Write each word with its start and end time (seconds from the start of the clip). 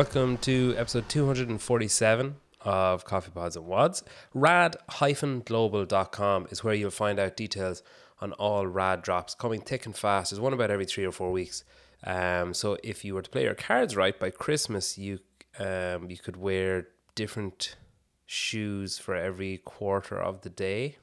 Welcome 0.00 0.38
to 0.38 0.74
episode 0.78 1.10
247 1.10 2.36
of 2.62 3.04
Coffee 3.04 3.32
Pods 3.32 3.56
and 3.56 3.66
Wads. 3.66 4.02
Rad-global.com 4.32 6.46
is 6.48 6.64
where 6.64 6.72
you'll 6.72 6.90
find 6.90 7.18
out 7.18 7.36
details 7.36 7.82
on 8.18 8.32
all 8.32 8.66
rad 8.66 9.02
drops 9.02 9.34
coming 9.34 9.60
thick 9.60 9.84
and 9.84 9.94
fast. 9.94 10.30
There's 10.30 10.40
one 10.40 10.54
about 10.54 10.70
every 10.70 10.86
three 10.86 11.04
or 11.04 11.12
four 11.12 11.32
weeks. 11.32 11.64
Um, 12.02 12.54
so 12.54 12.78
if 12.82 13.04
you 13.04 13.14
were 13.14 13.20
to 13.20 13.28
play 13.28 13.42
your 13.42 13.54
cards 13.54 13.94
right 13.94 14.18
by 14.18 14.30
Christmas, 14.30 14.96
you 14.96 15.18
um, 15.58 16.08
you 16.08 16.16
could 16.16 16.38
wear 16.38 16.88
different 17.14 17.76
shoes 18.24 18.96
for 18.96 19.14
every 19.14 19.58
quarter 19.58 20.18
of 20.18 20.40
the 20.40 20.48
day. 20.48 20.96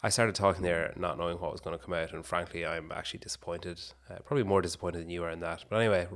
I 0.00 0.10
started 0.10 0.36
talking 0.36 0.62
there, 0.62 0.92
not 0.96 1.18
knowing 1.18 1.40
what 1.40 1.50
was 1.50 1.60
going 1.60 1.76
to 1.76 1.84
come 1.84 1.94
out, 1.94 2.12
and 2.12 2.24
frankly, 2.24 2.64
I'm 2.64 2.92
actually 2.94 3.18
disappointed. 3.18 3.82
Uh, 4.08 4.18
probably 4.24 4.44
more 4.44 4.62
disappointed 4.62 5.00
than 5.00 5.10
you 5.10 5.24
are 5.24 5.30
in 5.30 5.40
that. 5.40 5.64
But 5.68 5.80
anyway, 5.80 6.06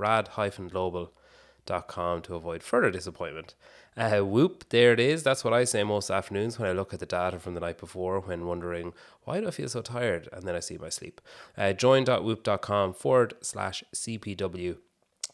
rad-global.com 1.69 2.23
to 2.23 2.35
avoid 2.35 2.63
further 2.63 2.91
disappointment. 2.91 3.55
Uh, 3.97 4.21
whoop, 4.21 4.69
there 4.71 4.93
it 4.93 5.01
is. 5.01 5.23
That's 5.23 5.45
what 5.45 5.53
I 5.53 5.65
say 5.65 5.83
most 5.83 6.11
afternoons 6.11 6.59
when 6.59 6.69
I 6.69 6.73
look 6.73 6.95
at 6.95 7.01
the 7.01 7.07
data 7.07 7.39
from 7.39 7.55
the 7.55 7.61
night 7.61 7.79
before 7.79 8.21
when 8.21 8.47
wondering, 8.47 8.93
why 9.25 9.41
do 9.41 9.49
I 9.49 9.51
feel 9.51 9.69
so 9.69 9.83
tired? 9.83 10.29
And 10.33 10.45
then 10.45 10.55
I 10.55 10.61
see 10.61 10.79
my 10.79 10.89
sleep. 10.89 11.21
Uh, 11.57 11.73
join.whoop.com 11.73 12.95
forward 12.95 13.35
slash 13.41 13.83
CPW 13.95 14.77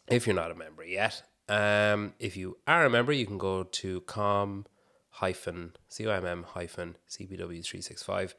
if 0.09 0.27
you're 0.27 0.37
not 0.37 0.51
a 0.51 0.55
member 0.55 0.85
yet. 0.85 1.23
Um, 1.49 2.15
if 2.19 2.37
you 2.37 2.57
are 2.67 2.87
a 2.87 2.91
member, 2.91 3.13
you 3.13 3.27
can 3.27 3.39
go 3.39 3.65
to 3.65 4.01
com 4.03 4.65
hyphen 5.11 5.73
COMM 5.91 6.45
hyphen 6.45 6.97
CPW365 7.09 8.35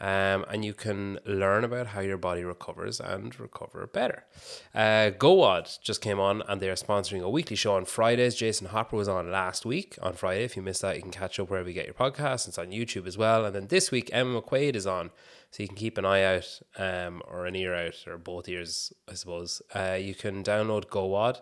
um, 0.00 0.44
and 0.48 0.64
you 0.64 0.74
can 0.74 1.18
learn 1.26 1.64
about 1.64 1.88
how 1.88 2.00
your 2.00 2.16
body 2.16 2.44
recovers 2.44 3.00
and 3.00 3.38
recover 3.40 3.86
better. 3.86 4.24
Uh, 4.74 5.10
GoWOD 5.10 5.80
just 5.80 6.00
came 6.00 6.20
on 6.20 6.42
and 6.48 6.60
they 6.60 6.70
are 6.70 6.76
sponsoring 6.76 7.22
a 7.22 7.28
weekly 7.28 7.56
show 7.56 7.74
on 7.74 7.84
Fridays. 7.84 8.36
Jason 8.36 8.68
Hopper 8.68 8.96
was 8.96 9.08
on 9.08 9.32
last 9.32 9.66
week 9.66 9.98
on 10.00 10.12
Friday. 10.12 10.44
If 10.44 10.56
you 10.56 10.62
missed 10.62 10.82
that, 10.82 10.96
you 10.96 11.02
can 11.02 11.10
catch 11.10 11.40
up 11.40 11.50
wherever 11.50 11.68
you 11.68 11.74
get 11.74 11.86
your 11.86 11.94
podcasts. 11.94 12.46
It's 12.46 12.58
on 12.58 12.68
YouTube 12.68 13.06
as 13.06 13.18
well. 13.18 13.44
And 13.44 13.54
then 13.54 13.66
this 13.66 13.90
week, 13.90 14.10
Emma 14.12 14.40
McQuaid 14.40 14.76
is 14.76 14.86
on. 14.86 15.10
So 15.50 15.62
you 15.62 15.68
can 15.68 15.78
keep 15.78 15.98
an 15.98 16.04
eye 16.04 16.22
out 16.22 16.60
um, 16.78 17.22
or 17.26 17.46
an 17.46 17.56
ear 17.56 17.74
out 17.74 18.04
or 18.06 18.18
both 18.18 18.48
ears, 18.48 18.92
I 19.10 19.14
suppose. 19.14 19.62
Uh, 19.74 19.98
you 20.00 20.14
can 20.14 20.44
download 20.44 20.86
GoWOD 20.86 21.40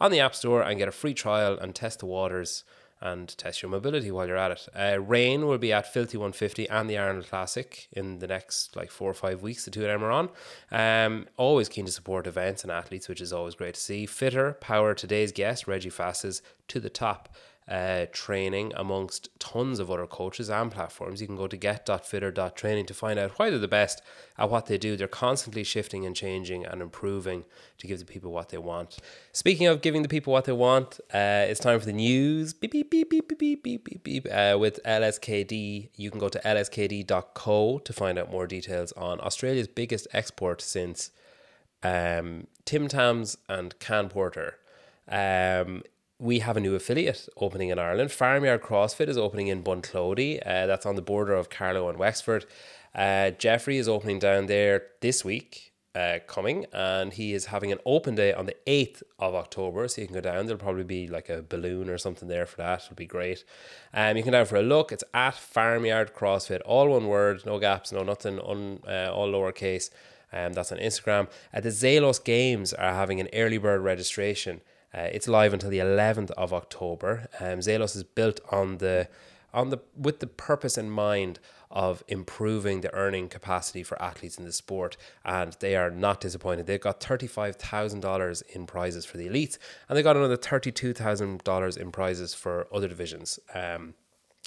on 0.00 0.10
the 0.12 0.20
App 0.20 0.34
Store 0.34 0.62
and 0.62 0.78
get 0.78 0.88
a 0.88 0.92
free 0.92 1.14
trial 1.14 1.58
and 1.58 1.74
test 1.74 1.98
the 1.98 2.06
waters 2.06 2.64
and 3.00 3.36
test 3.38 3.62
your 3.62 3.70
mobility 3.70 4.10
while 4.10 4.26
you're 4.26 4.36
at 4.36 4.50
it. 4.50 4.68
Uh, 4.74 5.00
Rain 5.00 5.46
will 5.46 5.58
be 5.58 5.72
at 5.72 5.92
Filthy 5.92 6.16
150 6.16 6.68
and 6.68 6.88
the 6.88 6.98
Arnold 6.98 7.28
Classic 7.28 7.88
in 7.92 8.18
the 8.18 8.26
next 8.26 8.76
like 8.76 8.90
four 8.90 9.10
or 9.10 9.14
five 9.14 9.42
weeks. 9.42 9.64
The 9.64 9.70
two 9.70 9.82
of 9.82 9.88
them 9.88 10.04
are 10.04 10.10
on. 10.10 10.30
Um, 10.70 11.26
always 11.36 11.68
keen 11.68 11.86
to 11.86 11.92
support 11.92 12.26
events 12.26 12.62
and 12.62 12.72
athletes, 12.72 13.08
which 13.08 13.20
is 13.20 13.32
always 13.32 13.54
great 13.54 13.74
to 13.74 13.80
see. 13.80 14.06
Fitter, 14.06 14.54
Power, 14.60 14.94
today's 14.94 15.32
guest, 15.32 15.66
Reggie 15.66 15.90
Fasses, 15.90 16.42
to 16.68 16.80
the 16.80 16.90
top 16.90 17.28
uh, 17.68 18.06
training 18.12 18.72
amongst 18.76 19.28
tons 19.38 19.78
of 19.78 19.90
other 19.90 20.06
coaches 20.06 20.48
and 20.48 20.70
platforms. 20.72 21.20
You 21.20 21.26
can 21.26 21.36
go 21.36 21.46
to 21.46 21.56
get.fitter.training 21.56 22.86
to 22.86 22.94
find 22.94 23.18
out 23.18 23.38
why 23.38 23.50
they're 23.50 23.58
the 23.58 23.68
best 23.68 24.02
at 24.38 24.48
what 24.48 24.66
they 24.66 24.78
do. 24.78 24.96
They're 24.96 25.06
constantly 25.06 25.64
shifting 25.64 26.06
and 26.06 26.16
changing 26.16 26.64
and 26.64 26.80
improving 26.80 27.44
to 27.78 27.86
give 27.86 27.98
the 27.98 28.06
people 28.06 28.32
what 28.32 28.48
they 28.48 28.58
want. 28.58 28.98
Speaking 29.32 29.66
of 29.66 29.82
giving 29.82 30.02
the 30.02 30.08
people 30.08 30.32
what 30.32 30.46
they 30.46 30.52
want, 30.52 30.98
uh, 31.12 31.44
it's 31.48 31.60
time 31.60 31.78
for 31.78 31.86
the 31.86 31.92
news. 31.92 32.54
Beep, 32.54 32.72
beep, 32.72 32.90
beep, 32.90 33.10
beep, 33.10 33.28
beep, 33.28 33.38
beep, 33.38 33.62
beep, 33.62 33.84
beep, 33.84 34.04
beep. 34.04 34.26
Uh, 34.30 34.56
with 34.58 34.80
LSKD, 34.84 35.90
you 35.94 36.10
can 36.10 36.18
go 36.18 36.28
to 36.28 36.40
lskd.co 36.40 37.78
to 37.80 37.92
find 37.92 38.18
out 38.18 38.30
more 38.30 38.46
details 38.46 38.92
on 38.92 39.20
Australia's 39.20 39.68
biggest 39.68 40.06
export 40.12 40.62
since 40.62 41.10
um, 41.82 42.46
Tim 42.64 42.88
Tams 42.88 43.36
and 43.48 43.78
Can 43.78 44.08
Porter. 44.08 44.56
Um, 45.10 45.82
we 46.18 46.40
have 46.40 46.56
a 46.56 46.60
new 46.60 46.74
affiliate 46.74 47.28
opening 47.36 47.68
in 47.68 47.78
Ireland. 47.78 48.10
Farmyard 48.10 48.62
CrossFit 48.62 49.08
is 49.08 49.16
opening 49.16 49.46
in 49.48 49.62
Bunclody. 49.62 50.40
Uh, 50.44 50.66
that's 50.66 50.84
on 50.84 50.96
the 50.96 51.02
border 51.02 51.34
of 51.34 51.48
Carlow 51.48 51.88
and 51.88 51.98
Wexford. 51.98 52.44
Uh, 52.94 53.30
Jeffrey 53.30 53.78
is 53.78 53.88
opening 53.88 54.18
down 54.18 54.46
there 54.46 54.86
this 55.00 55.24
week, 55.24 55.72
uh, 55.94 56.18
coming, 56.26 56.66
and 56.72 57.12
he 57.12 57.34
is 57.34 57.46
having 57.46 57.70
an 57.70 57.78
open 57.86 58.16
day 58.16 58.32
on 58.32 58.46
the 58.46 58.56
8th 58.66 59.04
of 59.20 59.36
October. 59.36 59.86
So 59.86 60.00
you 60.00 60.08
can 60.08 60.14
go 60.14 60.20
down. 60.20 60.46
There'll 60.46 60.58
probably 60.58 60.82
be 60.82 61.06
like 61.06 61.28
a 61.28 61.42
balloon 61.42 61.88
or 61.88 61.98
something 61.98 62.28
there 62.28 62.46
for 62.46 62.56
that. 62.56 62.82
It'll 62.84 62.96
be 62.96 63.06
great. 63.06 63.44
Um, 63.94 64.16
you 64.16 64.24
can 64.24 64.32
go 64.32 64.38
down 64.38 64.46
for 64.46 64.56
a 64.56 64.62
look. 64.62 64.90
It's 64.90 65.04
at 65.14 65.36
Farmyard 65.36 66.14
CrossFit, 66.14 66.62
all 66.66 66.88
one 66.88 67.06
word, 67.06 67.46
no 67.46 67.60
gaps, 67.60 67.92
no 67.92 68.02
nothing, 68.02 68.40
un, 68.40 68.80
uh, 68.88 69.12
all 69.12 69.28
lowercase. 69.28 69.90
Um, 70.32 70.52
that's 70.52 70.72
on 70.72 70.78
Instagram. 70.78 71.28
Uh, 71.54 71.60
the 71.60 71.70
Zelos 71.70 72.22
Games 72.22 72.72
are 72.72 72.92
having 72.92 73.20
an 73.20 73.28
early 73.32 73.58
bird 73.58 73.82
registration. 73.82 74.62
Uh, 74.94 75.08
it's 75.12 75.28
live 75.28 75.52
until 75.52 75.70
the 75.70 75.78
11th 75.78 76.30
of 76.32 76.52
October. 76.52 77.28
Um, 77.40 77.58
Zelos 77.58 77.94
is 77.94 78.04
built 78.04 78.40
on 78.50 78.78
the 78.78 79.08
on 79.54 79.70
the 79.70 79.78
with 79.96 80.20
the 80.20 80.26
purpose 80.26 80.76
in 80.76 80.90
mind 80.90 81.40
of 81.70 82.02
improving 82.08 82.80
the 82.80 82.92
earning 82.94 83.28
capacity 83.28 83.82
for 83.82 84.00
athletes 84.00 84.38
in 84.38 84.44
the 84.44 84.52
sport, 84.52 84.96
and 85.24 85.56
they 85.60 85.76
are 85.76 85.90
not 85.90 86.20
disappointed. 86.20 86.66
They've 86.66 86.80
got 86.80 87.00
thirty-five 87.00 87.56
thousand 87.56 88.00
dollars 88.00 88.42
in 88.42 88.66
prizes 88.66 89.04
for 89.04 89.16
the 89.16 89.28
elites, 89.28 89.58
and 89.88 89.96
they 89.96 90.02
got 90.02 90.16
another 90.16 90.36
thirty-two 90.36 90.92
thousand 90.94 91.44
dollars 91.44 91.76
in 91.76 91.92
prizes 91.92 92.34
for 92.34 92.66
other 92.72 92.88
divisions. 92.88 93.38
Um, 93.54 93.94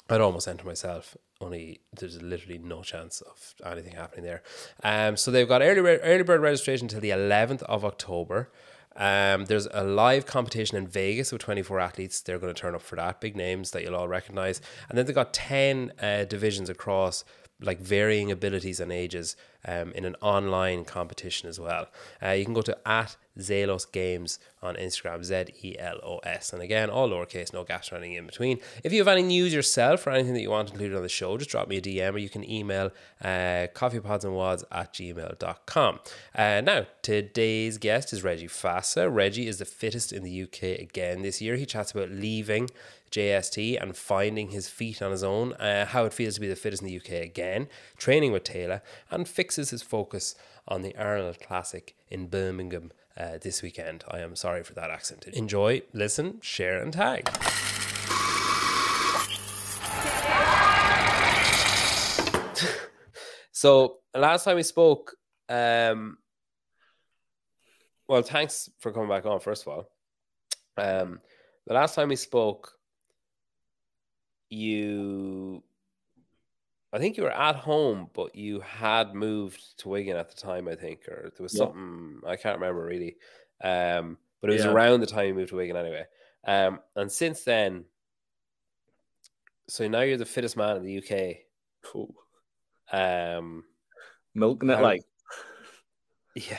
I'd 0.10 0.22
almost 0.22 0.48
enter 0.48 0.66
myself. 0.66 1.16
Only 1.40 1.82
there's 1.94 2.22
literally 2.22 2.60
no 2.60 2.84
chance 2.84 3.22
of 3.22 3.56
anything 3.66 3.94
happening 3.94 4.26
there. 4.26 4.44
Um, 4.84 5.18
so 5.18 5.32
they've 5.32 5.48
got 5.48 5.62
early 5.62 5.80
early 5.80 6.24
bird 6.24 6.42
registration 6.42 6.88
till 6.88 7.00
the 7.02 7.10
11th 7.12 7.64
of 7.64 7.86
October. 7.86 8.52
Um, 8.96 9.46
there's 9.46 9.68
a 9.72 9.84
live 9.84 10.26
competition 10.26 10.78
in 10.78 10.88
Vegas 10.88 11.32
with 11.32 11.42
24 11.42 11.80
athletes. 11.80 12.22
They're 12.22 12.40
going 12.40 12.54
to 12.54 12.60
turn 12.60 12.76
up 12.76 12.82
for 12.82 12.96
that. 12.98 13.22
Big 13.22 13.36
names 13.36 13.72
that 13.72 13.84
you'll 13.84 13.96
all 13.96 14.08
recognize. 14.08 14.62
And 14.90 14.98
then 14.98 15.06
they've 15.06 15.16
got 15.16 15.34
10 15.34 15.94
uh, 16.02 16.26
divisions 16.26 16.70
across 16.70 17.24
like 17.62 17.80
varying 17.80 18.32
abilities 18.32 18.80
and 18.80 18.92
ages 18.92 19.36
um, 19.68 19.92
in 19.94 20.06
an 20.06 20.16
online 20.22 20.86
competition 20.86 21.50
as 21.50 21.60
well. 21.60 21.88
Uh, 22.22 22.30
you 22.30 22.46
can 22.46 22.54
go 22.54 22.62
to 22.62 22.78
at 22.88 23.16
Zelos 23.40 23.90
Games 23.90 24.40
on 24.62 24.76
Instagram, 24.76 25.24
Z 25.24 25.46
E 25.64 25.76
L 25.80 26.00
O 26.04 26.18
S. 26.20 26.54
And 26.54 26.62
again, 26.62 26.90
all 26.90 27.10
lowercase, 27.10 27.54
no 27.54 27.64
gaps 27.64 27.92
running 27.92 28.14
in 28.14 28.26
between. 28.26 28.60
If 28.84 28.92
you 28.92 29.00
have 29.00 29.08
any 29.08 29.24
news 29.24 29.54
yourself 29.54 30.06
or 30.06 30.12
anything 30.12 30.34
that 30.34 30.42
you 30.42 30.50
want 30.50 30.70
included 30.70 30.96
on 30.96 31.04
the 31.04 31.10
show, 31.10 31.38
just 31.38 31.50
drop 31.50 31.68
me 31.68 31.78
a 31.78 31.82
DM 31.82 32.14
or 32.14 32.18
you 32.18 32.30
can 32.30 32.50
email 32.50 32.92
uh, 33.24 33.68
coffeepodsandwads 33.74 34.64
at 34.72 34.94
gmail.com. 34.94 36.00
Uh, 36.36 36.62
now, 36.62 36.86
today's 37.02 37.78
guest 37.78 38.14
is 38.14 38.24
Reggie 38.24 38.48
Fasa. 38.48 39.14
Reggie 39.14 39.48
is 39.48 39.60
the 39.60 39.66
fittest 39.66 40.12
in 40.12 40.24
the 40.24 40.44
UK 40.44 40.80
again 40.80 41.22
this 41.22 41.42
year. 41.42 41.56
He 41.56 41.66
chats 41.66 41.92
about 41.92 42.10
leaving 42.10 42.70
JST 43.12 43.82
and 43.82 43.96
finding 43.96 44.50
his 44.50 44.70
feet 44.70 45.02
on 45.02 45.12
his 45.12 45.24
own, 45.24 45.54
uh, 45.54 45.86
how 45.86 46.06
it 46.06 46.14
feels 46.14 46.36
to 46.36 46.42
be 46.42 46.48
the 46.48 46.56
fittest 46.56 46.82
in 46.82 46.88
the 46.88 46.98
UK 46.98 47.24
again, 47.24 47.68
training 47.98 48.32
with 48.32 48.46
Taylor, 48.46 48.82
and 49.10 49.28
fixes 49.52 49.72
his 49.72 49.82
focus 49.82 50.34
on 50.66 50.82
the 50.82 50.96
Arnold 50.96 51.38
Classic 51.42 51.94
in 52.08 52.28
Birmingham 52.28 52.90
uh, 53.18 53.38
this 53.42 53.62
weekend. 53.62 54.06
I 54.08 54.20
am 54.20 54.34
sorry 54.34 54.64
for 54.64 54.74
that 54.76 54.90
accent. 54.90 55.28
Enjoy, 55.28 55.82
listen, 55.92 56.40
share, 56.40 56.82
and 56.82 56.94
tag. 56.94 57.30
so 63.52 63.98
last 64.16 64.46
time 64.46 64.56
we 64.56 64.64
spoke, 64.64 65.18
um, 65.50 66.18
well, 68.08 68.22
thanks 68.22 68.70
for 68.80 68.94
coming 68.94 69.10
back 69.10 69.26
on. 69.26 69.42
First 69.42 69.68
of 69.68 69.74
all, 69.74 69.92
um, 70.78 71.20
the 71.68 71.74
last 71.74 71.96
time 71.96 72.08
we 72.08 72.16
spoke, 72.16 72.72
you 74.50 75.62
I 76.94 77.00
think 77.00 77.16
you 77.16 77.24
were 77.24 77.32
at 77.32 77.56
home, 77.56 78.10
but 78.14 78.36
you 78.36 78.60
had 78.62 79.16
moved 79.16 79.80
to 79.80 79.90
Wigan 79.90 80.18
at 80.18 80.30
the 80.30 80.36
time, 80.36 80.68
I 80.68 80.76
think, 80.76 81.08
or 81.08 81.32
there 81.36 81.44
was 81.44 81.54
yeah. 81.54 81.60
something 81.60 82.22
I 82.28 82.36
can't 82.36 82.60
remember 82.60 82.84
really. 82.84 83.16
Um, 83.64 84.18
but 84.42 84.50
it 84.50 84.54
was 84.54 84.66
yeah. 84.66 84.72
around 84.72 85.00
the 85.00 85.08
time 85.08 85.28
you 85.28 85.34
moved 85.34 85.50
to 85.50 85.56
Wigan 85.56 85.78
anyway. 85.78 86.06
Um, 86.46 86.80
and 86.96 87.12
since 87.12 87.44
then, 87.44 87.86
so 89.70 89.88
now 89.88 90.02
you're 90.02 90.18
the 90.18 90.26
fittest 90.26 90.58
man 90.58 90.78
in 90.78 90.84
the 90.84 90.98
UK. 90.98 91.38
Cool. 91.84 92.14
Um, 92.92 93.64
milking 94.36 94.70
it 94.70 94.82
like, 94.82 95.04
yeah. 96.36 96.58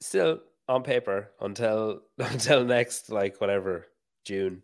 Still 0.00 0.40
on 0.68 0.82
paper 0.82 1.32
until 1.40 2.02
until 2.18 2.64
next 2.64 3.10
like 3.10 3.40
whatever 3.40 3.86
June. 4.24 4.62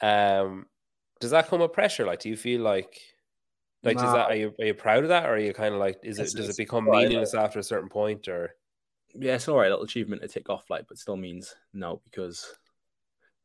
Um, 0.00 0.66
does 1.20 1.30
that 1.30 1.48
come 1.48 1.60
with 1.60 1.72
pressure? 1.72 2.04
Like, 2.04 2.18
do 2.18 2.28
you 2.28 2.36
feel 2.36 2.62
like 2.62 3.00
like 3.84 3.96
is 3.96 4.02
that 4.02 4.30
are 4.30 4.36
you 4.36 4.54
are 4.60 4.66
you 4.66 4.74
proud 4.74 5.02
of 5.02 5.08
that, 5.08 5.26
or 5.26 5.34
are 5.34 5.38
you 5.38 5.52
kind 5.52 5.74
of 5.74 5.80
like 5.80 5.98
is 6.02 6.18
it 6.18 6.32
does 6.36 6.48
it 6.48 6.56
become 6.56 6.84
meaningless 6.84 7.34
after 7.34 7.58
a 7.58 7.64
certain 7.64 7.88
point, 7.88 8.28
or 8.28 8.54
yeah, 9.14 9.34
it's 9.34 9.48
all 9.48 9.58
right, 9.58 9.66
a 9.66 9.70
little 9.70 9.84
achievement 9.84 10.22
to 10.22 10.28
tick 10.28 10.48
off, 10.48 10.70
like, 10.70 10.86
but 10.88 10.98
still 10.98 11.16
means 11.16 11.54
no 11.72 12.00
because 12.04 12.46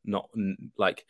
not 0.04 0.28
like 0.76 1.04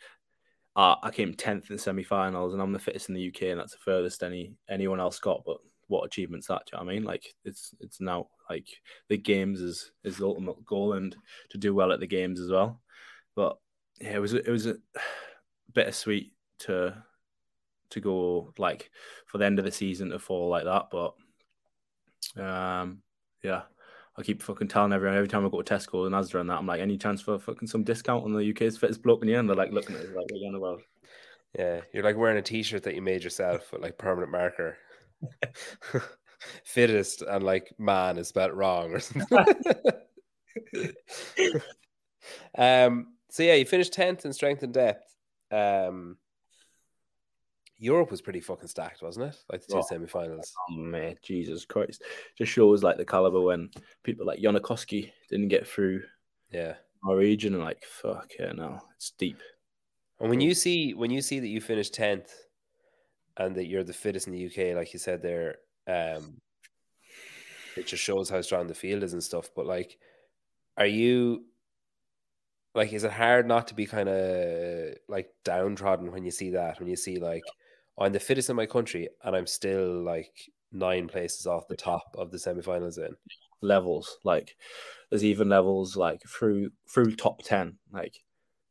uh, 0.75 0.95
I 1.01 1.11
came 1.11 1.33
tenth 1.33 1.69
in 1.69 1.75
the 1.75 1.81
semi-finals, 1.81 2.53
and 2.53 2.61
I'm 2.61 2.73
the 2.73 2.79
fittest 2.79 3.09
in 3.09 3.15
the 3.15 3.27
UK, 3.27 3.43
and 3.43 3.59
that's 3.59 3.73
the 3.73 3.79
furthest 3.79 4.23
any 4.23 4.53
anyone 4.69 4.99
else 4.99 5.19
got. 5.19 5.43
But 5.45 5.57
what 5.87 6.05
achievement's 6.05 6.47
that? 6.47 6.63
Do 6.65 6.77
you 6.77 6.79
know 6.79 6.85
what 6.85 6.91
I 6.91 6.95
mean? 6.95 7.03
Like 7.03 7.33
it's 7.45 7.73
it's 7.79 8.01
now 8.01 8.27
like 8.49 8.67
the 9.09 9.17
games 9.17 9.61
is 9.61 9.91
is 10.03 10.17
the 10.17 10.25
ultimate 10.25 10.65
goal, 10.65 10.93
and 10.93 11.15
to 11.51 11.57
do 11.57 11.75
well 11.75 11.91
at 11.91 11.99
the 11.99 12.07
games 12.07 12.39
as 12.39 12.49
well. 12.49 12.81
but 13.35 13.57
yeah, 14.01 14.15
it 14.15 14.19
was 14.19 14.33
it 14.33 14.47
was 14.47 14.65
a 14.65 14.75
bittersweet 15.73 16.33
to 16.59 17.03
to 17.91 17.99
go 17.99 18.53
like 18.57 18.91
for 19.25 19.37
the 19.37 19.45
end 19.45 19.59
of 19.59 19.65
the 19.65 19.71
season 19.71 20.09
to 20.09 20.19
fall 20.19 20.49
like 20.49 20.65
that. 20.65 20.89
But 20.91 21.13
um, 22.41 23.01
yeah, 23.43 23.63
I 24.17 24.23
keep 24.23 24.41
fucking 24.41 24.67
telling 24.67 24.93
everyone 24.93 25.17
every 25.17 25.29
time 25.29 25.45
I 25.45 25.49
go 25.49 25.61
to 25.61 25.73
Tesco 25.73 26.05
and 26.05 26.15
Asda 26.15 26.41
and 26.41 26.49
that, 26.49 26.57
I'm 26.57 26.67
like, 26.67 26.81
any 26.81 26.97
chance 26.97 27.21
for 27.21 27.39
fucking 27.39 27.67
some 27.67 27.83
discount 27.83 28.25
on 28.25 28.33
the 28.33 28.51
UK's 28.51 28.77
fittest 28.77 29.01
bloke 29.01 29.21
in 29.21 29.27
the 29.27 29.35
end? 29.35 29.47
They're 29.49 29.55
like 29.55 29.71
looking 29.71 29.95
at 29.95 30.03
it 30.03 30.15
like, 30.15 30.27
we're 30.31 30.59
well. 30.59 30.79
Yeah, 31.57 31.81
you're 31.93 32.03
like 32.03 32.17
wearing 32.17 32.37
a 32.37 32.41
T-shirt 32.41 32.83
that 32.83 32.95
you 32.95 33.01
made 33.01 33.23
yourself 33.23 33.71
with 33.71 33.81
like 33.81 33.97
permanent 33.97 34.31
marker. 34.31 34.77
Fittest 36.63 37.21
and 37.21 37.43
like 37.43 37.73
man 37.77 38.17
is 38.17 38.27
spelled 38.27 38.53
wrong 38.53 38.93
or 38.93 38.99
something. 38.99 39.45
um. 42.57 43.13
So 43.31 43.43
yeah, 43.43 43.55
you 43.55 43.65
finished 43.65 43.93
tenth 43.93 44.25
in 44.25 44.33
strength 44.33 44.63
and 44.63 44.73
depth. 44.73 45.15
Um. 45.51 46.17
Europe 47.81 48.11
was 48.11 48.21
pretty 48.21 48.41
fucking 48.41 48.67
stacked, 48.67 49.01
wasn't 49.01 49.33
it? 49.33 49.37
Like 49.51 49.61
the 49.61 49.73
two 49.73 49.79
Oh. 49.79 49.85
semi-finals. 49.87 50.53
Oh 50.69 50.73
man, 50.73 51.15
Jesus 51.23 51.63
Christ! 51.65 52.03
Just 52.37 52.51
shows 52.51 52.83
like 52.83 52.97
the 52.97 53.05
caliber 53.05 53.39
when 53.41 53.69
people 54.03 54.25
like 54.25 54.39
Jonne 54.41 54.55
Koski 54.59 55.11
didn't 55.29 55.47
get 55.47 55.65
through 55.65 56.03
Yeah. 56.51 56.75
our 57.07 57.15
region 57.15 57.53
and 57.55 57.63
like 57.63 57.83
fuck 57.85 58.31
yeah, 58.37 58.51
no, 58.51 58.81
it's 58.95 59.11
deep. 59.11 59.37
And 60.19 60.29
when 60.29 60.41
you 60.41 60.53
see 60.53 60.93
when 60.93 61.09
you 61.11 61.21
see 61.21 61.39
that 61.39 61.47
you 61.47 61.61
finished 61.61 61.93
tenth 61.93 62.33
and 63.37 63.55
that 63.55 63.67
you're 63.67 63.85
the 63.85 63.93
fittest 63.93 64.27
in 64.27 64.33
the 64.33 64.45
UK, 64.47 64.75
like 64.75 64.91
you 64.91 64.99
said 64.99 65.21
there, 65.21 65.59
um, 65.87 66.41
it 67.77 67.87
just 67.87 68.03
shows 68.03 68.29
how 68.29 68.41
strong 68.41 68.67
the 68.67 68.73
field 68.75 69.03
is 69.03 69.13
and 69.13 69.23
stuff. 69.23 69.49
But 69.55 69.65
like, 69.65 69.97
are 70.75 70.85
you 70.85 71.45
like, 72.75 72.91
is 72.91 73.05
it 73.05 73.11
hard 73.11 73.47
not 73.47 73.67
to 73.69 73.73
be 73.73 73.85
kind 73.85 74.09
of 74.09 74.95
like 75.07 75.29
downtrodden 75.45 76.11
when 76.11 76.25
you 76.25 76.31
see 76.31 76.49
that? 76.51 76.79
When 76.79 76.89
you 76.89 76.97
see 76.97 77.17
like, 77.17 77.43
I'm 77.99 78.13
the 78.13 78.19
fittest 78.19 78.49
in 78.49 78.55
my 78.55 78.65
country 78.65 79.09
and 79.23 79.35
I'm 79.35 79.47
still 79.47 80.03
like 80.03 80.49
nine 80.71 81.07
places 81.07 81.47
off 81.47 81.67
the 81.67 81.75
top 81.75 82.15
of 82.17 82.31
the 82.31 82.37
semifinals 82.37 82.97
in. 82.97 83.15
levels. 83.61 84.17
Like 84.23 84.55
there's 85.09 85.23
even 85.23 85.49
levels 85.49 85.95
like 85.95 86.21
through 86.23 86.71
through 86.89 87.15
top 87.15 87.43
ten. 87.43 87.77
Like 87.91 88.23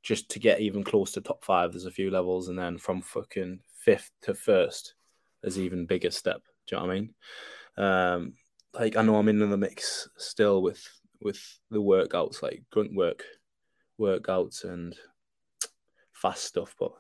just 0.03 0.31
to 0.31 0.39
get 0.39 0.61
even 0.61 0.85
close 0.85 1.13
to 1.13 1.21
top 1.21 1.45
five, 1.45 1.73
there's 1.73 1.87
a 1.87 1.91
few 1.91 2.11
levels, 2.11 2.49
and 2.49 2.59
then 2.59 2.79
from 2.79 3.03
fucking 3.03 3.61
fifth 3.81 4.11
to 4.23 4.35
first, 4.35 4.95
there's 5.43 5.59
even 5.59 5.87
bigger 5.87 6.11
step. 6.11 6.43
Do 6.67 6.77
you 6.77 6.81
know 6.81 6.87
what 6.87 6.93
I 6.93 7.01
mean? 7.01 7.15
Um, 7.77 8.33
like 8.75 8.97
I 8.97 9.03
know 9.03 9.17
I'm 9.17 9.29
in 9.29 9.39
the 9.39 9.57
mix 9.57 10.09
still 10.17 10.63
with 10.63 10.87
with 11.21 11.41
the 11.71 11.83
workouts, 11.83 12.43
like 12.43 12.63
grunt 12.71 12.95
work, 12.95 13.25
workouts 14.01 14.65
and 14.65 14.97
fast 16.13 16.45
stuff, 16.45 16.75
but 16.79 16.93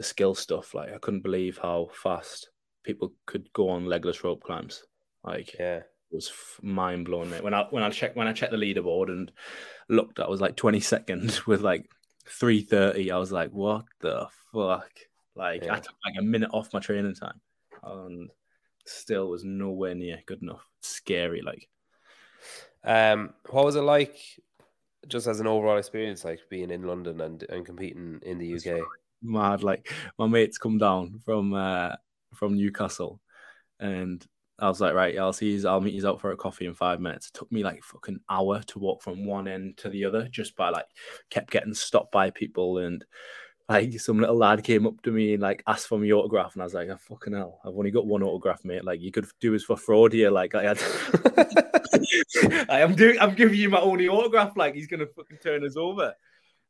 the 0.00 0.04
skill 0.04 0.34
stuff, 0.34 0.72
like 0.72 0.94
I 0.94 0.98
couldn't 0.98 1.20
believe 1.22 1.58
how 1.58 1.90
fast 1.92 2.48
people 2.84 3.12
could 3.26 3.52
go 3.52 3.68
on 3.68 3.84
legless 3.84 4.24
rope 4.24 4.42
climbs. 4.42 4.82
Like 5.22 5.54
Yeah. 5.58 5.82
It 6.10 6.14
was 6.14 6.32
mind 6.62 7.04
blowing. 7.04 7.28
Mate. 7.28 7.44
When 7.44 7.52
I 7.52 7.64
when 7.68 7.82
I 7.82 7.90
checked 7.90 8.16
when 8.16 8.26
I 8.26 8.32
checked 8.32 8.52
the 8.52 8.56
leaderboard 8.56 9.10
and 9.10 9.30
looked, 9.90 10.18
I 10.18 10.26
was 10.26 10.40
like 10.40 10.56
twenty 10.56 10.80
seconds 10.94 11.46
with 11.46 11.60
like 11.60 11.84
three 12.26 12.62
thirty. 12.62 13.10
I 13.12 13.18
was 13.18 13.30
like, 13.30 13.50
what 13.50 13.84
the 14.00 14.26
fuck? 14.54 14.90
Like 15.36 15.64
Yeah. 15.64 15.74
I 15.74 15.80
took 15.80 15.94
like 16.02 16.14
a 16.18 16.22
minute 16.22 16.50
off 16.54 16.72
my 16.72 16.80
training 16.80 17.14
time, 17.14 17.38
and 17.82 18.30
still 18.86 19.28
was 19.28 19.44
nowhere 19.44 19.94
near 19.94 20.18
good 20.24 20.40
enough. 20.40 20.66
Scary, 20.80 21.42
like 21.42 21.68
Um, 22.82 23.34
what 23.50 23.66
was 23.66 23.76
it 23.76 23.82
like, 23.82 24.16
just 25.08 25.26
as 25.26 25.40
an 25.40 25.46
overall 25.46 25.76
experience, 25.76 26.24
like 26.24 26.40
being 26.48 26.70
in 26.70 26.84
London 26.84 27.20
and 27.20 27.42
and 27.50 27.66
competing 27.66 28.20
in 28.22 28.38
the 28.38 28.54
UK? 28.54 28.80
Mad. 29.22 29.62
Like 29.62 29.92
my 30.18 30.26
mates 30.26 30.58
come 30.58 30.78
down 30.78 31.20
from 31.24 31.54
uh 31.54 31.96
from 32.34 32.56
Newcastle, 32.56 33.20
and 33.78 34.24
I 34.58 34.68
was 34.68 34.80
like, 34.80 34.94
right, 34.94 35.18
I'll 35.18 35.32
see 35.32 35.52
you. 35.52 35.68
I'll 35.68 35.80
meet 35.80 35.94
you 35.94 36.06
out 36.06 36.20
for 36.20 36.32
a 36.32 36.36
coffee 36.36 36.66
in 36.66 36.74
five 36.74 37.00
minutes. 37.00 37.28
It 37.28 37.34
took 37.34 37.50
me 37.50 37.62
like 37.64 37.82
fucking 37.82 38.20
hour 38.28 38.62
to 38.62 38.78
walk 38.78 39.02
from 39.02 39.24
one 39.24 39.48
end 39.48 39.78
to 39.78 39.88
the 39.88 40.04
other, 40.04 40.28
just 40.28 40.54
by 40.56 40.68
like 40.70 40.86
kept 41.30 41.50
getting 41.50 41.74
stopped 41.74 42.12
by 42.12 42.30
people 42.30 42.78
and. 42.78 43.04
Like 43.68 44.00
some 44.00 44.18
little 44.18 44.36
lad 44.36 44.64
came 44.64 44.84
up 44.84 45.00
to 45.02 45.12
me 45.12 45.34
and 45.34 45.42
like 45.42 45.62
asked 45.64 45.86
for 45.86 45.96
my 45.96 46.10
autograph, 46.10 46.54
and 46.54 46.62
I 46.62 46.64
was 46.64 46.74
like, 46.74 46.88
oh, 46.88 46.96
"Fucking 46.96 47.34
hell! 47.34 47.60
I've 47.64 47.76
only 47.76 47.92
got 47.92 48.04
one 48.04 48.20
autograph, 48.24 48.64
mate. 48.64 48.84
Like 48.84 49.00
you 49.00 49.12
could 49.12 49.26
do 49.40 49.52
this 49.52 49.62
for 49.62 49.76
fraud 49.76 50.12
here. 50.12 50.28
Like 50.28 50.56
I 50.56 50.64
had, 50.64 50.82
I 52.68 52.80
am 52.80 52.96
doing, 52.96 53.20
I'm 53.20 53.36
giving 53.36 53.60
you 53.60 53.70
my 53.70 53.78
only 53.78 54.08
autograph. 54.08 54.56
Like 54.56 54.74
he's 54.74 54.88
gonna 54.88 55.06
fucking 55.06 55.38
turn 55.38 55.64
us 55.64 55.76
over." 55.76 56.14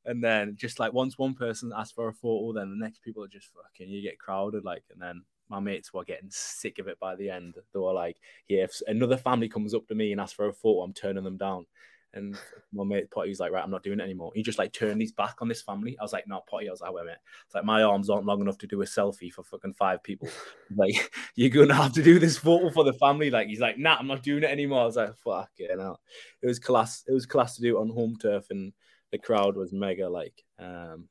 And 0.04 0.24
then 0.24 0.56
just 0.56 0.80
like 0.80 0.92
once 0.92 1.18
one 1.18 1.34
person 1.34 1.72
asks 1.76 1.92
for 1.92 2.08
a 2.08 2.14
photo, 2.14 2.52
then 2.52 2.70
the 2.70 2.84
next 2.84 3.02
people 3.02 3.22
are 3.22 3.28
just 3.28 3.50
fucking 3.54 3.90
you 3.90 4.02
get 4.02 4.18
crowded 4.18 4.64
like 4.64 4.84
and 4.90 5.00
then 5.00 5.22
my 5.50 5.60
mates 5.60 5.92
were 5.92 6.04
getting 6.04 6.30
sick 6.30 6.78
of 6.78 6.88
it 6.88 6.98
by 7.00 7.16
the 7.16 7.28
end. 7.28 7.56
They 7.74 7.78
were 7.80 7.92
like, 7.92 8.16
Yeah, 8.48 8.62
if 8.62 8.80
another 8.86 9.16
family 9.16 9.48
comes 9.48 9.74
up 9.74 9.86
to 9.88 9.94
me 9.94 10.12
and 10.12 10.20
asks 10.20 10.34
for 10.34 10.48
a 10.48 10.52
photo, 10.52 10.82
I'm 10.82 10.94
turning 10.94 11.24
them 11.24 11.36
down. 11.36 11.66
And 12.14 12.36
my 12.72 12.84
mate 12.84 13.10
Potty 13.10 13.28
was 13.28 13.40
like, 13.40 13.50
Right, 13.52 13.62
I'm 13.62 13.70
not 13.70 13.82
doing 13.82 13.98
it 13.98 14.04
anymore. 14.04 14.30
He 14.34 14.42
just 14.44 14.58
like 14.58 14.72
turned 14.72 15.00
his 15.00 15.12
back 15.12 15.36
on 15.40 15.48
this 15.48 15.60
family. 15.60 15.98
I 15.98 16.04
was 16.04 16.12
like, 16.12 16.28
No, 16.28 16.42
Potty, 16.48 16.68
I 16.68 16.70
was 16.70 16.80
like, 16.80 16.92
wait 16.92 17.02
a 17.02 17.04
minute. 17.06 17.20
It's 17.46 17.54
like 17.54 17.64
my 17.64 17.82
arms 17.82 18.08
aren't 18.08 18.26
long 18.26 18.40
enough 18.40 18.58
to 18.58 18.68
do 18.68 18.80
a 18.82 18.86
selfie 18.86 19.32
for 19.32 19.42
fucking 19.42 19.74
five 19.74 20.02
people. 20.04 20.28
like, 20.74 21.12
you're 21.34 21.50
gonna 21.50 21.74
have 21.74 21.92
to 21.94 22.02
do 22.02 22.20
this 22.20 22.38
photo 22.38 22.70
for 22.70 22.84
the 22.84 22.94
family. 22.94 23.30
Like, 23.30 23.48
he's 23.48 23.60
like, 23.60 23.76
nah, 23.76 23.96
I'm 23.96 24.06
not 24.06 24.22
doing 24.22 24.44
it 24.44 24.50
anymore. 24.50 24.82
I 24.82 24.86
was 24.86 24.96
like, 24.96 25.16
fuck 25.16 25.50
it. 25.58 25.70
It 25.70 26.46
was 26.46 26.60
class, 26.60 27.02
it 27.08 27.12
was 27.12 27.26
class 27.26 27.56
to 27.56 27.62
do 27.62 27.76
it 27.76 27.80
on 27.80 27.90
home 27.90 28.16
turf 28.16 28.46
and 28.50 28.72
the 29.12 29.18
crowd 29.18 29.56
was 29.56 29.72
mega 29.72 30.08
like 30.08 30.42
um 30.58 31.08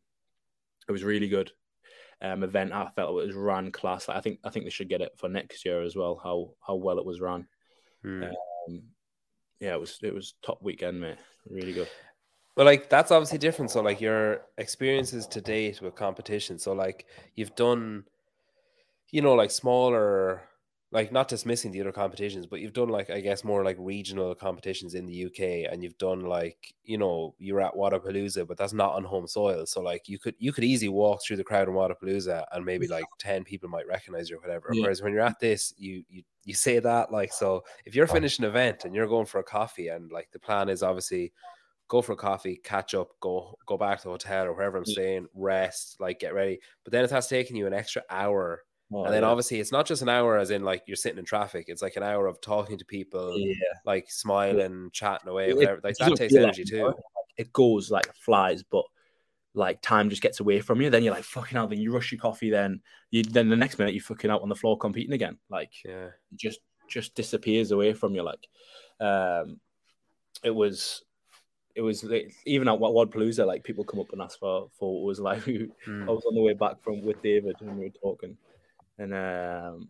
it 0.87 0.91
was 0.91 1.03
really 1.03 1.27
good 1.27 1.51
um 2.21 2.43
event 2.43 2.71
i 2.73 2.87
felt 2.95 3.11
it 3.11 3.27
was 3.27 3.35
ran 3.35 3.71
class 3.71 4.07
like, 4.07 4.17
i 4.17 4.21
think 4.21 4.39
i 4.43 4.49
think 4.49 4.65
they 4.65 4.71
should 4.71 4.89
get 4.89 5.01
it 5.01 5.11
for 5.17 5.29
next 5.29 5.65
year 5.65 5.81
as 5.81 5.95
well 5.95 6.19
how 6.23 6.51
how 6.65 6.75
well 6.75 6.99
it 6.99 7.05
was 7.05 7.21
ran 7.21 7.47
Hmm. 8.01 8.23
um 8.23 8.81
yeah 9.59 9.73
it 9.73 9.79
was 9.79 9.99
it 10.01 10.13
was 10.13 10.35
top 10.41 10.61
weekend 10.61 10.99
mate 11.01 11.17
really 11.49 11.73
good 11.73 11.89
But 12.55 12.65
like 12.65 12.89
that's 12.89 13.11
obviously 13.11 13.37
different. 13.37 13.71
So 13.71 13.81
like 13.81 14.01
your 14.01 14.41
experiences 14.57 15.25
to 15.27 15.39
date 15.39 15.81
with 15.81 15.95
competition. 15.95 16.59
So 16.59 16.73
like 16.73 17.05
you've 17.35 17.55
done, 17.55 18.03
you 19.11 19.21
know, 19.21 19.33
like 19.33 19.49
smaller, 19.51 20.48
like 20.91 21.11
not 21.11 21.27
dismissing 21.27 21.71
the 21.71 21.81
other 21.81 21.91
competitions, 21.91 22.47
but 22.47 22.59
you've 22.61 22.73
done 22.73 22.89
like 22.89 23.09
I 23.11 23.21
guess 23.21 23.43
more 23.43 23.63
like 23.63 23.77
regional 23.79 24.33
competitions 24.33 24.95
in 24.95 25.05
the 25.05 25.13
UK, 25.25 25.71
and 25.71 25.83
you've 25.83 25.97
done 25.99 26.21
like 26.21 26.73
you 26.83 26.97
know 26.97 27.35
you're 27.37 27.61
at 27.61 27.73
Wodapalooza, 27.75 28.47
but 28.47 28.57
that's 28.57 28.73
not 28.73 28.95
on 28.95 29.03
home 29.03 29.27
soil. 29.27 29.65
So 29.67 29.81
like 29.81 30.09
you 30.09 30.17
could 30.17 30.35
you 30.39 30.51
could 30.51 30.63
easily 30.63 30.89
walk 30.89 31.21
through 31.23 31.37
the 31.37 31.43
crowd 31.43 31.67
in 31.67 31.75
Wodapalooza, 31.75 32.45
and 32.51 32.65
maybe 32.65 32.87
like 32.87 33.05
ten 33.19 33.43
people 33.43 33.69
might 33.69 33.87
recognize 33.87 34.29
you 34.29 34.37
or 34.37 34.41
whatever. 34.41 34.69
Yeah. 34.71 34.81
Whereas 34.83 35.01
when 35.01 35.13
you're 35.13 35.21
at 35.21 35.39
this, 35.39 35.73
you 35.77 36.03
you 36.09 36.23
you 36.43 36.53
say 36.55 36.79
that 36.79 37.11
like 37.11 37.33
so 37.33 37.63
if 37.85 37.93
you're 37.93 38.07
finishing 38.07 38.43
an 38.45 38.49
event 38.49 38.83
and 38.85 38.95
you're 38.95 39.07
going 39.07 39.27
for 39.27 39.39
a 39.39 39.43
coffee, 39.43 39.89
and 39.89 40.11
like 40.11 40.31
the 40.31 40.39
plan 40.39 40.69
is 40.69 40.81
obviously 40.81 41.31
go 41.87 42.01
for 42.01 42.13
a 42.13 42.17
coffee, 42.17 42.57
catch 42.63 42.93
up, 42.95 43.09
go 43.19 43.55
go 43.65 43.77
back 43.77 43.99
to 43.99 44.05
the 44.05 44.11
hotel 44.11 44.45
or 44.45 44.53
wherever 44.53 44.77
I'm 44.77 44.85
Yeah. 44.85 44.93
staying, 44.93 45.27
rest, 45.33 45.99
like 45.99 46.19
get 46.19 46.33
ready. 46.33 46.59
But 46.83 46.93
then 46.93 47.03
it 47.03 47.11
has 47.11 47.27
taken 47.27 47.55
you 47.55 47.67
an 47.67 47.73
extra 47.73 48.03
hour. 48.09 48.63
Oh, 48.91 49.03
and 49.05 49.13
then 49.13 49.21
yeah. 49.21 49.27
obviously 49.29 49.59
it's 49.59 49.71
not 49.71 49.85
just 49.85 50.01
an 50.01 50.09
hour 50.09 50.37
as 50.37 50.49
in 50.49 50.63
like 50.63 50.83
you're 50.87 50.95
sitting 50.97 51.19
in 51.19 51.25
traffic. 51.25 51.65
It's 51.67 51.81
like 51.81 51.95
an 51.95 52.03
hour 52.03 52.25
of 52.27 52.41
talking 52.41 52.77
to 52.77 52.85
people, 52.85 53.37
yeah 53.37 53.53
like 53.85 54.09
smiling, 54.09 54.89
chatting 54.93 55.29
away, 55.29 55.53
whatever. 55.53 55.79
Like 55.83 55.91
it 55.91 55.99
that 55.99 56.15
takes 56.15 56.33
energy 56.35 56.63
like- 56.63 56.95
too. 56.95 57.01
it 57.37 57.53
goes 57.53 57.91
like 57.91 58.13
flies 58.15 58.63
but 58.63 58.83
like 59.53 59.81
time 59.81 60.09
just 60.09 60.21
gets 60.21 60.39
away 60.39 60.59
from 60.59 60.79
you 60.81 60.89
then 60.89 61.03
you're 61.03 61.13
like 61.13 61.23
fucking 61.23 61.55
hell 61.57 61.67
then 61.67 61.79
you 61.79 61.91
rush 61.91 62.11
your 62.11 62.19
coffee 62.21 62.51
then 62.51 62.79
you 63.09 63.23
then 63.23 63.49
the 63.49 63.55
next 63.55 63.79
minute 63.79 63.95
you're 63.95 64.03
fucking 64.03 64.29
out 64.29 64.41
on 64.43 64.49
the 64.49 64.55
floor 64.55 64.77
competing 64.77 65.13
again 65.13 65.37
like 65.49 65.71
Yeah. 65.83 66.05
it 66.31 66.37
just 66.37 66.59
just 66.87 67.13
disappears 67.15 67.71
away 67.71 67.93
from 67.93 68.15
you. 68.15 68.23
Like, 68.23 68.47
um, 68.99 69.59
it 70.43 70.49
was, 70.49 71.03
it 71.75 71.81
was 71.81 72.03
like, 72.03 72.33
even 72.45 72.67
at 72.67 72.79
what 72.79 72.93
Wadpalooza, 72.93 73.45
like 73.45 73.63
people 73.63 73.83
come 73.83 73.99
up 73.99 74.11
and 74.11 74.21
ask 74.23 74.39
for 74.39 74.69
photos. 74.79 75.19
Like, 75.19 75.45
we- 75.45 75.69
Hmm. 75.85 76.09
I 76.09 76.11
was 76.11 76.25
on 76.25 76.33
the 76.33 76.41
way 76.41 76.53
back 76.53 76.81
from 76.81 77.03
with 77.03 77.21
David 77.21 77.55
and 77.61 77.77
we 77.77 77.85
were 77.85 77.91
talking, 78.01 78.35
and 78.99 79.13
um, 79.13 79.89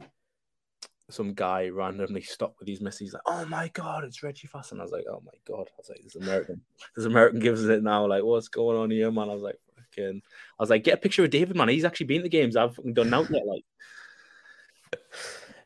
some 1.10 1.34
guy 1.34 1.68
randomly 1.70 2.22
stopped 2.22 2.60
with 2.60 2.68
his 2.68 2.80
missus. 2.82 3.00
He's 3.00 3.14
like, 3.14 3.24
"Oh 3.26 3.46
my 3.46 3.68
god, 3.70 4.04
it's 4.04 4.22
Reggie 4.24 4.48
Fast," 4.48 4.72
and 4.72 4.80
I 4.80 4.84
was 4.84 4.92
like, 4.92 5.06
"Oh 5.10 5.22
my 5.26 5.34
god!" 5.46 5.68
I 5.68 5.78
was 5.78 5.90
like, 5.90 6.02
"This 6.04 6.16
American, 6.16 6.62
this 6.96 7.06
American 7.06 7.40
gives 7.40 7.66
it 7.66 7.84
now." 7.84 8.06
Like, 8.06 8.24
what's 8.24 8.48
going 8.48 8.78
on 8.78 8.92
here, 8.92 9.12
man? 9.12 9.30
I 9.30 9.34
was 9.34 9.42
like, 9.42 9.60
"Fucking," 9.76 10.22
I 10.24 10.64
was 10.64 10.70
like, 10.70 10.84
"Get 10.84 10.94
a 10.94 11.02
picture 11.02 11.24
of 11.24 11.32
David, 11.32 11.56
man. 11.58 11.70
He's 11.70 11.86
actually 11.86 12.06
been 12.06 12.20
to 12.20 12.24
the 12.24 12.30
games. 12.30 12.56
I've 12.56 12.78
done 12.94 13.14
out 13.14 13.28
yet." 13.32 13.46
Like, 13.46 13.66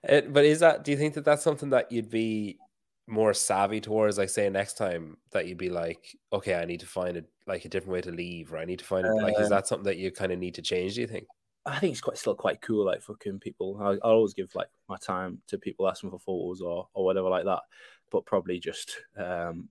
It, 0.05 0.33
but 0.33 0.43
is 0.43 0.59
that? 0.59 0.83
Do 0.83 0.91
you 0.91 0.97
think 0.97 1.13
that 1.13 1.23
that's 1.23 1.43
something 1.43 1.69
that 1.69 1.89
you'd 1.91 2.09
be 2.09 2.57
more 3.07 3.33
savvy 3.33 3.79
towards? 3.79 4.17
Like, 4.17 4.29
say 4.29 4.49
next 4.49 4.73
time 4.73 5.15
that 5.31 5.47
you'd 5.47 5.57
be 5.57 5.69
like, 5.69 6.05
okay, 6.33 6.55
I 6.55 6.65
need 6.65 6.81
to 6.81 6.85
find 6.85 7.15
a 7.15 7.23
like 7.47 7.63
a 7.63 7.69
different 7.69 7.93
way 7.93 8.01
to 8.01 8.11
leave, 8.11 8.51
or 8.51 8.57
I 8.57 8.65
need 8.65 8.79
to 8.79 8.85
find 8.85 9.05
it. 9.05 9.13
Like, 9.13 9.39
is 9.39 9.45
Um, 9.45 9.49
that 9.51 9.67
something 9.67 9.85
that 9.85 9.97
you 9.97 10.11
kind 10.11 10.33
of 10.33 10.39
need 10.39 10.55
to 10.55 10.61
change? 10.61 10.95
Do 10.95 11.01
you 11.01 11.07
think? 11.07 11.27
I 11.65 11.79
think 11.79 11.91
it's 11.93 12.01
quite 12.01 12.17
still 12.17 12.35
quite 12.35 12.61
cool, 12.61 12.85
like 12.85 13.01
fucking 13.01 13.39
people. 13.39 13.79
I, 13.81 13.91
I 13.93 14.11
always 14.11 14.33
give 14.33 14.53
like 14.55 14.67
my 14.89 14.97
time 14.97 15.41
to 15.47 15.57
people 15.57 15.87
asking 15.87 16.09
for 16.11 16.19
photos 16.19 16.61
or 16.61 16.87
or 16.93 17.05
whatever 17.05 17.29
like 17.29 17.45
that, 17.45 17.61
but 18.11 18.25
probably 18.25 18.59
just 18.59 18.97
um 19.17 19.69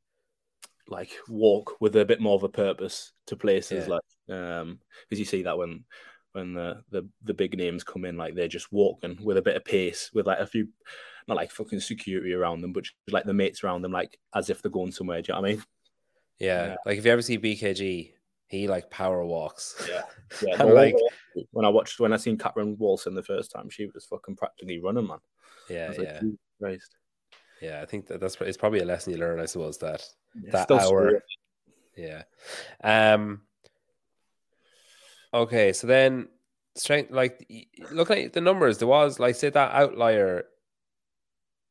like 0.89 1.11
walk 1.29 1.77
with 1.81 1.95
a 1.97 2.05
bit 2.05 2.21
more 2.21 2.35
of 2.35 2.43
a 2.43 2.49
purpose 2.49 3.13
to 3.27 3.37
places 3.37 3.87
Yeah. 3.87 3.95
like 3.95 4.37
um 4.39 4.79
because 5.09 5.19
you 5.21 5.25
see 5.25 5.43
that 5.43 5.57
when 5.57 5.85
when 6.33 6.55
the, 6.55 6.83
the 6.91 7.07
the 7.23 7.35
big 7.35 7.57
names 7.57 7.85
come 7.85 8.05
in 8.05 8.17
like 8.17 8.35
they're 8.35 8.49
just 8.49 8.73
walking 8.73 9.19
with 9.23 9.37
a 9.37 9.43
bit 9.43 9.55
of 9.57 9.65
pace 9.65 10.11
with 10.13 10.27
like 10.27 10.39
a 10.41 10.47
few 10.47 10.69
not 11.29 11.37
like 11.37 11.51
fucking 11.53 11.79
security 11.81 12.33
around 12.33 12.63
them 12.63 12.73
but 12.73 12.85
just 12.85 12.97
like 13.11 13.25
the 13.25 13.33
mates 13.35 13.63
around 13.63 13.83
them 13.83 13.93
like 13.93 14.19
as 14.35 14.51
if 14.51 14.61
they're 14.61 14.71
going 14.73 14.91
somewhere 14.91 15.23
do 15.23 15.33
you 15.33 15.35
know 15.37 15.41
what 15.43 15.49
I 15.51 15.53
mean 15.53 15.65
Yeah. 16.39 16.67
Yeah. 16.67 16.77
Like 16.85 16.99
if 16.99 17.05
you 17.05 17.13
ever 17.13 17.23
see 17.23 17.39
BKG, 17.39 18.13
he 18.49 18.67
like 18.69 18.91
power 18.91 19.25
walks. 19.25 19.87
Yeah. 19.89 20.03
yeah 20.43 20.63
And, 20.63 20.75
like- 20.75 20.97
when 21.53 21.65
I 21.65 21.69
watched 21.69 22.01
when 22.01 22.13
I 22.13 22.17
seen 22.17 22.39
Catherine 22.39 22.77
Walson 22.77 23.15
the 23.15 23.23
first 23.23 23.51
time 23.51 23.71
she 23.71 23.87
was 23.87 24.05
fucking 24.07 24.37
practically 24.37 24.81
running 24.81 25.07
man 25.07 25.19
I 25.69 25.73
Yeah, 25.73 25.93
like, 25.97 25.99
yeah, 25.99 26.77
yeah. 27.61 27.83
I 27.83 27.87
think 27.87 28.07
that 28.07 28.21
that's 28.21 28.37
it's 28.41 28.57
probably 28.57 28.81
a 28.81 28.85
lesson 28.85 29.13
you 29.13 29.19
learn, 29.19 29.41
I 29.41 29.47
suppose. 29.47 29.79
That 29.79 30.05
Yeah, 30.35 30.65
that 30.67 30.71
hour. 30.71 31.23
Yeah. 31.97 32.23
Um. 32.83 33.43
Okay, 35.35 35.73
so 35.73 35.87
then 35.87 36.29
strength, 36.75 37.11
like 37.11 37.47
looking 37.91 38.25
at 38.25 38.33
the 38.33 38.41
numbers, 38.41 38.79
there 38.79 38.89
was 38.89 39.19
like 39.19 39.35
say 39.35 39.51
that 39.51 39.73
outlier. 39.73 40.45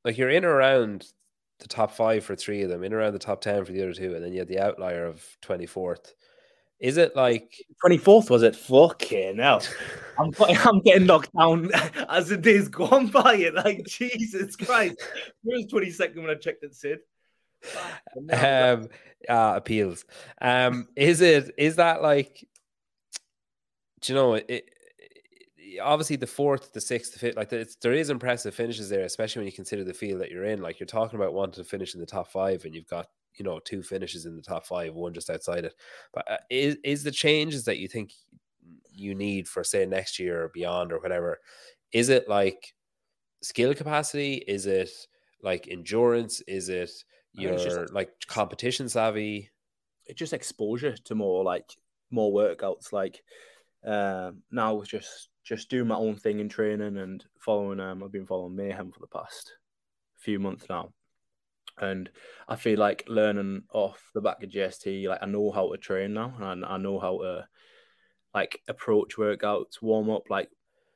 Like 0.03 0.17
you're 0.17 0.29
in 0.29 0.45
around 0.45 1.05
the 1.59 1.67
top 1.67 1.91
five 1.91 2.25
for 2.25 2.35
three 2.35 2.63
of 2.63 2.69
them, 2.69 2.83
in 2.83 2.93
around 2.93 3.13
the 3.13 3.19
top 3.19 3.41
ten 3.41 3.63
for 3.63 3.71
the 3.71 3.83
other 3.83 3.93
two, 3.93 4.15
and 4.15 4.23
then 4.23 4.33
you 4.33 4.39
had 4.39 4.47
the 4.47 4.59
outlier 4.59 5.05
of 5.05 5.23
twenty 5.41 5.67
fourth. 5.67 6.13
Is 6.81 6.97
it 6.97 7.15
like 7.15 7.63
24th 7.85 8.29
was 8.29 8.43
it? 8.43 8.55
Fucking 8.55 9.37
hell. 9.37 9.61
I'm, 10.19 10.31
I'm 10.65 10.81
getting 10.81 11.05
knocked 11.05 11.33
down 11.37 11.69
as 12.09 12.29
the 12.29 12.37
days 12.37 12.67
go 12.67 12.85
on 12.85 13.07
by 13.07 13.35
it. 13.35 13.53
Like, 13.55 13.85
Jesus 13.85 14.55
Christ. 14.55 14.95
It 14.99 15.33
was 15.43 15.65
22nd 15.67 16.15
when 16.17 16.29
I 16.29 16.35
checked 16.35 16.63
it, 16.63 16.75
Sid. 16.75 16.99
Um 18.33 18.89
uh, 19.29 19.53
appeals? 19.55 20.05
Um, 20.41 20.87
is 20.95 21.21
it 21.21 21.51
is 21.57 21.75
that 21.77 22.01
like? 22.01 22.47
Do 24.01 24.13
you 24.13 24.19
know 24.19 24.33
it? 24.35 24.45
it 24.49 24.69
obviously, 25.81 26.15
the 26.15 26.27
fourth, 26.27 26.73
the 26.73 26.81
sixth, 26.81 27.13
the 27.13 27.19
fifth, 27.19 27.37
like 27.37 27.53
it's, 27.53 27.75
there 27.75 27.93
is 27.93 28.09
impressive 28.09 28.53
finishes 28.53 28.89
there, 28.89 29.05
especially 29.05 29.41
when 29.41 29.47
you 29.47 29.53
consider 29.53 29.83
the 29.83 29.93
field 29.93 30.21
that 30.21 30.31
you're 30.31 30.45
in. 30.45 30.61
Like 30.61 30.79
you're 30.79 30.87
talking 30.87 31.19
about 31.19 31.33
wanting 31.33 31.63
to 31.63 31.69
finish 31.69 31.93
in 31.93 31.99
the 31.99 32.05
top 32.05 32.31
five, 32.31 32.65
and 32.65 32.73
you've 32.73 32.87
got 32.87 33.07
you 33.35 33.45
know 33.45 33.59
two 33.59 33.83
finishes 33.83 34.25
in 34.25 34.35
the 34.35 34.41
top 34.41 34.65
five, 34.65 34.93
one 34.93 35.13
just 35.13 35.29
outside 35.29 35.65
it. 35.65 35.73
But 36.13 36.29
uh, 36.31 36.37
is 36.49 36.77
is 36.83 37.03
the 37.03 37.11
changes 37.11 37.65
that 37.65 37.77
you 37.77 37.87
think 37.87 38.13
you 38.93 39.15
need 39.15 39.47
for 39.47 39.63
say 39.63 39.85
next 39.85 40.19
year 40.19 40.43
or 40.43 40.49
beyond 40.49 40.91
or 40.91 40.99
whatever? 40.99 41.39
Is 41.91 42.09
it 42.09 42.29
like 42.29 42.73
skill 43.41 43.73
capacity? 43.73 44.35
Is 44.47 44.65
it 44.65 44.91
like 45.41 45.67
endurance? 45.67 46.41
Is 46.47 46.69
it 46.69 46.91
think 47.35 47.57
just- 47.57 47.77
your 47.77 47.87
like 47.87 48.11
competition 48.27 48.89
savvy? 48.89 49.49
it's 50.07 50.17
just 50.19 50.33
exposure 50.33 50.97
to 50.97 51.15
more 51.15 51.43
like 51.43 51.69
more 52.09 52.31
workouts 52.33 52.91
like 52.91 53.23
um 53.85 54.41
now 54.51 54.81
just 54.81 55.29
just 55.43 55.69
doing 55.69 55.87
my 55.87 55.95
own 55.95 56.15
thing 56.15 56.39
in 56.39 56.49
training 56.49 56.97
and 56.97 57.23
following 57.39 57.79
um 57.79 58.03
I've 58.03 58.11
been 58.11 58.25
following 58.25 58.55
Mayhem 58.55 58.91
for 58.91 58.99
the 58.99 59.07
past 59.07 59.53
few 60.17 60.39
months 60.39 60.65
now 60.69 60.91
and 61.81 62.09
I 62.47 62.55
feel 62.55 62.79
like 62.79 63.03
learning 63.07 63.63
off 63.73 64.11
the 64.13 64.21
back 64.21 64.43
of 64.43 64.49
JST 64.49 65.07
like 65.07 65.19
I 65.21 65.25
know 65.25 65.51
how 65.51 65.71
to 65.71 65.77
train 65.77 66.13
now 66.13 66.33
and 66.39 66.63
I 66.63 66.77
know 66.77 66.99
how 66.99 67.19
to 67.19 67.47
like 68.33 68.61
approach 68.67 69.17
workouts 69.17 69.81
warm 69.81 70.09
up 70.09 70.29
like 70.29 70.49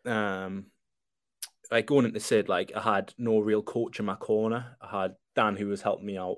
um 0.06 0.68
like 1.72 1.88
going 1.88 2.06
into 2.06 2.20
Sid 2.20 2.48
like 2.48 2.72
I 2.76 2.82
had 2.82 3.14
no 3.18 3.40
real 3.40 3.62
coach 3.64 4.00
in 4.00 4.06
my 4.06 4.16
corner 4.16 4.78
I 4.82 5.02
had 5.02 5.16
Dan 5.36 5.56
who 5.56 5.68
was 5.68 5.82
helping 5.82 6.06
me 6.06 6.18
out 6.18 6.38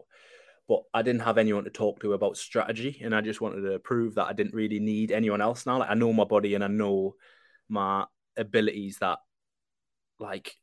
but 0.67 0.83
I 0.93 1.01
didn't 1.01 1.21
have 1.21 1.37
anyone 1.37 1.63
to 1.63 1.69
talk 1.69 2.01
to 2.01 2.13
about 2.13 2.35
strategy, 2.35 2.99
and 3.01 3.15
I 3.15 3.21
just 3.21 3.39
wanted 3.39 3.61
to 3.61 3.79
prove 3.79 4.15
that 4.15 4.27
I 4.27 4.33
didn't 4.33 4.53
really 4.53 4.79
need 4.79 5.11
anyone 5.11 5.41
else 5.41 5.65
now. 5.65 5.79
Like 5.79 5.89
I 5.89 5.93
know 5.93 6.11
my 6.11 6.25
body 6.25 6.55
and 6.55 6.63
I 6.63 6.67
know 6.67 7.15
my 7.69 8.05
abilities 8.35 8.97
that, 8.99 9.19
like, 10.19 10.55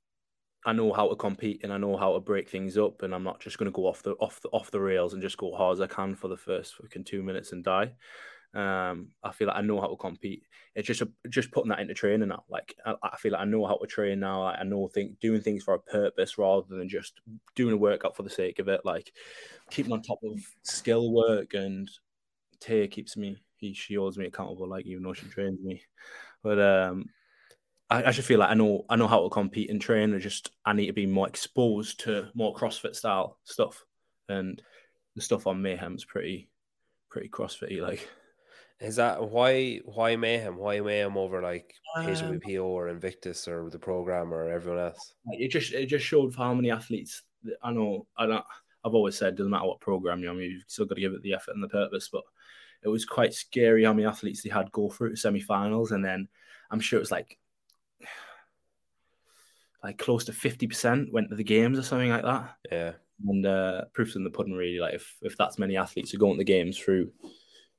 I 0.64 0.72
know 0.72 0.92
how 0.92 1.08
to 1.08 1.16
compete 1.16 1.60
and 1.62 1.72
I 1.72 1.76
know 1.76 1.96
how 1.96 2.14
to 2.14 2.20
break 2.20 2.48
things 2.48 2.78
up, 2.78 3.02
and 3.02 3.14
I'm 3.14 3.24
not 3.24 3.40
just 3.40 3.58
going 3.58 3.70
to 3.70 3.76
go 3.76 3.86
off 3.86 4.02
the 4.02 4.12
off 4.12 4.40
the 4.40 4.48
off 4.48 4.70
the 4.70 4.80
rails 4.80 5.12
and 5.12 5.22
just 5.22 5.36
go 5.36 5.54
hard 5.54 5.74
as 5.74 5.80
I 5.80 5.86
can 5.86 6.14
for 6.14 6.28
the 6.28 6.36
first 6.36 6.76
fucking 6.76 7.04
two 7.04 7.22
minutes 7.22 7.52
and 7.52 7.62
die. 7.62 7.94
Um, 8.54 9.08
I 9.22 9.32
feel 9.32 9.48
like 9.48 9.56
I 9.56 9.62
know 9.62 9.80
how 9.80 9.88
to 9.88 9.96
compete. 9.96 10.44
It's 10.76 10.86
just 10.86 11.02
a, 11.02 11.08
just 11.28 11.50
putting 11.50 11.70
that 11.70 11.80
into 11.80 11.92
training 11.92 12.28
now. 12.28 12.44
Like 12.48 12.74
I, 12.86 12.94
I 13.02 13.16
feel 13.16 13.32
like 13.32 13.40
I 13.40 13.46
know 13.46 13.66
how 13.66 13.76
to 13.76 13.86
train 13.86 14.20
now. 14.20 14.44
Like, 14.44 14.58
I 14.60 14.62
know 14.64 14.88
think 14.88 15.18
doing 15.20 15.40
things 15.40 15.64
for 15.64 15.74
a 15.74 15.80
purpose 15.80 16.38
rather 16.38 16.64
than 16.68 16.88
just 16.88 17.20
doing 17.56 17.74
a 17.74 17.76
workout 17.76 18.16
for 18.16 18.22
the 18.22 18.30
sake 18.30 18.60
of 18.60 18.68
it. 18.68 18.82
Like 18.84 19.12
keeping 19.70 19.92
on 19.92 20.02
top 20.02 20.20
of 20.22 20.40
skill 20.62 21.12
work 21.12 21.54
and 21.54 21.90
Tay 22.60 22.86
keeps 22.88 23.16
me. 23.16 23.36
He 23.56 23.74
she 23.74 23.94
holds 23.94 24.16
me 24.18 24.26
accountable. 24.26 24.68
Like 24.68 24.86
even 24.86 25.02
though 25.02 25.12
she 25.14 25.26
trains 25.26 25.60
me, 25.60 25.82
but 26.42 26.60
um, 26.60 27.06
I, 27.90 28.04
I 28.04 28.12
just 28.12 28.26
feel 28.26 28.38
like 28.40 28.50
I 28.50 28.54
know 28.54 28.84
I 28.88 28.96
know 28.96 29.08
how 29.08 29.22
to 29.22 29.28
compete 29.30 29.70
and 29.70 29.80
train. 29.80 30.14
I 30.14 30.18
just 30.18 30.50
I 30.64 30.72
need 30.72 30.86
to 30.86 30.92
be 30.92 31.06
more 31.06 31.28
exposed 31.28 32.00
to 32.00 32.28
more 32.34 32.54
CrossFit 32.54 32.94
style 32.94 33.38
stuff, 33.44 33.84
and 34.28 34.60
the 35.14 35.22
stuff 35.22 35.46
on 35.46 35.62
Mayhem's 35.62 36.04
pretty 36.04 36.48
pretty 37.10 37.28
CrossFit 37.28 37.80
like. 37.80 38.08
Is 38.80 38.96
that 38.96 39.30
why 39.30 39.80
why 39.84 40.16
mayhem? 40.16 40.56
Why 40.56 40.80
mayhem 40.80 41.16
over 41.16 41.40
like 41.40 41.74
Um, 41.96 42.06
HWPO 42.06 42.64
or 42.64 42.88
Invictus 42.88 43.46
or 43.46 43.70
the 43.70 43.78
program 43.78 44.34
or 44.34 44.50
everyone 44.50 44.80
else? 44.80 45.14
It 45.32 45.48
just 45.48 45.72
it 45.72 45.86
just 45.86 46.04
showed 46.04 46.34
how 46.34 46.52
many 46.54 46.70
athletes 46.70 47.22
I 47.62 47.72
know. 47.72 48.06
I 48.16 48.26
don't. 48.26 48.44
I've 48.84 48.94
always 48.94 49.16
said 49.16 49.36
doesn't 49.36 49.50
matter 49.50 49.66
what 49.66 49.80
program 49.80 50.20
you're 50.20 50.30
on, 50.30 50.38
you've 50.38 50.64
still 50.66 50.86
got 50.86 50.96
to 50.96 51.00
give 51.00 51.12
it 51.12 51.22
the 51.22 51.34
effort 51.34 51.54
and 51.54 51.62
the 51.62 51.68
purpose. 51.68 52.08
But 52.12 52.22
it 52.82 52.88
was 52.88 53.04
quite 53.04 53.32
scary 53.32 53.84
how 53.84 53.92
many 53.92 54.06
athletes 54.06 54.42
they 54.42 54.50
had 54.50 54.72
go 54.72 54.90
through 54.90 55.10
to 55.10 55.16
semi-finals, 55.16 55.92
and 55.92 56.04
then 56.04 56.28
I'm 56.70 56.80
sure 56.80 56.98
it 56.98 57.00
was 57.00 57.12
like 57.12 57.38
like 59.82 59.98
close 59.98 60.24
to 60.24 60.32
fifty 60.32 60.66
percent 60.66 61.12
went 61.12 61.28
to 61.28 61.36
the 61.36 61.44
games 61.44 61.78
or 61.78 61.82
something 61.82 62.10
like 62.10 62.24
that. 62.24 62.56
Yeah. 62.72 62.92
And 63.28 63.46
uh, 63.46 63.84
proofs 63.92 64.16
in 64.16 64.24
the 64.24 64.30
pudding, 64.30 64.54
really. 64.54 64.80
Like 64.80 64.94
if 64.94 65.14
if 65.22 65.36
that's 65.36 65.58
many 65.58 65.76
athletes 65.76 66.10
who 66.10 66.18
go 66.18 66.26
into 66.26 66.38
the 66.38 66.44
games 66.44 66.78
through 66.78 67.12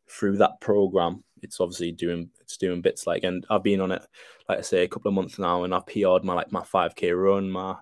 through 0.10 0.38
that 0.38 0.62
program, 0.62 1.24
it's 1.41 1.60
obviously 1.60 1.91
doing 1.91 2.29
it's 2.41 2.57
doing 2.57 2.81
bits 2.81 3.05
like. 3.07 3.24
And 3.24 3.45
I've 3.50 3.63
been 3.63 3.81
on 3.81 3.91
it, 3.91 4.05
like 4.48 4.60
I 4.60 4.62
say, 4.62 4.84
a 4.84 4.88
couple 4.88 5.10
of 5.10 5.15
months 5.15 5.39
now, 5.39 5.63
and 5.63 5.74
I've 5.74 5.88
PR'd 5.88 6.24
my 6.24 6.34
like 6.34 6.51
my 6.51 6.63
five 6.63 6.95
k 6.95 7.12
run, 7.12 7.50
my 7.50 7.75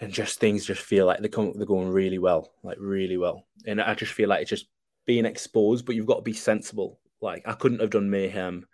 and 0.00 0.12
just 0.12 0.40
things 0.40 0.64
just 0.64 0.82
feel 0.82 1.06
like 1.06 1.20
they 1.20 1.28
come 1.28 1.52
they're 1.56 1.66
going 1.66 1.90
really 1.90 2.18
well, 2.18 2.52
like 2.62 2.78
really 2.80 3.16
well. 3.16 3.46
And 3.66 3.80
I 3.80 3.94
just 3.94 4.12
feel 4.12 4.28
like 4.28 4.42
it's 4.42 4.50
just 4.50 4.68
being 5.06 5.26
exposed, 5.26 5.84
but 5.84 5.94
you've 5.94 6.06
got 6.06 6.16
to 6.16 6.22
be 6.22 6.32
sensible. 6.32 7.00
Like 7.20 7.42
I 7.46 7.52
couldn't 7.52 7.80
have 7.80 7.90
done 7.90 8.10
mayhem, 8.10 8.66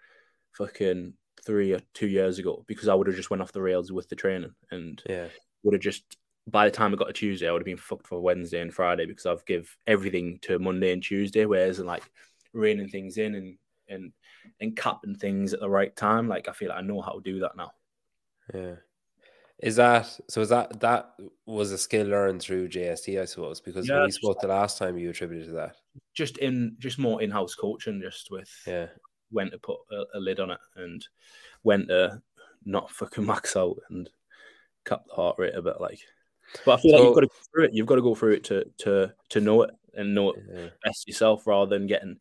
fucking 0.52 1.14
three 1.44 1.72
or 1.72 1.80
two 1.94 2.08
years 2.08 2.38
ago 2.38 2.64
because 2.66 2.88
I 2.88 2.94
would 2.94 3.06
have 3.06 3.16
just 3.16 3.30
went 3.30 3.42
off 3.42 3.52
the 3.52 3.62
rails 3.62 3.90
with 3.92 4.08
the 4.08 4.16
training 4.16 4.54
and 4.70 5.02
Yeah. 5.08 5.28
would 5.62 5.74
have 5.74 5.82
just 5.82 6.16
by 6.46 6.64
the 6.64 6.70
time 6.70 6.92
I 6.92 6.96
got 6.96 7.06
to 7.06 7.12
Tuesday, 7.12 7.48
I 7.48 7.52
would 7.52 7.60
have 7.60 7.66
been 7.66 7.76
fucked 7.76 8.06
for 8.06 8.20
Wednesday 8.20 8.60
and 8.60 8.74
Friday 8.74 9.06
because 9.06 9.26
I've 9.26 9.44
give 9.44 9.76
everything 9.86 10.38
to 10.42 10.58
Monday 10.58 10.92
and 10.92 11.02
Tuesday, 11.02 11.44
whereas 11.44 11.78
and 11.78 11.86
like 11.86 12.02
reining 12.52 12.88
things 12.88 13.18
in 13.18 13.34
and 13.34 13.58
and 13.88 14.12
and 14.60 14.76
capping 14.76 15.14
things 15.14 15.52
at 15.52 15.60
the 15.60 15.68
right 15.70 15.94
time. 15.94 16.28
Like 16.28 16.48
I 16.48 16.52
feel 16.52 16.70
like 16.70 16.78
I 16.78 16.82
know 16.82 17.02
how 17.02 17.12
to 17.12 17.20
do 17.20 17.40
that 17.40 17.56
now. 17.56 17.72
Yeah. 18.54 18.76
Is 19.62 19.76
that 19.76 20.18
so? 20.28 20.40
Is 20.40 20.48
that 20.48 20.80
that 20.80 21.12
was 21.44 21.70
a 21.72 21.78
skill 21.78 22.06
learned 22.06 22.40
through 22.40 22.68
JST, 22.70 23.20
I 23.20 23.26
suppose? 23.26 23.60
Because 23.60 23.86
Yeah, 23.86 23.96
when 23.96 24.04
we 24.06 24.10
spoke 24.10 24.40
the 24.40 24.48
last 24.48 24.78
time, 24.78 24.96
you 24.96 25.10
attributed 25.10 25.48
to 25.48 25.52
that. 25.54 25.76
Just 26.14 26.38
in 26.38 26.76
just 26.78 26.98
more 26.98 27.20
in 27.22 27.30
house 27.30 27.54
coaching, 27.54 28.00
just 28.00 28.30
with 28.30 28.50
Yeah. 28.66 28.86
When 29.30 29.50
to 29.50 29.58
put 29.58 29.78
a, 29.92 30.18
a 30.18 30.20
lid 30.20 30.40
on 30.40 30.50
it 30.50 30.60
and 30.76 31.06
when 31.62 31.86
to 31.88 32.22
not 32.64 32.90
fucking 32.90 33.26
max 33.26 33.56
out 33.56 33.76
and 33.90 34.08
cut 34.84 35.04
the 35.06 35.14
heart 35.14 35.36
rate 35.38 35.54
a 35.54 35.62
bit. 35.62 35.80
Like, 35.80 36.00
but 36.64 36.78
I 36.78 36.82
feel 36.82 36.92
like 36.92 37.04
you've 37.04 37.14
got 37.14 37.20
to 37.20 37.26
go 37.26 37.34
through 37.52 37.64
it. 37.64 37.70
You've 37.74 37.86
got 37.86 37.94
to 37.96 38.02
go 38.02 38.14
through 38.14 38.32
it 38.32 38.44
to 38.44 38.64
to 38.78 39.12
to 39.30 39.40
know 39.40 39.62
it 39.62 39.70
and 39.94 40.14
know 40.14 40.30
it 40.32 40.42
yeah. 40.52 40.68
best 40.84 41.06
yourself 41.06 41.46
rather 41.46 41.68
than 41.68 41.86
getting 41.86 42.16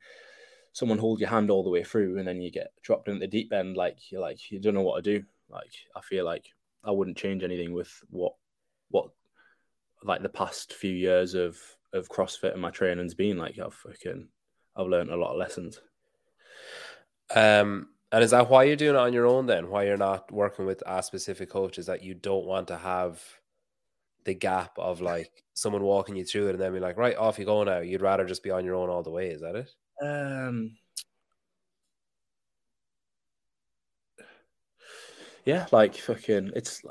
someone 0.74 0.98
hold 0.98 1.20
your 1.20 1.30
hand 1.30 1.50
all 1.50 1.64
the 1.64 1.70
way 1.70 1.84
through 1.84 2.18
and 2.18 2.28
then 2.28 2.42
you 2.42 2.52
get 2.52 2.72
dropped 2.82 3.08
in 3.08 3.20
the 3.20 3.28
deep 3.28 3.52
end 3.52 3.76
like 3.76 3.98
you're 4.12 4.22
like 4.22 4.52
you 4.52 4.60
don't 4.60 4.74
know 4.74 4.82
what 4.82 5.04
to 5.04 5.20
do 5.20 5.26
like 5.50 5.74
i 5.96 6.02
feel 6.02 6.24
like 6.24 6.46
i 6.84 6.92
wouldn't 6.92 7.18
change 7.18 7.44
anything 7.44 7.74
with 7.74 7.92
what 8.10 8.34
what 8.90 9.10
like 10.04 10.22
the 10.22 10.30
past 10.30 10.74
few 10.74 10.94
years 10.94 11.34
of 11.34 11.58
of 11.94 12.08
crossfit 12.08 12.54
and 12.54 12.62
my 12.62 12.70
training's 12.70 13.16
been 13.16 13.38
like 13.38 13.58
i've 13.60 13.74
fucking 13.74 14.28
i've 14.76 14.88
learned 14.88 15.10
a 15.10 15.18
lot 15.18 15.32
of 15.32 15.38
lessons 15.38 15.82
Um, 17.36 17.90
and 18.12 18.24
is 18.24 18.32
that 18.32 18.50
why 18.50 18.64
you're 18.64 18.76
doing 18.76 18.96
it 18.96 19.00
on 19.00 19.14
your 19.14 19.28
own 19.28 19.46
then? 19.46 19.70
Why 19.70 19.84
you're 19.86 19.98
not 19.98 20.32
working 20.32 20.66
with 20.66 20.82
a 20.86 21.04
specific 21.04 21.50
coach? 21.50 21.78
Is 21.78 21.86
that 21.86 22.04
you 22.04 22.14
don't 22.16 22.46
want 22.46 22.68
to 22.70 22.78
have 22.78 23.24
the 24.26 24.34
gap 24.34 24.78
of 24.78 25.02
like 25.02 25.32
someone 25.54 25.84
walking 25.84 26.16
you 26.16 26.26
through 26.26 26.48
it 26.48 26.52
and 26.52 26.60
then 26.60 26.74
be 26.74 26.80
like, 26.80 26.98
right, 26.98 27.16
off 27.16 27.40
you 27.40 27.46
go 27.46 27.64
now. 27.64 27.80
You'd 27.80 28.02
rather 28.02 28.26
just 28.26 28.44
be 28.44 28.52
on 28.52 28.66
your 28.66 28.76
own 28.76 28.90
all 28.90 29.04
the 29.04 29.12
way. 29.12 29.30
Is 29.30 29.42
that 29.42 29.56
it? 29.56 29.70
um 30.02 30.78
yeah 35.46 35.66
like 35.72 35.96
fucking 35.96 36.52
it's 36.56 36.82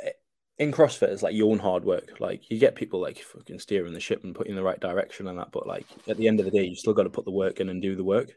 it, 0.00 0.16
in 0.58 0.72
CrossFit, 0.72 1.08
it's 1.08 1.22
like 1.22 1.34
your 1.34 1.50
own 1.50 1.58
hard 1.58 1.84
work. 1.84 2.20
Like 2.20 2.50
you 2.50 2.58
get 2.58 2.74
people 2.74 3.00
like 3.00 3.18
fucking 3.18 3.58
steering 3.58 3.92
the 3.94 4.00
ship 4.00 4.24
and 4.24 4.34
putting 4.34 4.50
in 4.52 4.56
the 4.56 4.62
right 4.62 4.80
direction 4.80 5.26
and 5.28 5.38
that, 5.38 5.52
but 5.52 5.66
like 5.66 5.86
at 6.08 6.16
the 6.16 6.28
end 6.28 6.38
of 6.40 6.44
the 6.44 6.52
day, 6.52 6.64
you 6.64 6.76
still 6.76 6.92
got 6.94 7.04
to 7.04 7.10
put 7.10 7.24
the 7.24 7.30
work 7.30 7.60
in 7.60 7.68
and 7.68 7.80
do 7.82 7.96
the 7.96 8.04
work. 8.04 8.30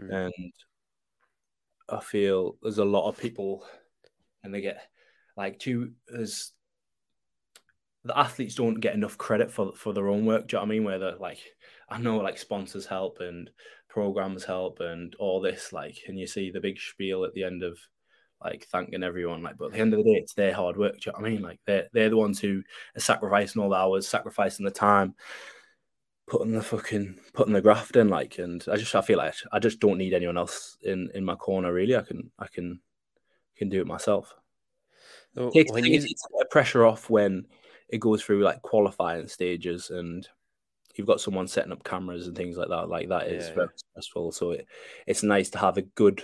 Mm. 0.00 0.26
And 0.26 0.52
I 1.88 2.00
feel 2.00 2.56
there's 2.62 2.78
a 2.78 2.84
lot 2.84 3.08
of 3.08 3.18
people, 3.18 3.64
and 4.42 4.54
they 4.54 4.60
get 4.60 4.88
like 5.36 5.58
too 5.58 5.92
as 6.16 6.52
the 8.04 8.18
athletes 8.18 8.54
don't 8.54 8.80
get 8.80 8.94
enough 8.94 9.16
credit 9.16 9.50
for 9.50 9.72
for 9.74 9.92
their 9.92 10.08
own 10.08 10.26
work. 10.26 10.48
Do 10.48 10.56
you 10.56 10.58
know 10.58 10.66
what 10.66 10.72
I 10.72 10.74
mean? 10.74 10.84
Where 10.84 10.98
they're 10.98 11.16
like, 11.16 11.38
I 11.88 11.98
know 11.98 12.18
like 12.18 12.38
sponsors 12.38 12.86
help 12.86 13.20
and 13.20 13.50
programs 13.88 14.44
help 14.44 14.80
and 14.80 15.14
all 15.18 15.40
this, 15.40 15.72
like, 15.72 15.98
and 16.08 16.18
you 16.18 16.26
see 16.26 16.50
the 16.50 16.60
big 16.60 16.78
spiel 16.78 17.24
at 17.24 17.34
the 17.34 17.44
end 17.44 17.62
of 17.62 17.78
like 18.42 18.66
thanking 18.72 19.02
everyone. 19.02 19.42
Like, 19.42 19.56
but 19.58 19.66
at 19.66 19.72
the 19.72 19.80
end 19.80 19.92
of 19.92 19.98
the 19.98 20.04
day, 20.04 20.18
it's 20.18 20.34
their 20.34 20.54
hard 20.54 20.76
work. 20.76 20.94
Do 20.94 21.00
you 21.06 21.12
know 21.12 21.20
what 21.20 21.28
I 21.28 21.30
mean? 21.30 21.42
Like, 21.42 21.60
they're 21.66 21.88
they're 21.92 22.10
the 22.10 22.16
ones 22.16 22.40
who 22.40 22.62
are 22.96 23.00
sacrificing 23.00 23.62
all 23.62 23.68
the 23.68 23.76
hours, 23.76 24.08
sacrificing 24.08 24.64
the 24.64 24.72
time, 24.72 25.14
putting 26.32 26.54
the 26.54 26.62
fucking 26.62 27.14
putting 27.34 27.52
the 27.52 27.60
graft 27.60 27.94
in. 27.94 28.08
Like, 28.08 28.38
and 28.38 28.64
I 28.72 28.76
just 28.76 28.94
I 28.94 29.02
feel 29.02 29.18
like 29.18 29.34
I 29.52 29.58
just 29.58 29.80
don't 29.80 29.98
need 29.98 30.14
anyone 30.14 30.38
else 30.38 30.78
in 30.82 31.10
in 31.14 31.26
my 31.26 31.34
corner. 31.34 31.70
Really, 31.70 31.94
I 31.94 32.00
can 32.00 32.30
I 32.38 32.46
can 32.46 32.80
can 33.54 33.68
do 33.68 33.82
it 33.82 33.86
myself. 33.86 34.34
So 35.34 35.50
takes, 35.50 35.70
you... 35.76 36.00
takes 36.00 36.22
pressure 36.50 36.86
off 36.86 37.10
when 37.10 37.44
it 37.90 38.00
goes 38.00 38.22
through 38.22 38.42
like 38.42 38.62
qualifying 38.62 39.28
stages 39.28 39.90
and 39.90 40.26
you've 40.94 41.06
got 41.06 41.20
someone 41.20 41.48
setting 41.48 41.70
up 41.70 41.84
cameras 41.84 42.26
and 42.26 42.34
things 42.34 42.56
like 42.56 42.70
that. 42.70 42.88
Like 42.88 43.10
that 43.10 43.28
is 43.28 43.48
yeah. 43.48 43.54
very 43.54 43.68
stressful. 43.76 44.32
So 44.32 44.52
it, 44.52 44.66
it's 45.06 45.22
nice 45.22 45.50
to 45.50 45.58
have 45.58 45.76
a 45.76 45.82
good 45.82 46.22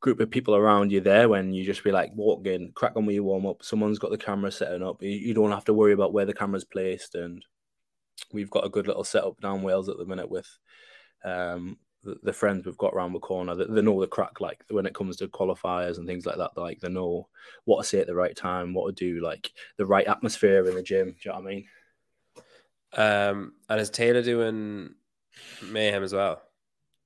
group 0.00 0.20
of 0.20 0.30
people 0.30 0.56
around 0.56 0.90
you 0.90 1.02
there 1.02 1.28
when 1.28 1.52
you 1.52 1.64
just 1.64 1.84
be 1.84 1.92
like 1.92 2.12
walking 2.14 2.72
crack 2.74 2.96
on 2.96 3.04
with 3.04 3.14
your 3.14 3.24
warm 3.24 3.44
up. 3.44 3.62
Someone's 3.62 3.98
got 3.98 4.10
the 4.10 4.16
camera 4.16 4.50
setting 4.50 4.82
up. 4.82 5.02
You, 5.02 5.10
you 5.10 5.34
don't 5.34 5.52
have 5.52 5.66
to 5.66 5.74
worry 5.74 5.92
about 5.92 6.14
where 6.14 6.24
the 6.24 6.32
camera's 6.32 6.64
placed. 6.64 7.14
And 7.14 7.44
we've 8.32 8.50
got 8.50 8.64
a 8.64 8.70
good 8.70 8.86
little 8.86 9.04
setup 9.04 9.40
down 9.40 9.62
Wales 9.62 9.88
at 9.88 9.98
the 9.98 10.04
minute 10.04 10.30
with 10.30 10.48
um, 11.24 11.78
the, 12.02 12.16
the, 12.22 12.32
friends 12.32 12.64
we've 12.64 12.78
got 12.78 12.92
around 12.92 13.12
the 13.12 13.18
corner. 13.18 13.54
They, 13.54 13.64
they 13.64 13.82
know 13.82 14.00
the 14.00 14.06
crack 14.06 14.40
like 14.40 14.64
when 14.70 14.86
it 14.86 14.94
comes 14.94 15.16
to 15.16 15.28
qualifiers 15.28 15.98
and 15.98 16.06
things 16.06 16.26
like 16.26 16.36
that. 16.36 16.56
Like 16.56 16.80
they 16.80 16.88
know 16.88 17.28
what 17.64 17.82
to 17.82 17.88
say 17.88 18.00
at 18.00 18.06
the 18.06 18.14
right 18.14 18.36
time, 18.36 18.74
what 18.74 18.94
to 18.96 19.14
do, 19.14 19.22
like 19.22 19.50
the 19.78 19.86
right 19.86 20.06
atmosphere 20.06 20.66
in 20.66 20.74
the 20.74 20.82
gym. 20.82 21.06
Do 21.06 21.16
you 21.24 21.30
know 21.30 21.40
what 21.40 21.46
I 21.46 21.54
mean? 21.54 21.66
Um, 22.96 23.52
and 23.68 23.80
is 23.80 23.90
Taylor 23.90 24.22
doing 24.22 24.94
mayhem 25.62 26.02
as 26.02 26.12
well? 26.12 26.42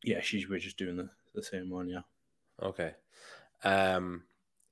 Yeah, 0.04 0.20
she's 0.20 0.48
we're 0.48 0.58
just 0.58 0.78
doing 0.78 0.96
the, 0.96 1.08
the 1.34 1.42
same 1.42 1.70
one. 1.70 1.88
Yeah. 1.88 2.02
Okay. 2.62 2.92
Um, 3.64 4.24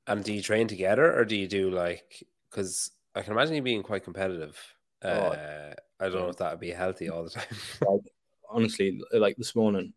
and 0.06 0.22
do 0.22 0.32
you 0.32 0.42
train 0.42 0.68
together 0.68 1.16
or 1.18 1.24
do 1.24 1.36
you 1.36 1.48
do 1.48 1.70
like, 1.70 2.22
because 2.50 2.90
I 3.14 3.22
can 3.22 3.32
imagine 3.32 3.54
you 3.54 3.62
being 3.62 3.82
quite 3.82 4.04
competitive. 4.04 4.58
Oh, 5.02 5.08
uh, 5.08 5.74
I 6.00 6.08
don't 6.08 6.20
know 6.20 6.28
if 6.28 6.36
that 6.36 6.52
would 6.52 6.60
be 6.60 6.70
healthy 6.70 7.08
all 7.08 7.24
the 7.24 7.30
time. 7.30 7.44
like, 7.88 8.00
honestly, 8.48 9.00
like 9.12 9.36
this 9.36 9.54
morning, 9.54 9.92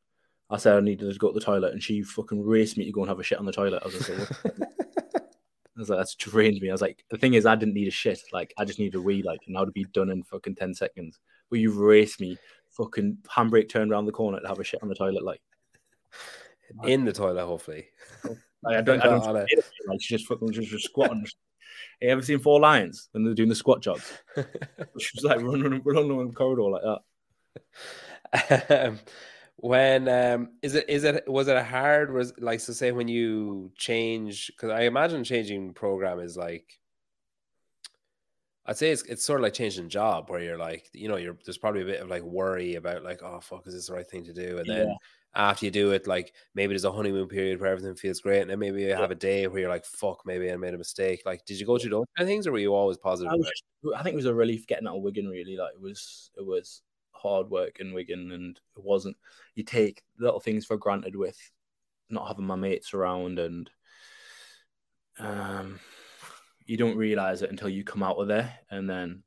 I 0.49 0.57
said 0.57 0.75
I 0.75 0.79
needed 0.79 1.11
to 1.11 1.19
go 1.19 1.27
to 1.27 1.33
the 1.33 1.45
toilet 1.45 1.73
and 1.73 1.83
she 1.83 2.01
fucking 2.01 2.43
raced 2.43 2.77
me 2.77 2.85
to 2.85 2.91
go 2.91 3.01
and 3.01 3.09
have 3.09 3.19
a 3.19 3.23
shit 3.23 3.37
on 3.37 3.45
the 3.45 3.51
toilet. 3.51 3.83
I 3.83 3.87
was 3.87 4.09
like, 4.09 4.29
I 4.45 5.79
was 5.79 5.89
like, 5.89 5.99
that's 5.99 6.15
drained 6.15 6.59
me. 6.61 6.69
I 6.69 6.73
was 6.73 6.81
like, 6.81 7.05
the 7.09 7.17
thing 7.17 7.35
is, 7.35 7.45
I 7.45 7.55
didn't 7.55 7.75
need 7.75 7.87
a 7.87 7.91
shit. 7.91 8.19
Like, 8.33 8.53
I 8.57 8.65
just 8.65 8.79
needed 8.79 8.95
a 8.95 9.01
wee, 9.01 9.21
like, 9.21 9.39
and 9.47 9.57
I 9.57 9.61
would 9.61 9.73
be 9.73 9.85
done 9.93 10.09
in 10.09 10.23
fucking 10.23 10.55
10 10.55 10.73
seconds. 10.73 11.19
But 11.49 11.59
you've 11.59 11.77
raced 11.77 12.19
me, 12.19 12.37
fucking 12.71 13.19
handbrake 13.29 13.69
turned 13.69 13.91
around 13.91 14.05
the 14.05 14.11
corner 14.11 14.39
to 14.39 14.47
have 14.47 14.59
a 14.59 14.63
shit 14.63 14.81
on 14.83 14.89
the 14.89 14.95
toilet. 14.95 15.23
Like, 15.23 15.41
in 16.83 17.05
the 17.05 17.13
toilet, 17.13 17.45
hopefully. 17.45 17.87
Like, 18.63 18.77
I 18.77 18.81
don't, 18.81 19.01
I 19.01 19.05
don't 19.05 19.33
like, 19.33 19.47
she 20.01 20.15
just 20.15 20.27
fucking 20.27 20.51
just, 20.51 20.69
just 20.69 20.85
squatting. 20.85 21.25
You 22.01 22.09
ever 22.09 22.21
seen 22.21 22.39
Four 22.39 22.59
Lions 22.59 23.09
when 23.11 23.23
they're 23.23 23.33
doing 23.33 23.49
the 23.49 23.55
squat 23.55 23.81
jogs? 23.81 24.11
she 24.35 25.11
was 25.15 25.23
like 25.23 25.41
running, 25.41 25.63
running, 25.63 25.81
running 25.83 26.11
along 26.11 26.29
the 26.29 26.35
corridor 26.35 26.69
like 26.69 26.83
that. 26.83 26.99
Um, 28.69 28.99
when 29.61 30.07
um 30.07 30.51
is 30.61 30.75
it 30.75 30.89
is 30.89 31.03
it 31.03 31.27
was 31.27 31.49
it 31.49 31.57
a 31.57 31.63
hard 31.63 32.13
was 32.13 32.33
like 32.39 32.61
so 32.61 32.71
say 32.71 32.93
when 32.93 33.09
you 33.09 33.71
change 33.75 34.47
because 34.47 34.69
I 34.69 34.81
imagine 34.81 35.23
changing 35.23 35.73
program 35.73 36.19
is 36.19 36.37
like 36.37 36.79
I'd 38.65 38.77
say 38.77 38.91
it's 38.91 39.03
it's 39.03 39.25
sort 39.25 39.41
of 39.41 39.43
like 39.43 39.53
changing 39.53 39.89
job 39.89 40.29
where 40.29 40.39
you're 40.39 40.57
like 40.57 40.87
you 40.93 41.09
know 41.09 41.17
you're 41.17 41.37
there's 41.43 41.57
probably 41.57 41.81
a 41.81 41.85
bit 41.85 41.99
of 41.99 42.07
like 42.07 42.21
worry 42.21 42.75
about 42.75 43.03
like 43.03 43.21
oh 43.21 43.41
fuck 43.41 43.67
is 43.67 43.73
this 43.73 43.87
the 43.87 43.93
right 43.93 44.07
thing 44.07 44.23
to 44.25 44.33
do 44.33 44.59
and 44.59 44.67
yeah. 44.67 44.75
then 44.75 44.95
after 45.35 45.65
you 45.65 45.71
do 45.71 45.91
it, 45.91 46.07
like 46.07 46.33
maybe 46.55 46.73
there's 46.73 46.85
a 46.85 46.91
honeymoon 46.91 47.27
period 47.27 47.59
where 47.59 47.71
everything 47.71 47.95
feels 47.95 48.19
great, 48.19 48.41
and 48.41 48.49
then 48.49 48.59
maybe 48.59 48.81
you 48.81 48.95
have 48.95 49.11
a 49.11 49.15
day 49.15 49.47
where 49.47 49.61
you're 49.61 49.69
like, 49.69 49.85
"Fuck, 49.85 50.25
maybe 50.25 50.51
I 50.51 50.55
made 50.57 50.73
a 50.73 50.77
mistake." 50.77 51.21
Like, 51.25 51.45
did 51.45 51.59
you 51.59 51.65
go 51.65 51.77
through 51.77 51.91
those 51.91 52.05
kind 52.17 52.27
of 52.27 52.31
things, 52.31 52.47
or 52.47 52.51
were 52.51 52.59
you 52.59 52.73
always 52.73 52.97
positive? 52.97 53.31
I, 53.31 53.35
was, 53.35 53.51
I 53.95 54.03
think 54.03 54.13
it 54.13 54.17
was 54.17 54.25
a 54.25 54.33
relief 54.33 54.65
getting 54.67 54.87
out 54.87 54.97
of 54.97 55.03
Wigan. 55.03 55.27
Really, 55.27 55.55
like 55.55 55.73
it 55.73 55.81
was, 55.81 56.31
it 56.37 56.45
was 56.45 56.81
hard 57.11 57.49
work 57.49 57.79
in 57.79 57.93
Wigan, 57.93 58.31
and 58.31 58.59
it 58.75 58.83
wasn't. 58.83 59.17
You 59.55 59.63
take 59.63 60.03
little 60.17 60.39
things 60.39 60.65
for 60.65 60.77
granted 60.77 61.15
with 61.15 61.37
not 62.09 62.27
having 62.27 62.45
my 62.45 62.55
mates 62.55 62.93
around, 62.93 63.37
and 63.37 63.69
um, 65.19 65.79
you 66.65 66.75
don't 66.75 66.97
realize 66.97 67.43
it 67.43 67.51
until 67.51 67.69
you 67.69 67.83
come 67.83 68.01
out 68.01 68.17
of 68.17 68.27
there, 68.27 68.51
and 68.71 68.89
then 68.89 69.23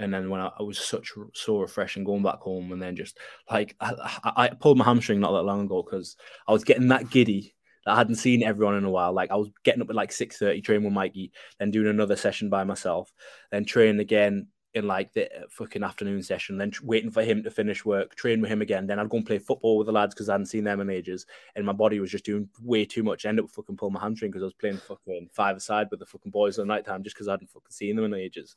and 0.00 0.12
then 0.12 0.30
when 0.30 0.40
I, 0.40 0.50
I, 0.58 0.62
was 0.62 0.78
such 0.78 1.12
so 1.34 1.60
refreshing 1.60 2.04
going 2.04 2.22
back 2.22 2.38
home, 2.38 2.72
and 2.72 2.80
then 2.80 2.96
just 2.96 3.18
like 3.50 3.76
I, 3.80 3.92
I 4.24 4.48
pulled 4.48 4.78
my 4.78 4.84
hamstring 4.84 5.20
not 5.20 5.32
that 5.32 5.42
long 5.42 5.66
ago 5.66 5.82
because 5.82 6.16
I 6.48 6.52
was 6.52 6.64
getting 6.64 6.88
that 6.88 7.10
giddy 7.10 7.54
that 7.84 7.92
I 7.92 7.96
hadn't 7.96 8.14
seen 8.14 8.42
everyone 8.42 8.76
in 8.76 8.84
a 8.84 8.90
while. 8.90 9.12
Like 9.12 9.30
I 9.30 9.36
was 9.36 9.50
getting 9.62 9.82
up 9.82 9.90
at 9.90 9.94
like 9.94 10.10
six 10.10 10.38
thirty, 10.38 10.62
training 10.62 10.84
with 10.84 10.94
Mikey, 10.94 11.32
then 11.58 11.70
doing 11.70 11.86
another 11.86 12.16
session 12.16 12.48
by 12.48 12.64
myself, 12.64 13.12
then 13.52 13.66
training 13.66 14.00
again 14.00 14.48
in 14.72 14.86
like 14.86 15.12
the 15.12 15.26
uh, 15.26 15.42
fucking 15.50 15.82
afternoon 15.82 16.22
session, 16.22 16.56
then 16.56 16.72
waiting 16.82 17.10
for 17.10 17.22
him 17.22 17.42
to 17.42 17.50
finish 17.50 17.84
work, 17.84 18.14
train 18.14 18.40
with 18.40 18.50
him 18.50 18.62
again. 18.62 18.86
Then 18.86 18.98
I'd 18.98 19.10
go 19.10 19.18
and 19.18 19.26
play 19.26 19.38
football 19.38 19.76
with 19.76 19.86
the 19.86 19.92
lads 19.92 20.14
because 20.14 20.30
I 20.30 20.34
hadn't 20.34 20.46
seen 20.46 20.64
them 20.64 20.80
in 20.80 20.88
ages, 20.88 21.26
and 21.56 21.66
my 21.66 21.72
body 21.72 22.00
was 22.00 22.10
just 22.10 22.24
doing 22.24 22.48
way 22.62 22.86
too 22.86 23.02
much. 23.02 23.26
I 23.26 23.28
ended 23.28 23.44
up 23.44 23.50
fucking 23.50 23.76
pulling 23.76 23.94
my 23.94 24.00
hamstring 24.00 24.30
because 24.30 24.42
I 24.42 24.46
was 24.46 24.54
playing 24.54 24.78
fucking 24.78 25.28
five 25.30 25.58
aside 25.58 25.88
with 25.90 26.00
the 26.00 26.06
fucking 26.06 26.32
boys 26.32 26.58
at 26.58 26.66
night 26.66 26.86
time 26.86 27.02
just 27.02 27.16
because 27.16 27.28
I 27.28 27.32
hadn't 27.32 27.50
fucking 27.50 27.70
seen 27.70 27.96
them 27.96 28.06
in 28.06 28.14
ages. 28.14 28.56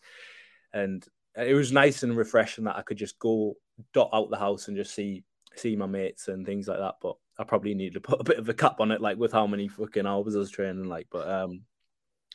And 0.71 1.06
it 1.35 1.53
was 1.53 1.71
nice 1.71 2.03
and 2.03 2.15
refreshing 2.15 2.65
that 2.65 2.77
I 2.77 2.81
could 2.81 2.97
just 2.97 3.19
go 3.19 3.55
dot 3.93 4.09
out 4.13 4.29
the 4.29 4.37
house 4.37 4.67
and 4.67 4.77
just 4.77 4.93
see 4.93 5.23
see 5.55 5.75
my 5.75 5.85
mates 5.85 6.27
and 6.27 6.45
things 6.45 6.67
like 6.67 6.79
that. 6.79 6.95
But 7.01 7.15
I 7.37 7.43
probably 7.43 7.73
need 7.73 7.93
to 7.93 8.01
put 8.01 8.21
a 8.21 8.23
bit 8.23 8.37
of 8.37 8.49
a 8.49 8.53
cap 8.53 8.79
on 8.79 8.91
it, 8.91 9.01
like 9.01 9.17
with 9.17 9.31
how 9.31 9.47
many 9.47 9.67
fucking 9.67 10.05
hours 10.05 10.35
I 10.35 10.39
was 10.39 10.51
training, 10.51 10.85
like. 10.85 11.07
But 11.11 11.29
um, 11.29 11.61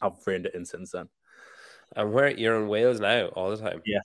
I've 0.01 0.27
reined 0.27 0.47
it 0.47 0.55
in 0.55 0.65
since 0.65 0.93
then. 0.93 1.09
And 1.97 2.13
where 2.13 2.31
you're 2.31 2.61
in 2.61 2.69
Wales 2.69 3.01
now 3.01 3.27
all 3.29 3.51
the 3.51 3.57
time? 3.57 3.81
Yeah. 3.87 4.01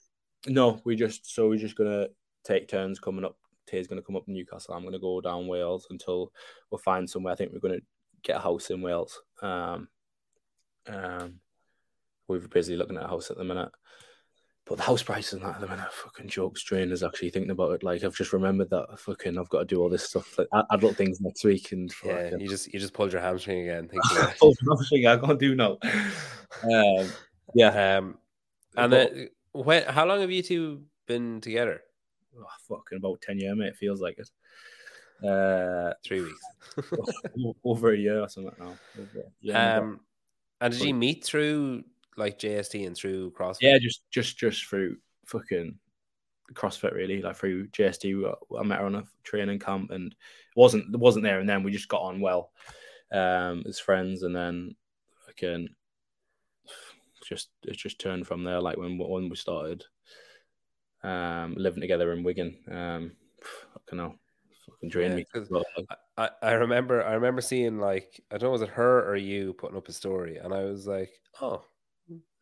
No, 0.46 0.80
we 0.84 0.96
just 0.96 1.34
so 1.34 1.48
we're 1.48 1.58
just 1.58 1.76
gonna 1.76 2.08
take 2.44 2.68
turns 2.68 3.00
coming 3.00 3.24
up. 3.24 3.36
Tay's 3.66 3.86
gonna 3.86 4.02
come 4.02 4.16
up 4.16 4.28
Newcastle. 4.28 4.74
I'm 4.74 4.84
gonna 4.84 4.98
go 4.98 5.20
down 5.20 5.46
Wales 5.46 5.86
until 5.90 6.32
we'll 6.70 6.78
find 6.78 7.08
somewhere. 7.08 7.32
I 7.32 7.36
think 7.36 7.52
we're 7.52 7.60
gonna 7.60 7.80
get 8.22 8.36
a 8.36 8.40
house 8.40 8.70
in 8.70 8.82
Wales. 8.82 9.20
Um, 9.42 9.88
um, 10.86 11.40
we're 12.28 12.40
busy 12.40 12.76
looking 12.76 12.96
at 12.96 13.04
a 13.04 13.08
house 13.08 13.30
at 13.30 13.36
the 13.36 13.44
minute. 13.44 13.70
But 14.66 14.78
the 14.78 14.84
house 14.84 15.02
prices 15.02 15.34
and 15.34 15.42
that 15.42 15.56
at 15.56 15.60
the 15.60 15.68
minute, 15.68 15.92
fucking 15.92 16.28
jokes. 16.28 16.62
Trainers 16.62 17.02
actually 17.02 17.28
thinking 17.28 17.50
about 17.50 17.72
it. 17.72 17.82
Like 17.82 18.02
I've 18.02 18.16
just 18.16 18.32
remembered 18.32 18.70
that 18.70 18.98
fucking 18.98 19.38
I've 19.38 19.50
got 19.50 19.58
to 19.58 19.64
do 19.66 19.80
all 19.80 19.90
this 19.90 20.04
stuff, 20.04 20.38
like 20.38 20.48
adult 20.70 20.96
things 20.96 21.20
next 21.20 21.44
week. 21.44 21.72
And 21.72 21.92
yeah, 22.02 22.24
fucking... 22.24 22.40
you 22.40 22.48
just 22.48 22.72
you 22.72 22.80
just 22.80 22.94
pulled 22.94 23.12
your 23.12 23.20
hamstring 23.20 23.68
again. 23.68 23.90
pulled 24.38 24.56
hamstring. 24.66 25.06
I 25.06 25.18
can't 25.18 25.38
do 25.38 25.54
now. 25.54 25.78
Um, 26.62 27.08
yeah. 27.54 27.98
Um, 27.98 28.18
and 28.76 28.92
then 28.92 29.28
when? 29.52 29.84
How 29.84 30.06
long 30.06 30.20
have 30.20 30.30
you 30.30 30.42
two 30.42 30.82
been 31.06 31.40
together? 31.40 31.82
Oh, 32.36 32.44
fucking 32.68 32.98
about 32.98 33.20
ten 33.20 33.38
years, 33.38 33.56
mate. 33.56 33.68
It 33.68 33.76
feels 33.76 34.00
like 34.00 34.18
it. 34.18 34.30
Uh, 35.22 35.92
Three 36.04 36.22
weeks. 36.22 36.40
over 37.64 37.92
a 37.92 37.96
year 37.96 38.20
or 38.20 38.28
something 38.28 38.52
now. 38.58 38.74
Yeah. 39.40 39.76
Um, 39.76 40.00
and 40.60 40.72
did 40.72 40.82
you 40.82 40.94
meet 40.94 41.24
through 41.24 41.84
like 42.16 42.38
JST 42.38 42.86
and 42.86 42.96
through 42.96 43.32
CrossFit? 43.32 43.62
Yeah, 43.62 43.78
just 43.78 44.02
just 44.10 44.38
just 44.38 44.66
through 44.66 44.96
fucking 45.26 45.78
CrossFit 46.52 46.92
really, 46.92 47.22
like 47.22 47.36
through 47.36 47.68
JST. 47.68 48.34
I 48.58 48.62
met 48.62 48.80
her 48.80 48.86
on 48.86 48.96
a 48.96 49.04
training 49.22 49.58
camp 49.58 49.90
and 49.90 50.12
it 50.12 50.56
wasn't 50.56 50.94
it 50.94 51.00
wasn't 51.00 51.24
there 51.24 51.40
and 51.40 51.48
then 51.48 51.62
we 51.62 51.72
just 51.72 51.88
got 51.88 52.02
on 52.02 52.20
well 52.20 52.50
um 53.12 53.62
as 53.66 53.78
friends 53.78 54.22
and 54.22 54.34
then 54.34 54.74
again 55.28 55.68
just 57.24 57.48
it 57.62 57.76
just 57.76 57.98
turned 57.98 58.26
from 58.26 58.44
there 58.44 58.60
like 58.60 58.76
when 58.76 58.98
when 58.98 59.28
we 59.28 59.36
started 59.36 59.84
um 61.02 61.54
living 61.56 61.80
together 61.80 62.12
in 62.12 62.22
Wigan. 62.22 62.56
Um 62.70 63.12
I 63.42 63.80
don't 63.88 63.98
know 63.98 64.14
fucking 64.66 64.88
drained 64.88 65.24
yeah, 65.34 65.40
me. 65.40 65.56
I, 66.16 66.30
I 66.42 66.52
remember 66.52 67.04
I 67.04 67.14
remember 67.14 67.40
seeing 67.40 67.78
like 67.78 68.20
I 68.30 68.38
don't 68.38 68.48
know 68.48 68.52
was 68.52 68.62
it 68.62 68.70
her 68.70 69.08
or 69.08 69.16
you 69.16 69.52
putting 69.54 69.76
up 69.76 69.88
a 69.88 69.92
story 69.92 70.38
and 70.38 70.52
I 70.52 70.64
was 70.64 70.86
like, 70.86 71.10
oh 71.40 71.64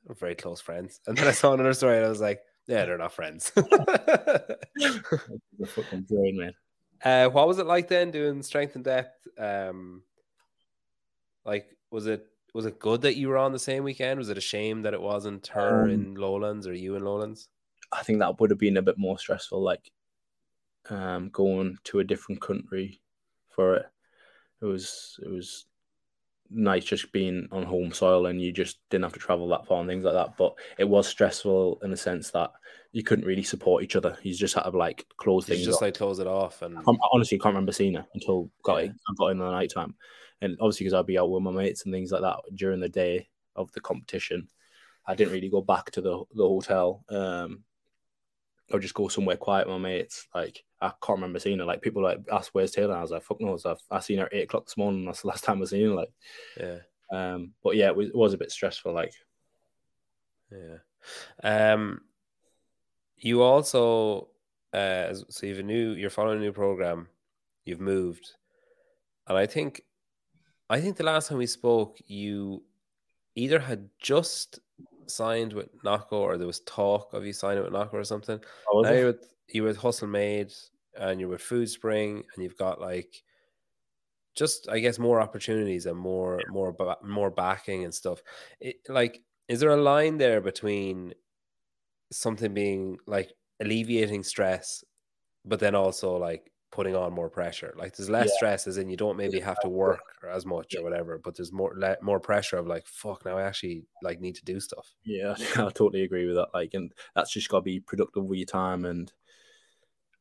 we're 0.05 0.15
very 0.15 0.35
close 0.35 0.61
friends. 0.61 1.01
And 1.07 1.17
then 1.17 1.29
I 1.29 1.33
saw 1.33 1.53
another 1.53 1.75
story 1.75 1.97
and 1.97 2.07
I 2.07 2.09
was 2.09 2.21
like, 2.21 2.41
yeah, 2.67 2.85
they're 2.85 2.99
not 2.99 3.13
friends. 3.13 3.51
fucking 3.51 3.67
brain, 6.09 6.37
man. 6.37 6.55
Uh, 7.05 7.29
what 7.29 7.49
was 7.49 7.59
it 7.59 7.67
like 7.67 7.89
then 7.89 8.11
doing 8.11 8.43
strength 8.43 8.77
and 8.77 8.85
depth? 8.85 9.27
Um, 9.39 10.03
like, 11.45 11.77
was 11.91 12.07
it 12.07 12.27
was 12.55 12.67
it 12.67 12.79
good 12.79 13.03
that 13.03 13.17
you 13.17 13.29
were 13.29 13.39
on 13.39 13.53
the 13.53 13.59
same 13.59 13.83
weekend? 13.83 14.19
Was 14.19 14.29
it 14.29 14.39
a 14.39 14.43
shame 14.43 14.83
that 14.83 14.95
it 14.95 15.01
wasn't 15.01 15.47
her 15.49 15.85
Um, 15.85 15.91
in 15.91 16.15
Lowlands 16.15 16.67
or 16.67 16.75
you 16.75 16.95
in 16.95 17.05
Lowlands? 17.05 17.49
I 17.91 18.03
think 18.03 18.21
that 18.21 18.39
would 18.39 18.51
have 18.51 18.59
been 18.59 18.77
a 18.77 18.83
bit 18.83 18.99
more 18.99 19.19
stressful, 19.19 19.61
like 19.61 19.91
um, 20.91 21.31
going 21.31 21.79
to 21.85 21.99
a 21.99 22.05
different 22.05 22.41
country 22.41 23.01
for 23.49 23.77
it. 23.77 23.87
It 24.61 24.67
was 24.67 25.19
it 25.23 25.29
was 25.29 25.67
nice 26.55 26.85
just 26.85 27.13
being 27.13 27.49
on 27.53 27.63
home 27.65 27.93
soil 27.93 28.27
and 28.27 28.41
you 28.41 28.53
just 28.53 28.79
didn't 28.91 29.05
have 29.05 29.13
to 29.15 29.19
travel 29.19 29.49
that 29.49 29.67
far 29.67 29.81
and 29.81 29.89
things 29.89 30.05
like 30.05 30.15
that. 30.15 30.37
But 30.37 30.55
it 30.79 30.89
was 30.89 31.09
stressful 31.09 31.81
in 31.83 31.91
the 31.91 31.97
sense 31.97 32.31
that 32.33 32.53
you 32.93 33.03
couldn't 33.03 33.25
really 33.25 33.43
support 33.43 33.83
each 33.83 33.97
other. 33.97 34.17
You 34.23 34.35
just 34.35 34.55
had 34.55 34.63
to 34.63 34.71
like 34.71 35.07
close 35.17 35.47
Did 35.47 35.55
things. 35.55 35.65
just 35.67 35.77
off. 35.77 35.83
like 35.83 35.95
close 35.97 36.19
it 36.19 36.27
off 36.27 36.63
and 36.63 36.77
I 36.79 36.83
I 36.83 36.95
honestly 37.13 37.39
can't 37.39 37.55
remember 37.55 37.73
seeing 37.73 37.95
her 37.95 38.07
until 38.15 38.51
got 38.63 38.85
Yeah. 38.85 38.91
I 39.09 39.15
got 39.19 39.29
in 39.29 39.39
the 39.39 39.51
night 39.51 39.71
time, 39.71 39.95
and 40.43 40.57
obviously 40.61 40.85
because 40.85 40.95
I'd 40.95 41.07
be 41.07 41.19
out 41.19 41.31
with 41.31 41.43
my 41.43 41.51
mates 41.51 41.85
and 41.85 41.93
things 41.93 42.13
like 42.13 42.23
that 42.23 42.37
during 42.55 42.81
the 42.81 42.89
day 42.89 43.29
of 43.57 43.73
the 43.73 43.81
competition, 43.81 44.49
I 45.07 45.15
didn't 45.15 45.33
really 45.33 45.49
go 45.49 45.63
back 45.63 45.91
to 45.93 46.01
the 46.01 46.23
the 46.35 46.47
hotel. 46.47 47.05
Um, 47.09 47.65
or 48.73 48.81
just 48.81 48.95
go 48.95 49.09
somewhere 49.09 49.37
quiet 49.37 49.67
with 49.67 49.81
my 49.81 49.89
mates. 49.89 50.27
Like 50.35 50.65
I 50.81 50.89
can't 50.89 51.19
remember 51.19 51.39
seeing 51.39 51.59
her. 51.59 51.65
Like 51.65 51.83
people 51.83 52.03
like 52.03 52.19
ask 52.31 52.51
where's 52.53 52.71
Taylor, 52.71 52.93
and 52.93 52.99
I 52.99 53.03
was 53.03 53.11
like, 53.11 53.23
fuck 53.23 53.41
knows. 53.41 53.67
I've 53.67 53.81
I 53.91 54.01
seen 54.01 54.19
her 54.19 54.27
at 54.27 54.35
eight 54.35 54.45
o'clock 54.45 54.67
this 54.67 54.77
morning. 54.77 55.05
That's 55.05 55.23
the 55.23 55.29
last 55.29 55.45
time 55.45 55.63
I 55.63 55.65
seen 55.67 55.89
her. 55.89 55.95
Like, 55.95 56.13
yeah, 56.59 56.79
um, 57.13 57.53
but 57.63 57.77
yeah, 57.77 57.87
it 57.87 57.97
was, 57.97 58.09
it 58.09 58.15
was 58.15 58.35
a 58.35 58.39
bit 58.39 58.51
stressful. 58.51 58.93
Like, 58.93 59.13
yeah. 60.51 61.73
Um, 61.73 62.03
you 63.17 63.43
also 63.43 64.29
uh, 64.73 65.15
so 65.29 65.47
you've 65.47 65.59
a 65.59 65.63
new 65.63 65.93
you're 65.93 66.11
following 66.11 66.39
a 66.39 66.41
new 66.41 66.53
program. 66.53 67.09
You've 67.65 67.81
moved, 67.81 68.33
and 69.29 69.39
I 69.39 69.47
think, 69.47 69.83
I 70.69 70.81
think 70.81 70.97
the 70.97 71.05
last 71.05 71.29
time 71.29 71.39
we 71.39 71.47
spoke, 71.47 71.99
you 72.07 72.65
either 73.35 73.61
had 73.61 73.89
just 74.01 74.59
signed 75.13 75.53
with 75.53 75.69
Nocco 75.85 76.19
or 76.19 76.37
there 76.37 76.47
was 76.47 76.61
talk 76.61 77.13
of 77.13 77.25
you 77.27 77.33
signing 77.33 77.63
with 77.63 77.73
Nocco 77.73 77.97
or 77.97 78.05
something. 78.05 78.41
Oh, 78.71 78.79
was 78.79 78.91
now 78.91 78.97
you're 78.97 79.07
with 79.07 79.35
you're 79.49 79.67
with 79.67 79.77
Hustle 79.77 80.09
Made 80.09 80.53
and 80.99 81.21
you're 81.21 81.29
with 81.29 81.43
Food 81.43 81.69
Spring 81.69 82.23
and 82.35 82.43
you've 82.43 82.57
got 82.57 82.81
like 82.81 83.23
just 84.35 84.69
I 84.69 84.79
guess 84.79 84.99
more 84.99 85.21
opportunities 85.21 85.87
and 85.87 85.99
more 85.99 86.41
more 86.49 86.73
ba- 86.73 86.99
more 87.03 87.31
backing 87.31 87.85
and 87.85 87.95
stuff. 87.95 88.23
It, 88.61 88.77
like, 88.89 89.23
is 89.49 89.61
there 89.61 89.71
a 89.71 89.77
line 89.77 90.19
there 90.19 90.41
between 90.41 91.15
something 92.11 92.55
being 92.55 92.99
like 93.07 93.33
alleviating 93.61 94.23
stress, 94.23 94.85
but 95.45 95.61
then 95.61 95.75
also 95.75 96.17
like 96.17 96.52
putting 96.73 96.97
on 96.97 97.13
more 97.13 97.31
pressure? 97.31 97.73
Like, 97.77 97.95
there's 97.95 98.11
less 98.11 98.29
Yeah. 98.31 98.37
stress, 98.37 98.67
as 98.67 98.79
in 98.79 98.89
you 98.91 98.97
don't 98.97 99.17
maybe 99.17 99.39
have 99.39 99.61
to 99.61 99.69
work 99.69 100.01
as 100.29 100.45
much 100.45 100.75
Yeah. 100.75 100.81
or 100.81 100.83
whatever, 100.85 101.19
but 101.19 101.37
there's 101.37 101.53
more 101.53 101.73
le- 101.77 101.99
more 102.03 102.19
pressure 102.19 102.57
of 102.57 102.67
like, 102.67 102.87
fuck, 102.87 103.25
now 103.25 103.39
I 103.39 103.43
actually 103.43 103.85
like 104.03 104.21
need 104.21 104.35
to 104.37 104.45
do 104.45 104.59
stuff. 104.59 104.93
Yeah, 105.05 105.35
I 105.57 105.71
totally 105.71 106.03
agree 106.03 106.27
with 106.27 106.35
that. 106.37 106.49
Like, 106.53 106.75
and 106.75 106.93
that's 107.15 107.31
just 107.33 107.49
got 107.49 107.59
to 107.59 107.63
be 107.63 107.79
productive 107.79 108.25
with 108.25 108.39
your 108.39 108.47
time. 108.47 108.85
And 108.85 109.13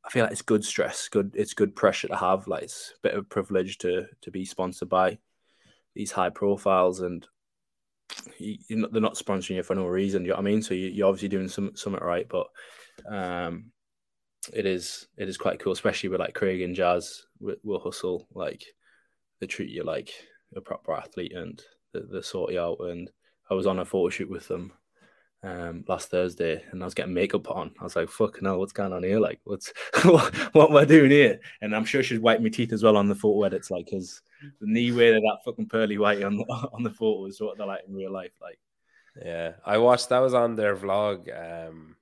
I 0.03 0.09
feel 0.09 0.23
like 0.23 0.31
it's 0.33 0.41
good 0.41 0.63
stress, 0.65 1.07
good. 1.09 1.31
It's 1.35 1.53
good 1.53 1.75
pressure 1.75 2.07
to 2.09 2.15
have. 2.15 2.47
Like, 2.47 2.63
it's 2.63 2.93
a 2.97 2.99
bit 3.01 3.13
of 3.13 3.19
a 3.21 3.23
privilege 3.23 3.77
to 3.79 4.07
to 4.21 4.31
be 4.31 4.45
sponsored 4.45 4.89
by 4.89 5.19
these 5.95 6.11
high 6.11 6.29
profiles, 6.31 7.01
and 7.01 7.27
you, 8.39 8.57
you're 8.67 8.79
not, 8.79 8.91
they're 8.91 9.01
not 9.01 9.15
sponsoring 9.15 9.55
you 9.57 9.63
for 9.63 9.75
no 9.75 9.87
reason. 9.87 10.23
You 10.23 10.29
know 10.29 10.35
what 10.35 10.41
I 10.41 10.43
mean? 10.45 10.61
So 10.61 10.73
you, 10.73 10.87
you're 10.89 11.07
obviously 11.07 11.29
doing 11.29 11.47
some 11.47 11.75
something 11.75 12.03
right, 12.03 12.27
but 12.27 12.47
um, 13.09 13.70
it 14.53 14.65
is 14.65 15.07
it 15.17 15.29
is 15.29 15.37
quite 15.37 15.59
cool, 15.59 15.73
especially 15.73 16.09
with 16.09 16.19
like 16.19 16.33
Craig 16.33 16.61
and 16.61 16.75
Jazz. 16.75 17.23
Will, 17.39 17.55
will 17.63 17.79
hustle 17.79 18.27
like 18.33 18.63
they 19.39 19.47
treat 19.47 19.69
you 19.69 19.83
like 19.83 20.11
a 20.55 20.61
proper 20.61 20.93
athlete, 20.93 21.33
and 21.33 21.61
they, 21.93 22.01
they 22.11 22.21
sort 22.21 22.51
you 22.51 22.59
out. 22.59 22.79
And 22.81 23.09
I 23.49 23.53
was 23.53 23.67
on 23.67 23.79
a 23.79 23.85
photo 23.85 24.09
shoot 24.09 24.29
with 24.29 24.47
them 24.47 24.73
um, 25.43 25.83
last 25.87 26.09
Thursday, 26.09 26.63
and 26.71 26.81
I 26.81 26.85
was 26.85 26.93
getting 26.93 27.13
makeup 27.13 27.49
on. 27.49 27.71
I 27.79 27.83
was 27.83 27.95
like, 27.95 28.09
"Fuck 28.09 28.41
no, 28.41 28.57
what's 28.57 28.73
going 28.73 28.93
on 28.93 29.03
here? 29.03 29.19
Like, 29.19 29.39
what's 29.43 29.73
what, 30.03 30.33
what 30.53 30.69
am 30.71 30.77
I 30.77 30.85
doing 30.85 31.11
here?" 31.11 31.39
And 31.61 31.75
I'm 31.75 31.85
sure 31.85 32.03
she's 32.03 32.19
wiped 32.19 32.41
my 32.41 32.49
teeth 32.49 32.73
as 32.73 32.83
well 32.83 32.97
on 32.97 33.07
the 33.07 33.15
photo 33.15 33.43
edits, 33.43 33.71
like, 33.71 33.85
because 33.85 34.21
the 34.41 34.67
knee 34.67 34.91
wear 34.91 35.13
that 35.13 35.37
fucking 35.45 35.69
pearly 35.69 35.97
white 35.97 36.23
on 36.23 36.37
the 36.37 36.43
on 36.73 36.83
the 36.83 36.91
photo 36.91 37.25
is 37.25 37.41
what 37.41 37.57
they're 37.57 37.67
like 37.67 37.81
in 37.87 37.95
real 37.95 38.11
life. 38.11 38.33
Like, 38.41 38.59
Yeah, 39.23 39.53
I 39.65 39.77
watched 39.77 40.09
that 40.09 40.19
was 40.19 40.33
on 40.33 40.55
their 40.55 40.75
vlog 40.75 41.29
um 41.69 41.95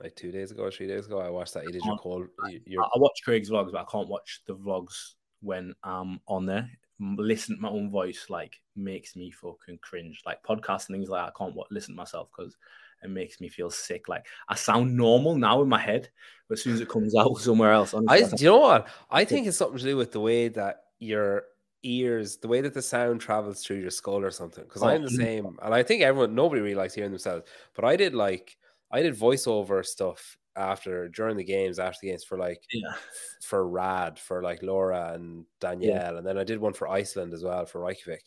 like 0.00 0.14
two 0.16 0.32
days 0.32 0.50
ago 0.50 0.64
or 0.64 0.70
three 0.70 0.86
days 0.86 1.06
ago. 1.06 1.20
I 1.20 1.30
watched 1.30 1.54
that. 1.54 1.64
You 1.64 1.72
did 1.72 1.84
your 1.84 1.98
call. 1.98 2.26
I, 2.44 2.60
Your 2.66 2.84
I 2.84 2.90
watch 2.96 3.20
Craig's 3.24 3.50
vlogs, 3.50 3.72
but 3.72 3.80
I 3.80 3.90
can't 3.90 4.08
watch 4.08 4.40
the 4.46 4.56
vlogs 4.56 5.14
when 5.40 5.74
I'm 5.84 6.20
on 6.26 6.46
there. 6.46 6.68
Listen 7.00 7.56
to 7.56 7.62
my 7.62 7.68
own 7.68 7.90
voice, 7.90 8.26
like, 8.28 8.60
makes 8.76 9.16
me 9.16 9.30
fucking 9.30 9.78
cringe. 9.82 10.22
Like 10.24 10.42
podcasts 10.42 10.88
and 10.88 10.96
things 10.96 11.08
like 11.08 11.26
that, 11.26 11.32
I 11.34 11.38
can't 11.38 11.56
listen 11.70 11.94
to 11.94 11.96
myself 11.96 12.28
because 12.36 12.56
it 13.02 13.10
makes 13.10 13.40
me 13.40 13.48
feel 13.48 13.70
sick. 13.70 14.08
Like 14.08 14.26
I 14.48 14.54
sound 14.54 14.96
normal 14.96 15.36
now 15.36 15.62
in 15.62 15.68
my 15.68 15.80
head, 15.80 16.08
but 16.48 16.58
as 16.58 16.62
soon 16.64 16.74
as 16.74 16.80
it 16.80 16.88
comes 16.88 17.14
out 17.14 17.36
somewhere 17.38 17.72
else, 17.72 17.94
honestly, 17.94 18.24
I, 18.24 18.26
I 18.26 18.30
do 18.30 18.44
you 18.44 18.50
know 18.50 18.58
what? 18.58 18.88
I 19.10 19.24
think 19.26 19.46
it's 19.46 19.58
something 19.58 19.78
to 19.78 19.84
do 19.84 19.96
with 19.96 20.12
the 20.12 20.20
way 20.20 20.48
that 20.48 20.84
your 20.98 21.44
ears, 21.82 22.38
the 22.38 22.48
way 22.48 22.60
that 22.62 22.74
the 22.74 22.82
sound 22.82 23.20
travels 23.20 23.62
through 23.62 23.76
your 23.76 23.90
skull 23.90 24.24
or 24.24 24.30
something. 24.30 24.64
Because 24.64 24.82
Oh, 24.82 24.88
I'm 24.88 25.02
the 25.02 25.10
mm. 25.10 25.16
same, 25.16 25.58
and 25.62 25.74
I 25.74 25.82
think 25.82 26.02
everyone, 26.02 26.34
nobody 26.34 26.62
really 26.62 26.74
likes 26.74 26.94
hearing 26.94 27.10
themselves. 27.10 27.44
But 27.74 27.84
I 27.84 27.96
did 27.96 28.14
like, 28.14 28.56
I 28.94 29.02
did 29.02 29.14
voiceover 29.16 29.84
stuff 29.84 30.38
after 30.56 31.08
during 31.08 31.36
the 31.36 31.42
games, 31.44 31.80
after 31.80 31.98
the 32.00 32.08
games 32.10 32.22
for 32.22 32.38
like 32.38 32.62
yeah, 32.72 32.94
for 33.42 33.66
Rad, 33.68 34.20
for 34.20 34.40
like 34.40 34.62
Laura 34.62 35.12
and 35.14 35.44
Danielle, 35.60 36.16
and 36.16 36.26
then 36.26 36.38
I 36.38 36.44
did 36.44 36.60
one 36.60 36.72
for 36.74 36.88
Iceland 36.88 37.34
as 37.34 37.42
well 37.42 37.66
for 37.66 37.80
Reykjavik. 37.80 38.22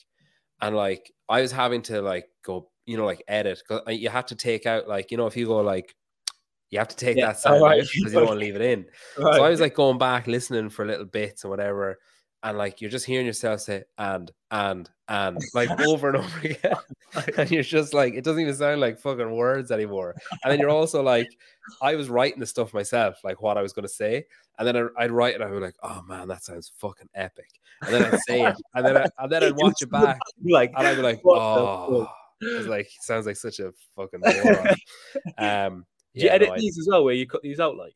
And 0.61 0.75
like 0.75 1.09
I 1.29 1.41
was 1.41 1.53
having 1.53 1.81
to 1.83 2.01
like 2.01 2.25
go, 2.43 2.69
you 2.85 2.97
know, 2.97 3.05
like 3.05 3.23
edit 3.29 3.61
because 3.67 3.81
you 3.97 4.09
had 4.09 4.27
to 4.27 4.35
take 4.35 4.65
out 4.65 4.89
like 4.89 5.09
you 5.09 5.17
know 5.17 5.27
if 5.27 5.37
you 5.37 5.45
go 5.45 5.61
like 5.61 5.95
you 6.69 6.79
have 6.79 6.89
to 6.89 6.97
take 6.97 7.15
Yeah, 7.15 7.27
that 7.27 7.39
sound 7.39 7.61
alright. 7.61 7.79
out 7.81 7.87
because 7.93 8.11
you 8.13 8.19
don't 8.19 8.27
want 8.27 8.39
to 8.39 8.45
leave 8.45 8.55
it 8.57 8.61
in. 8.61 8.85
So 9.15 9.43
I 9.43 9.49
was 9.49 9.61
like 9.61 9.73
going 9.73 9.97
back 9.97 10.27
listening 10.27 10.69
for 10.69 10.85
little 10.85 11.05
bits 11.05 11.45
and 11.45 11.51
whatever, 11.51 11.97
and 12.43 12.57
like 12.57 12.81
you're 12.81 12.89
just 12.91 13.05
hearing 13.05 13.25
yourself 13.25 13.61
say 13.61 13.83
and 13.97 14.31
and 14.51 14.89
and 15.09 15.39
like 15.53 15.69
over 15.81 16.09
and 16.09 16.17
over 16.17 16.39
again, 16.39 16.75
and 17.37 17.49
you're 17.51 17.63
just 17.63 17.93
like 17.93 18.13
it 18.13 18.23
doesn't 18.23 18.41
even 18.41 18.53
sound 18.55 18.81
like 18.81 18.99
fucking 18.99 19.31
words 19.35 19.71
anymore. 19.71 20.15
And 20.43 20.51
then 20.51 20.59
you're 20.59 20.69
also 20.69 21.01
like, 21.01 21.29
I 21.81 21.95
was 21.95 22.09
writing 22.09 22.39
the 22.39 22.45
stuff 22.45 22.73
myself, 22.73 23.17
like 23.23 23.41
what 23.41 23.57
I 23.57 23.61
was 23.61 23.73
going 23.73 23.87
to 23.87 23.93
say, 23.93 24.25
and 24.59 24.67
then 24.67 24.77
I, 24.77 25.03
I'd 25.03 25.11
write 25.11 25.35
it. 25.35 25.41
and 25.41 25.43
I'd 25.45 25.53
be 25.53 25.59
like, 25.59 25.75
oh 25.83 26.03
man, 26.07 26.27
that 26.27 26.43
sounds 26.43 26.71
fucking 26.77 27.09
epic. 27.15 27.49
And 27.81 27.93
then 27.93 28.05
I'd 28.13 28.19
say 28.21 28.45
it, 28.45 28.55
and 28.75 28.85
then 28.85 28.97
I, 28.97 29.05
and 29.19 29.31
then 29.31 29.43
I'd 29.43 29.51
watch 29.55 29.81
it 29.81 29.91
back, 29.91 30.19
like, 30.45 30.71
and 30.77 30.87
I'd 30.87 30.95
be 30.95 31.01
like, 31.01 31.21
oh, 31.25 32.07
it's 32.41 32.67
like 32.67 32.89
sounds 33.01 33.25
like 33.25 33.37
such 33.37 33.59
a 33.59 33.73
fucking 33.95 34.19
moron. 34.19 34.75
Um, 35.37 35.85
do 36.13 36.21
you 36.21 36.27
yeah, 36.27 36.33
edit 36.33 36.49
no, 36.49 36.53
I- 36.55 36.59
these 36.59 36.77
as 36.77 36.87
well, 36.89 37.03
where 37.03 37.13
you 37.13 37.27
cut 37.27 37.41
these 37.41 37.59
out? 37.59 37.77
Like, 37.77 37.95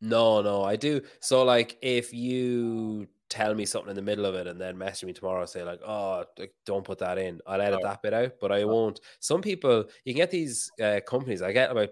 no, 0.00 0.42
no, 0.42 0.62
I 0.62 0.76
do. 0.76 1.00
So 1.20 1.42
like 1.44 1.78
if 1.80 2.12
you 2.12 3.08
tell 3.28 3.54
me 3.54 3.66
something 3.66 3.90
in 3.90 3.96
the 3.96 4.02
middle 4.02 4.24
of 4.26 4.34
it 4.34 4.46
and 4.46 4.60
then 4.60 4.78
message 4.78 5.04
me 5.06 5.12
tomorrow 5.12 5.44
say 5.46 5.62
like, 5.62 5.80
oh, 5.86 6.24
don't 6.64 6.84
put 6.84 6.98
that 6.98 7.18
in. 7.18 7.40
I'll 7.46 7.60
edit 7.60 7.80
Oh. 7.82 7.86
that 7.88 8.02
bit 8.02 8.14
out, 8.14 8.32
but 8.40 8.52
I 8.52 8.64
won't. 8.64 9.00
Some 9.20 9.42
people 9.42 9.84
you 10.04 10.12
can 10.14 10.18
get 10.18 10.30
these 10.30 10.70
uh, 10.82 11.00
companies. 11.06 11.42
I 11.42 11.52
get 11.52 11.70
about 11.70 11.90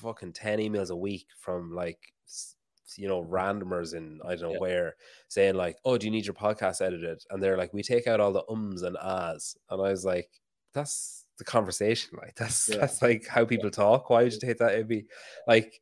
fucking 0.00 0.32
10 0.32 0.58
emails 0.58 0.90
a 0.90 0.96
week 0.96 1.26
from 1.38 1.72
like 1.74 1.98
you 2.98 3.08
know 3.08 3.24
randomers 3.24 3.94
in 3.94 4.20
I 4.24 4.30
don't 4.34 4.42
know 4.42 4.52
Yeah. 4.52 4.58
where 4.58 4.96
saying 5.28 5.54
like, 5.54 5.78
"Oh, 5.84 5.96
do 5.96 6.06
you 6.06 6.10
need 6.10 6.26
your 6.26 6.34
podcast 6.34 6.82
edited?" 6.82 7.22
And 7.30 7.42
they're 7.42 7.56
like, 7.56 7.72
"We 7.72 7.82
take 7.82 8.06
out 8.06 8.20
all 8.20 8.32
the 8.34 8.44
ums 8.50 8.82
and 8.82 8.98
ahs." 8.98 9.56
And 9.70 9.80
I 9.80 9.90
was 9.90 10.04
like, 10.04 10.28
"That's 10.74 11.24
the 11.38 11.44
conversation. 11.44 12.18
Like 12.20 12.34
that's 12.34 12.68
Yeah. 12.68 12.78
that's 12.78 13.00
like 13.00 13.26
how 13.26 13.44
people 13.46 13.70
talk. 13.70 14.10
Why 14.10 14.24
would 14.24 14.32
you 14.34 14.40
take 14.40 14.58
that? 14.58 14.72
It'd 14.74 14.88
be 14.88 15.06
like 15.46 15.80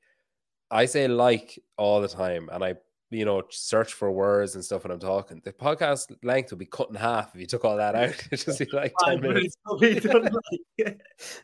I 0.71 0.85
say 0.85 1.09
like 1.09 1.59
all 1.77 2.01
the 2.01 2.07
time, 2.09 2.49
and 2.53 2.63
I 2.63 2.75
you 3.11 3.25
know 3.25 3.43
search 3.51 3.93
for 3.93 4.11
words 4.11 4.55
and 4.55 4.65
stuff 4.65 4.85
when 4.85 4.93
I'm 4.93 5.01
talking. 5.01 5.41
The 5.45 5.53
podcast 5.53 6.17
length 6.23 6.51
would 6.51 6.59
be 6.59 6.67
cut 6.67 6.89
in 6.91 6.95
half 6.95 7.35
if 7.35 7.41
you 7.41 7.47
took 7.47 7.65
all 7.65 7.77
that 7.77 7.95
out. 7.95 8.11
It'd 8.33 8.45
just 8.45 8.59
be 8.59 8.67
like 8.73 8.95
ten 9.05 9.15
Fine, 9.15 9.21
but 9.21 9.29
minutes. 9.35 9.47
it's 9.47 9.57
probably 9.65 10.01
done, 10.01 10.23
like, 10.79 10.99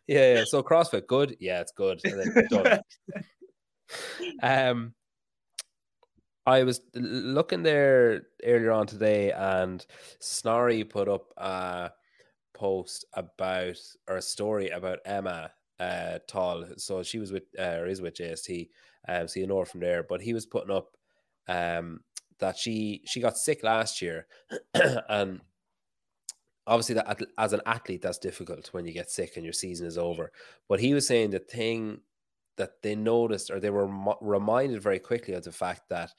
Yeah, 0.07 0.35
yeah. 0.35 0.44
So 0.46 0.62
CrossFit, 0.62 1.07
good. 1.07 1.37
Yeah, 1.40 1.61
it's 1.61 1.72
good. 1.72 2.00
And 2.05 2.20
then 2.20 2.46
done. 2.50 2.81
Um, 4.42 4.94
I 6.46 6.62
was 6.62 6.81
looking 6.94 7.62
there 7.64 8.22
earlier 8.44 8.70
on 8.70 8.87
today, 8.87 9.33
and 9.33 9.85
Snorri 10.20 10.85
put 10.85 11.09
up 11.09 11.33
a 11.37 11.90
post 12.55 13.05
about 13.14 13.76
or 14.09 14.16
a 14.16 14.22
story 14.22 14.68
about 14.68 15.00
Emma 15.05 15.50
uh, 15.81 16.18
Tall. 16.29 16.64
So 16.76 17.02
she 17.02 17.18
was 17.18 17.33
with 17.33 17.42
uh, 17.59 17.79
or 17.81 17.87
is 17.87 18.00
with 18.00 18.14
JST. 18.14 18.68
Um, 19.09 19.26
so 19.29 19.40
you 19.40 19.46
know 19.46 19.59
her 19.59 19.64
from 19.64 19.81
there. 19.81 20.05
But 20.05 20.20
he 20.20 20.35
was 20.35 20.46
putting 20.46 20.74
up 20.74 20.96
um 21.48 22.00
that 22.38 22.56
she 22.56 23.02
she 23.06 23.20
got 23.20 23.38
sick 23.38 23.62
last 23.62 24.02
year, 24.02 24.26
and 25.09 25.40
obviously 26.66 26.94
that 26.96 27.22
as 27.38 27.52
an 27.52 27.61
athlete 27.66 28.02
that's 28.02 28.18
difficult 28.18 28.68
when 28.72 28.85
you 28.87 28.92
get 28.92 29.11
sick 29.11 29.37
and 29.37 29.44
your 29.44 29.52
season 29.52 29.87
is 29.87 29.98
over. 29.98 30.32
But 30.68 30.80
he 30.80 30.94
was 30.94 31.06
saying 31.06 31.30
the 31.30 31.38
thing 31.38 32.00
that 32.56 32.82
they 32.82 32.94
noticed 32.94 33.50
or 33.50 33.61
they 33.61 33.70
were 33.70 33.88
reminded 34.20 34.82
very 34.82 34.98
quickly 34.98 35.35
of 35.35 35.44
the 35.44 35.52
fact 35.52 35.82
that 35.90 36.11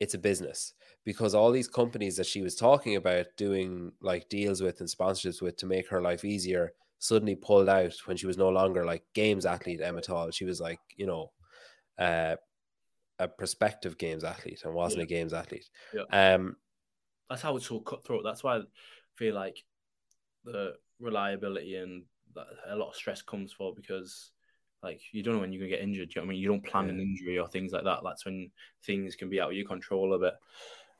it's 0.00 0.14
a 0.14 0.18
business 0.18 0.72
because 1.04 1.34
all 1.34 1.52
these 1.52 1.68
companies 1.68 2.16
that 2.16 2.26
she 2.26 2.42
was 2.42 2.56
talking 2.56 2.96
about 2.96 3.26
doing 3.36 3.92
like 4.00 4.28
deals 4.28 4.60
with 4.60 4.80
and 4.80 4.88
sponsorships 4.88 5.40
with 5.40 5.56
to 5.56 5.66
make 5.66 5.88
her 5.88 6.02
life 6.02 6.24
easier 6.24 6.72
suddenly 6.98 7.36
pulled 7.36 7.68
out 7.68 7.92
when 8.06 8.16
she 8.16 8.26
was 8.26 8.38
no 8.38 8.48
longer 8.48 8.84
like 8.84 9.04
games 9.14 9.46
athlete 9.46 9.80
Emma 9.82 10.00
Tall. 10.00 10.30
She 10.30 10.44
was 10.44 10.60
like, 10.60 10.80
you 10.96 11.06
know, 11.06 11.30
uh, 11.98 12.36
a 13.18 13.28
prospective 13.28 13.98
games 13.98 14.24
athlete 14.24 14.62
and 14.64 14.74
wasn't 14.74 15.00
yeah. 15.00 15.04
a 15.04 15.18
games 15.18 15.32
athlete. 15.32 15.68
Yeah. 15.92 16.34
Um, 16.34 16.56
that's 17.28 17.42
how 17.42 17.56
it's 17.56 17.66
so 17.66 17.80
cutthroat. 17.80 18.22
That's 18.24 18.44
why 18.44 18.58
I 18.58 18.62
feel 19.16 19.34
like 19.34 19.64
the 20.44 20.74
reliability 21.00 21.76
and 21.76 22.04
a 22.68 22.76
lot 22.76 22.90
of 22.90 22.96
stress 22.96 23.22
comes 23.22 23.52
for 23.52 23.74
because 23.74 24.32
like 24.82 25.00
you 25.12 25.22
don't 25.22 25.34
know 25.34 25.40
when 25.40 25.52
you're 25.52 25.60
gonna 25.60 25.70
get 25.70 25.82
injured. 25.82 26.14
You 26.14 26.20
know 26.20 26.26
I 26.26 26.28
mean, 26.30 26.38
you 26.38 26.48
don't 26.48 26.64
plan 26.64 26.86
yeah. 26.86 26.92
an 26.92 27.00
injury 27.00 27.38
or 27.38 27.48
things 27.48 27.72
like 27.72 27.84
that. 27.84 28.00
That's 28.04 28.24
when 28.24 28.50
things 28.84 29.16
can 29.16 29.30
be 29.30 29.40
out 29.40 29.50
of 29.50 29.56
your 29.56 29.66
control 29.66 30.14
a 30.14 30.18
bit. 30.18 30.34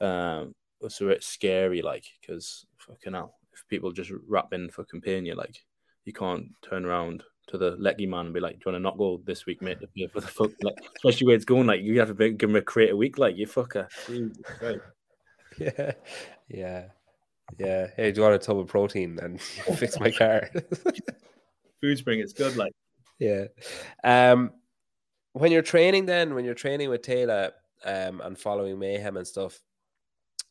Um, 0.06 0.54
so 0.88 1.08
it's 1.08 1.26
scary, 1.26 1.82
like 1.82 2.04
because 2.20 2.66
fucking 2.78 3.12
hell, 3.12 3.34
if 3.52 3.66
people 3.68 3.92
just 3.92 4.10
rap 4.26 4.52
in 4.52 4.70
for 4.70 4.84
companion, 4.84 5.36
like 5.36 5.64
you 6.04 6.12
can't 6.12 6.46
turn 6.62 6.84
around 6.84 7.22
to 7.48 7.58
the 7.58 7.72
leggy 7.78 8.06
man 8.06 8.26
and 8.26 8.34
be 8.34 8.40
like, 8.40 8.54
"Do 8.54 8.64
you 8.66 8.72
want 8.72 8.76
to 8.76 8.80
not 8.80 8.98
go 8.98 9.20
this 9.24 9.46
week, 9.46 9.62
mate?" 9.62 9.78
For 10.12 10.20
the 10.20 10.26
fuck, 10.26 10.50
like, 10.62 10.76
especially 10.96 11.26
where 11.26 11.36
it's 11.36 11.44
going, 11.44 11.66
like 11.66 11.82
you 11.82 11.98
have 11.98 12.16
to 12.16 12.30
give 12.30 12.50
him 12.50 12.56
a 12.56 12.62
create 12.62 12.90
a 12.90 12.96
week, 12.96 13.18
like 13.18 13.36
you 13.36 13.46
fucker. 13.46 13.88
yeah, 15.58 15.92
yeah, 16.48 16.84
yeah. 17.58 17.86
Hey, 17.96 18.12
do 18.12 18.20
you 18.20 18.22
want 18.22 18.34
a 18.34 18.38
tub 18.38 18.58
of 18.58 18.66
protein 18.66 19.18
and 19.20 19.40
fix 19.76 19.98
my 20.00 20.10
car? 20.10 20.48
Food 21.80 21.98
spring, 21.98 22.20
it's 22.20 22.32
good, 22.32 22.56
like 22.56 22.72
yeah. 23.18 23.46
Um, 24.02 24.52
when 25.32 25.52
you're 25.52 25.62
training, 25.62 26.06
then 26.06 26.34
when 26.34 26.44
you're 26.44 26.54
training 26.54 26.90
with 26.90 27.02
Taylor, 27.02 27.52
um, 27.84 28.20
and 28.22 28.38
following 28.38 28.78
mayhem 28.78 29.16
and 29.16 29.26
stuff, 29.26 29.60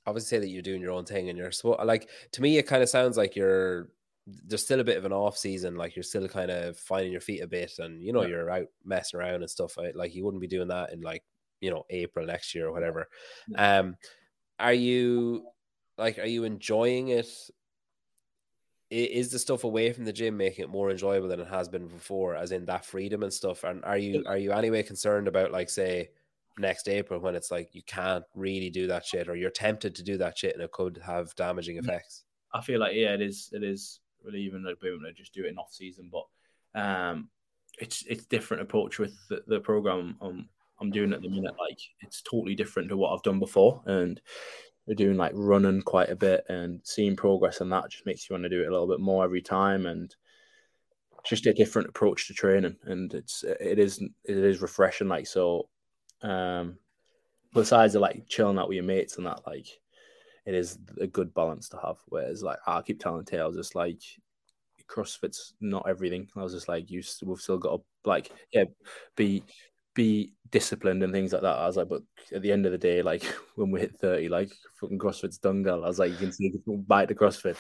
obviously 0.05 0.37
say 0.37 0.39
that 0.39 0.49
you're 0.49 0.61
doing 0.61 0.81
your 0.81 0.91
own 0.91 1.05
thing 1.05 1.29
and 1.29 1.37
you're 1.37 1.51
so 1.51 1.69
like 1.83 2.09
to 2.31 2.41
me 2.41 2.57
it 2.57 2.67
kind 2.67 2.83
of 2.83 2.89
sounds 2.89 3.17
like 3.17 3.35
you're 3.35 3.89
there's 4.25 4.63
still 4.63 4.79
a 4.79 4.85
bit 4.85 4.97
of 4.97 5.03
an 5.03 5.11
off 5.11 5.37
season 5.37 5.75
like 5.75 5.95
you're 5.95 6.03
still 6.03 6.27
kind 6.29 6.49
of 6.49 6.77
finding 6.77 7.11
your 7.11 7.19
feet 7.19 7.41
a 7.41 7.47
bit 7.47 7.73
and 7.79 8.01
you 8.01 8.13
know 8.13 8.21
yeah. 8.21 8.27
you're 8.29 8.49
out 8.49 8.67
messing 8.85 9.19
around 9.19 9.35
and 9.35 9.49
stuff 9.49 9.77
like 9.95 10.15
you 10.15 10.23
wouldn't 10.23 10.39
be 10.39 10.47
doing 10.47 10.69
that 10.69 10.93
in 10.93 11.01
like 11.01 11.23
you 11.59 11.69
know 11.69 11.83
april 11.89 12.25
next 12.25 12.53
year 12.55 12.67
or 12.67 12.71
whatever. 12.71 13.07
Yeah. 13.47 13.79
um 13.79 13.97
are 14.59 14.73
you 14.73 15.45
like 15.97 16.19
are 16.19 16.25
you 16.25 16.43
enjoying 16.43 17.09
it? 17.09 17.27
Is 18.89 19.31
the 19.31 19.39
stuff 19.39 19.63
away 19.63 19.91
from 19.91 20.05
the 20.05 20.13
gym 20.13 20.37
making 20.37 20.65
it 20.65 20.69
more 20.69 20.91
enjoyable 20.91 21.27
than 21.27 21.39
it 21.39 21.47
has 21.47 21.67
been 21.67 21.87
before 21.87 22.35
as 22.35 22.51
in 22.51 22.65
that 22.65 22.85
freedom 22.85 23.23
and 23.23 23.33
stuff? 23.33 23.63
And 23.63 23.83
are 23.83 23.97
you 23.97 24.23
are 24.27 24.37
you 24.37 24.51
anyway 24.51 24.83
concerned 24.83 25.27
about 25.27 25.51
like 25.51 25.69
say 25.69 26.09
next 26.59 26.87
april 26.87 27.19
when 27.19 27.33
it's 27.33 27.49
like 27.49 27.73
you 27.73 27.81
can't 27.87 28.23
really 28.35 28.69
do 28.69 28.85
that 28.85 29.03
shit 29.03 29.27
or 29.27 29.35
you're 29.35 29.49
tempted 29.49 29.95
to 29.95 30.03
do 30.03 30.17
that 30.17 30.37
shit 30.37 30.53
and 30.53 30.63
it 30.63 30.71
could 30.71 30.99
have 31.03 31.33
damaging 31.35 31.77
effects? 31.77 32.23
I 32.53 32.61
feel 32.61 32.79
like 32.79 32.93
yeah 32.93 33.13
it 33.13 33.21
is 33.21 33.49
it 33.51 33.63
is 33.63 33.99
even 34.33 34.63
like 34.63 34.79
boom 34.79 35.01
to 35.03 35.13
just 35.13 35.33
do 35.33 35.43
it 35.43 35.49
in 35.49 35.57
off 35.57 35.73
season 35.73 36.09
but 36.11 36.79
um 36.79 37.29
it's 37.79 38.03
it's 38.07 38.25
different 38.25 38.63
approach 38.63 38.99
with 38.99 39.15
the, 39.29 39.43
the 39.47 39.59
program 39.59 40.15
I'm, 40.21 40.47
I'm 40.79 40.91
doing 40.91 41.13
at 41.13 41.21
the 41.21 41.29
minute. 41.29 41.55
Like 41.59 41.79
it's 42.01 42.21
totally 42.21 42.55
different 42.55 42.89
to 42.89 42.97
what 42.97 43.13
i've 43.13 43.23
done 43.23 43.39
before 43.39 43.81
and 43.85 44.21
we're 44.85 44.95
doing 44.95 45.17
like 45.17 45.31
running 45.35 45.81
quite 45.81 46.09
a 46.09 46.15
bit 46.15 46.43
and 46.49 46.81
seeing 46.83 47.15
progress 47.15 47.61
and 47.61 47.71
that 47.71 47.89
just 47.89 48.05
makes 48.05 48.29
you 48.29 48.33
want 48.33 48.43
to 48.43 48.49
do 48.49 48.61
it 48.63 48.67
a 48.67 48.71
little 48.71 48.87
bit 48.87 48.99
more 48.99 49.23
every 49.23 49.41
time 49.41 49.85
and 49.85 50.15
just 51.23 51.45
a 51.45 51.53
different 51.53 51.87
approach 51.87 52.27
to 52.27 52.33
training 52.33 52.75
and 52.83 53.13
it's 53.13 53.43
it 53.43 53.79
is 53.79 54.01
it 54.25 54.37
is 54.37 54.61
refreshing 54.61 55.07
like 55.07 55.25
so 55.25 55.69
um 56.21 56.77
besides 57.53 57.93
the 57.93 57.99
like 57.99 58.27
chilling 58.27 58.57
out 58.57 58.67
with 58.67 58.75
your 58.75 58.83
mates 58.83 59.17
and 59.17 59.25
that 59.25 59.39
like 59.47 59.67
it 60.45 60.53
is 60.53 60.77
a 60.99 61.07
good 61.07 61.33
balance 61.33 61.69
to 61.69 61.77
have 61.77 61.97
whereas 62.07 62.43
like 62.43 62.57
i 62.67 62.81
keep 62.81 62.99
telling 62.99 63.25
tales 63.25 63.55
just 63.55 63.75
like 63.75 64.01
crossfit's 64.87 65.53
not 65.61 65.87
everything 65.87 66.27
i 66.35 66.43
was 66.43 66.53
just 66.53 66.67
like 66.67 66.91
you 66.91 67.01
we've 67.23 67.39
still 67.39 67.57
got 67.57 67.77
to 67.77 67.83
like 68.05 68.31
yeah 68.51 68.65
be 69.15 69.43
be 69.93 70.33
disciplined 70.51 71.03
and 71.03 71.13
things 71.13 71.33
like 71.33 71.41
that. 71.41 71.57
I 71.57 71.67
was 71.67 71.77
like, 71.77 71.89
but 71.89 72.01
at 72.33 72.41
the 72.41 72.51
end 72.51 72.65
of 72.65 72.71
the 72.71 72.77
day, 72.77 73.01
like 73.01 73.23
when 73.55 73.71
we 73.71 73.81
hit 73.81 73.97
30, 73.99 74.29
like 74.29 74.51
fucking 74.79 74.99
CrossFit's 74.99 75.37
done, 75.37 75.63
girl. 75.63 75.83
I 75.83 75.87
was 75.87 75.99
like, 75.99 76.11
you 76.11 76.17
can 76.17 76.31
see 76.31 76.53
you 76.65 76.77
bite 76.87 77.07
the 77.07 77.15
CrossFit. 77.15 77.57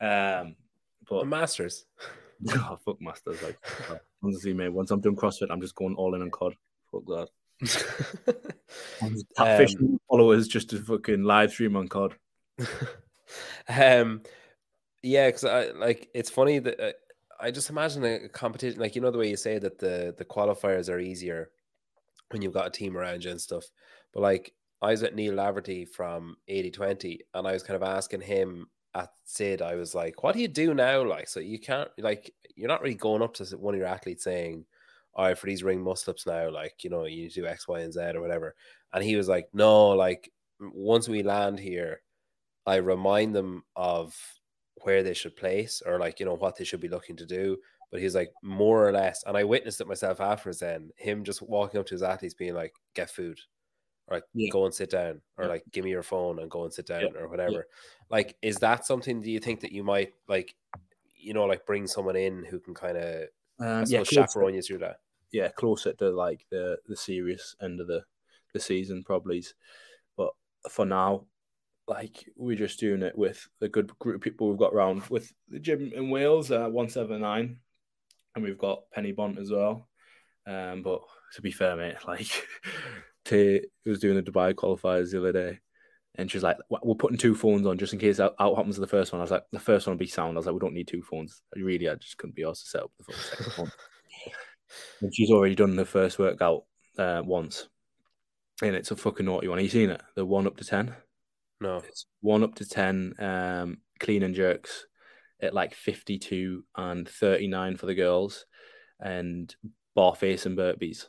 Um, 0.00 0.56
but 1.08 1.20
the 1.20 1.26
Masters. 1.26 1.86
oh, 2.50 2.78
fuck 2.84 3.00
Masters. 3.00 3.42
Like, 3.42 3.58
honestly, 4.22 4.52
mate, 4.52 4.70
once 4.70 4.90
I'm 4.90 5.00
doing 5.00 5.16
CrossFit, 5.16 5.48
I'm 5.50 5.60
just 5.60 5.74
going 5.74 5.94
all 5.96 6.14
in 6.14 6.22
on 6.22 6.30
COD. 6.30 6.54
Fuck 6.90 7.06
that. 7.06 7.28
Um, 9.38 9.98
followers 10.08 10.48
just 10.48 10.70
to 10.70 10.78
fucking 10.78 11.22
live 11.22 11.50
stream 11.50 11.76
on 11.76 11.88
COD. 11.88 12.14
um, 13.68 14.22
yeah, 15.02 15.28
because 15.28 15.44
I 15.44 15.70
like 15.70 16.08
it's 16.14 16.30
funny 16.30 16.58
that 16.58 16.80
uh, 16.80 16.92
I 17.40 17.50
just 17.50 17.70
imagine 17.70 18.04
a 18.04 18.28
competition 18.28 18.80
like 18.80 18.94
you 18.94 19.02
know 19.02 19.10
the 19.10 19.18
way 19.18 19.30
you 19.30 19.36
say 19.36 19.58
that 19.58 19.78
the 19.78 20.14
the 20.16 20.24
qualifiers 20.24 20.90
are 20.90 20.98
easier 20.98 21.50
when 22.30 22.42
you've 22.42 22.54
got 22.54 22.66
a 22.66 22.70
team 22.70 22.96
around 22.96 23.24
you 23.24 23.30
and 23.30 23.40
stuff. 23.40 23.64
But 24.12 24.20
like 24.20 24.52
I 24.82 24.90
was 24.90 25.02
at 25.02 25.14
Neil 25.14 25.34
Laverty 25.34 25.88
from 25.88 26.36
8020 26.48 27.20
and 27.34 27.46
I 27.46 27.52
was 27.52 27.62
kind 27.62 27.76
of 27.76 27.82
asking 27.82 28.22
him 28.22 28.66
at 28.94 29.10
Sid, 29.24 29.62
I 29.62 29.74
was 29.74 29.94
like, 29.94 30.22
what 30.22 30.34
do 30.34 30.40
you 30.40 30.48
do 30.48 30.74
now? 30.74 31.04
Like, 31.04 31.28
so 31.28 31.40
you 31.40 31.58
can't 31.58 31.90
like 31.98 32.32
you're 32.54 32.68
not 32.68 32.82
really 32.82 32.94
going 32.94 33.22
up 33.22 33.34
to 33.34 33.44
one 33.56 33.74
of 33.74 33.78
your 33.78 33.88
athletes 33.88 34.24
saying, 34.24 34.64
All 35.16 35.24
right, 35.24 35.36
for 35.36 35.46
these 35.46 35.64
ring 35.64 35.82
muscle 35.82 36.12
ups 36.12 36.26
now, 36.26 36.50
like, 36.50 36.84
you 36.84 36.90
know, 36.90 37.04
you 37.04 37.22
need 37.22 37.32
to 37.32 37.40
do 37.40 37.46
X, 37.46 37.66
Y, 37.66 37.80
and 37.80 37.92
Z 37.92 38.00
or 38.14 38.20
whatever. 38.20 38.54
And 38.92 39.02
he 39.02 39.16
was 39.16 39.28
like, 39.28 39.48
No, 39.52 39.88
like 39.88 40.30
once 40.60 41.08
we 41.08 41.22
land 41.22 41.58
here, 41.58 42.02
I 42.66 42.76
remind 42.76 43.34
them 43.34 43.64
of 43.74 44.14
where 44.82 45.02
they 45.02 45.14
should 45.14 45.34
place 45.36 45.82
or 45.84 45.98
like, 45.98 46.20
you 46.20 46.26
know, 46.26 46.34
what 46.36 46.56
they 46.56 46.64
should 46.64 46.80
be 46.80 46.88
looking 46.88 47.16
to 47.16 47.26
do 47.26 47.58
but 47.90 48.00
he's 48.00 48.14
like 48.14 48.32
more 48.42 48.86
or 48.86 48.92
less, 48.92 49.22
and 49.26 49.36
I 49.36 49.44
witnessed 49.44 49.80
it 49.80 49.88
myself 49.88 50.20
afterwards. 50.20 50.60
Then 50.60 50.90
him 50.96 51.24
just 51.24 51.42
walking 51.42 51.80
up 51.80 51.86
to 51.86 51.94
his 51.94 52.02
athletes, 52.02 52.34
being 52.34 52.54
like, 52.54 52.74
"Get 52.94 53.10
food," 53.10 53.38
or 54.08 54.16
like, 54.16 54.24
yeah. 54.34 54.50
"Go 54.50 54.64
and 54.64 54.74
sit 54.74 54.90
down," 54.90 55.22
or 55.36 55.44
yeah. 55.44 55.50
like, 55.50 55.64
"Give 55.70 55.84
me 55.84 55.90
your 55.90 56.02
phone 56.02 56.40
and 56.40 56.50
go 56.50 56.64
and 56.64 56.72
sit 56.72 56.86
down," 56.86 57.02
yeah. 57.02 57.20
or 57.20 57.28
whatever. 57.28 57.66
Like, 58.10 58.36
is 58.42 58.56
that 58.56 58.84
something? 58.84 59.20
Do 59.20 59.30
you 59.30 59.38
think 59.38 59.60
that 59.60 59.72
you 59.72 59.84
might 59.84 60.12
like, 60.28 60.54
you 61.16 61.32
know, 61.32 61.44
like 61.44 61.64
bring 61.66 61.86
someone 61.86 62.16
in 62.16 62.44
who 62.44 62.58
can 62.58 62.74
kind 62.74 62.98
of, 62.98 63.28
um, 63.60 63.84
yeah, 63.86 64.02
chaperone 64.02 64.54
you 64.54 64.62
through 64.62 64.78
that? 64.78 64.98
Yeah, 65.32 65.48
closer 65.48 65.92
to 65.94 66.10
like 66.10 66.46
the 66.50 66.78
the 66.86 66.96
serious 66.96 67.56
end 67.60 67.80
of 67.80 67.86
the 67.86 68.04
the 68.52 68.60
season, 68.60 69.02
probably. 69.04 69.44
But 70.16 70.30
for 70.70 70.86
now, 70.86 71.26
like 71.88 72.28
we're 72.36 72.56
just 72.56 72.80
doing 72.80 73.02
it 73.02 73.16
with 73.16 73.46
a 73.60 73.68
good 73.68 73.96
group 73.98 74.16
of 74.16 74.22
people 74.22 74.48
we've 74.48 74.58
got 74.58 74.72
around 74.72 75.02
with 75.08 75.32
the 75.48 75.58
gym 75.58 75.92
in 75.94 76.10
Wales, 76.10 76.50
uh, 76.50 76.68
one 76.68 76.88
seven 76.88 77.20
nine 77.20 77.58
and 78.36 78.44
we've 78.44 78.58
got 78.58 78.88
Penny 78.92 79.10
Bont 79.10 79.38
as 79.38 79.50
well. 79.50 79.88
Um, 80.46 80.82
but 80.82 81.00
to 81.34 81.42
be 81.42 81.50
fair, 81.50 81.74
mate, 81.74 81.96
like 82.06 82.46
Tay 83.24 83.62
was 83.84 83.98
doing 83.98 84.14
the 84.14 84.22
Dubai 84.22 84.54
qualifiers 84.54 85.10
the 85.10 85.18
other 85.18 85.32
day, 85.32 85.58
and 86.14 86.30
she's 86.30 86.44
like, 86.44 86.58
"We're 86.70 86.94
putting 86.94 87.18
two 87.18 87.34
phones 87.34 87.66
on 87.66 87.78
just 87.78 87.94
in 87.94 87.98
case 87.98 88.20
out, 88.20 88.36
happens 88.38 88.76
to 88.76 88.80
the 88.80 88.86
first 88.86 89.12
one." 89.12 89.20
I 89.20 89.24
was 89.24 89.32
like, 89.32 89.44
"The 89.50 89.58
first 89.58 89.86
one 89.86 89.94
will 89.94 89.98
be 89.98 90.06
sound." 90.06 90.36
I 90.36 90.38
was 90.38 90.46
like, 90.46 90.52
"We 90.54 90.60
don't 90.60 90.74
need 90.74 90.86
two 90.86 91.02
phones." 91.02 91.42
Really, 91.56 91.88
I 91.88 91.96
just 91.96 92.18
couldn't 92.18 92.36
be 92.36 92.44
asked 92.44 92.64
to 92.64 92.70
set 92.70 92.82
up 92.82 92.92
the 92.98 93.04
phone. 93.04 93.50
phone. 93.52 93.72
And 95.00 95.14
she's 95.14 95.30
already 95.30 95.54
done 95.54 95.76
the 95.76 95.84
first 95.84 96.18
workout 96.18 96.64
uh, 96.98 97.22
once, 97.24 97.68
and 98.62 98.74
it's 98.74 98.90
a 98.90 98.96
fucking 98.96 99.26
naughty 99.26 99.48
one. 99.48 99.58
Have 99.58 99.64
you 99.64 99.70
seen 99.70 99.90
it? 99.90 100.02
The 100.14 100.24
one 100.24 100.46
up 100.46 100.56
to 100.58 100.64
ten. 100.64 100.94
No, 101.60 101.78
it's 101.78 102.06
one 102.20 102.42
up 102.42 102.54
to 102.56 102.64
ten 102.64 103.14
um, 103.18 103.78
clean 104.00 104.22
and 104.22 104.34
jerks 104.34 104.86
at 105.40 105.52
like 105.52 105.74
52 105.74 106.64
and 106.76 107.06
39 107.06 107.76
for 107.76 107.86
the 107.86 107.94
girls, 107.94 108.46
and 109.00 109.54
bar 109.94 110.14
facing 110.14 110.56
burpees. 110.56 111.06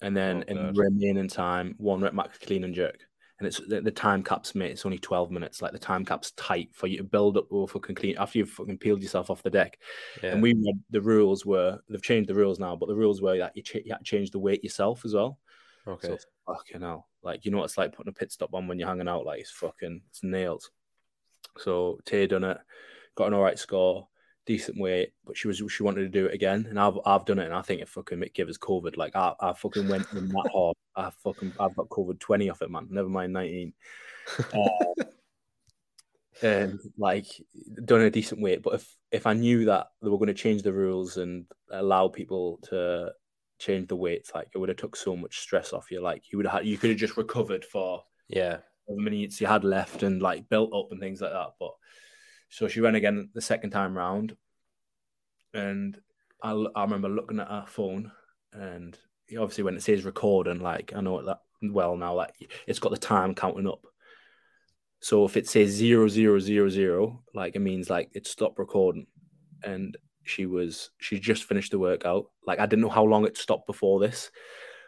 And 0.00 0.16
then 0.16 0.44
oh, 0.48 0.52
in 0.52 0.74
remaining 0.74 1.28
time, 1.28 1.74
one 1.78 2.00
rep 2.00 2.14
max 2.14 2.38
clean 2.38 2.64
and 2.64 2.74
jerk. 2.74 2.98
And 3.42 3.48
it's 3.48 3.60
the, 3.66 3.80
the, 3.80 3.90
time 3.90 4.22
cap's 4.22 4.54
mate, 4.54 4.70
it's 4.70 4.86
only 4.86 5.00
12 5.00 5.32
minutes. 5.32 5.60
Like 5.60 5.72
the 5.72 5.78
time 5.78 6.04
cap's 6.04 6.30
tight 6.32 6.68
for 6.72 6.86
you 6.86 6.98
to 6.98 7.02
build 7.02 7.36
up 7.36 7.50
or 7.50 7.66
fucking 7.66 7.96
clean 7.96 8.16
after 8.16 8.38
you've 8.38 8.50
fucking 8.50 8.78
peeled 8.78 9.02
yourself 9.02 9.30
off 9.30 9.42
the 9.42 9.50
deck. 9.50 9.80
Yeah. 10.22 10.30
And 10.30 10.42
we 10.42 10.52
read 10.52 10.78
the 10.90 11.00
rules 11.00 11.44
were 11.44 11.80
they've 11.88 12.00
changed 12.00 12.30
the 12.30 12.34
rules 12.34 12.60
now, 12.60 12.76
but 12.76 12.86
the 12.86 12.94
rules 12.94 13.20
were 13.20 13.38
that 13.38 13.56
you, 13.56 13.62
ch- 13.64 13.82
you 13.84 13.90
had 13.90 13.98
to 13.98 14.04
change 14.04 14.30
the 14.30 14.38
weight 14.38 14.62
yourself 14.62 15.04
as 15.04 15.12
well. 15.14 15.40
Okay. 15.88 16.06
So 16.06 16.18
fucking 16.46 16.82
hell. 16.82 17.08
Like 17.24 17.44
you 17.44 17.50
know 17.50 17.58
what 17.58 17.64
it's 17.64 17.76
like 17.76 17.96
putting 17.96 18.10
a 18.10 18.14
pit 18.14 18.30
stop 18.30 18.54
on 18.54 18.68
when 18.68 18.78
you're 18.78 18.86
hanging 18.86 19.08
out, 19.08 19.26
like 19.26 19.40
it's 19.40 19.50
fucking 19.50 20.02
it's 20.08 20.22
nails. 20.22 20.70
So 21.58 21.98
Tay 22.04 22.28
done 22.28 22.44
it 22.44 22.58
got 23.14 23.26
an 23.26 23.34
all 23.34 23.42
right 23.42 23.58
score, 23.58 24.08
decent 24.46 24.78
weight, 24.78 25.12
but 25.24 25.36
she 25.36 25.48
was 25.48 25.62
she 25.68 25.82
wanted 25.82 26.00
to 26.00 26.08
do 26.08 26.26
it 26.26 26.34
again, 26.34 26.66
and 26.68 26.78
I've 26.78 26.98
I've 27.06 27.24
done 27.24 27.38
it, 27.38 27.46
and 27.46 27.54
I 27.54 27.62
think 27.62 27.80
it 27.80 27.88
fucking 27.88 28.22
it 28.22 28.34
gave 28.34 28.48
us 28.48 28.58
COVID. 28.58 28.96
Like 28.96 29.16
I, 29.16 29.34
I 29.40 29.52
fucking 29.52 29.88
went 29.88 30.06
in 30.12 30.28
that 30.28 30.50
hard. 30.54 30.76
I 30.96 31.10
fucking 31.22 31.52
I've 31.60 31.76
got 31.76 31.88
COVID 31.88 32.18
twenty 32.18 32.50
off 32.50 32.62
it, 32.62 32.70
man. 32.70 32.88
Never 32.90 33.08
mind 33.08 33.32
nineteen. 33.32 33.72
Uh, 34.54 35.04
and 36.42 36.80
like 36.98 37.26
done 37.84 38.00
a 38.00 38.10
decent 38.10 38.40
weight, 38.40 38.62
but 38.62 38.74
if 38.74 38.96
if 39.10 39.26
I 39.26 39.34
knew 39.34 39.64
that 39.66 39.88
they 40.00 40.08
were 40.08 40.18
going 40.18 40.28
to 40.28 40.34
change 40.34 40.62
the 40.62 40.72
rules 40.72 41.16
and 41.16 41.44
allow 41.70 42.08
people 42.08 42.58
to 42.70 43.12
change 43.58 43.88
the 43.88 43.96
weights, 43.96 44.32
like 44.34 44.48
it 44.54 44.58
would 44.58 44.68
have 44.68 44.78
took 44.78 44.96
so 44.96 45.16
much 45.16 45.40
stress 45.40 45.72
off 45.72 45.90
you. 45.90 46.00
Like 46.00 46.24
you 46.32 46.38
would 46.38 46.46
have 46.46 46.64
you 46.64 46.78
could 46.78 46.90
have 46.90 46.98
just 46.98 47.16
recovered 47.16 47.64
for 47.64 48.02
Yeah. 48.28 48.58
The 48.88 48.96
minutes 48.96 49.40
you 49.40 49.46
had 49.46 49.62
left 49.64 50.02
and 50.02 50.20
like 50.20 50.48
built 50.48 50.72
up 50.74 50.88
and 50.90 51.00
things 51.00 51.20
like 51.20 51.32
that. 51.32 51.50
But 51.60 51.72
so 52.52 52.68
she 52.68 52.82
ran 52.82 52.94
again 52.96 53.30
the 53.32 53.40
second 53.40 53.70
time 53.70 53.96
round, 53.96 54.36
and 55.54 55.98
I, 56.42 56.50
I 56.76 56.82
remember 56.82 57.08
looking 57.08 57.40
at 57.40 57.48
her 57.48 57.64
phone, 57.66 58.12
and 58.52 58.96
obviously 59.38 59.64
when 59.64 59.74
it 59.74 59.82
says 59.82 60.04
recording, 60.04 60.60
like 60.60 60.92
I 60.94 61.00
know 61.00 61.24
that 61.24 61.38
well 61.62 61.96
now, 61.96 62.14
like 62.14 62.34
it's 62.66 62.78
got 62.78 62.90
the 62.90 62.98
time 62.98 63.34
counting 63.34 63.66
up. 63.66 63.80
So 65.00 65.24
if 65.24 65.38
it 65.38 65.48
says 65.48 65.70
zero 65.70 66.08
zero 66.08 66.38
zero 66.38 66.68
zero, 66.68 67.22
like 67.32 67.56
it 67.56 67.60
means 67.60 67.88
like 67.88 68.10
it 68.12 68.26
stopped 68.26 68.58
recording, 68.58 69.06
and 69.64 69.96
she 70.22 70.44
was 70.44 70.90
she 70.98 71.18
just 71.18 71.44
finished 71.44 71.70
the 71.70 71.78
workout. 71.78 72.26
Like 72.46 72.58
I 72.58 72.66
didn't 72.66 72.82
know 72.82 72.90
how 72.90 73.04
long 73.04 73.24
it 73.24 73.38
stopped 73.38 73.66
before 73.66 73.98
this, 73.98 74.30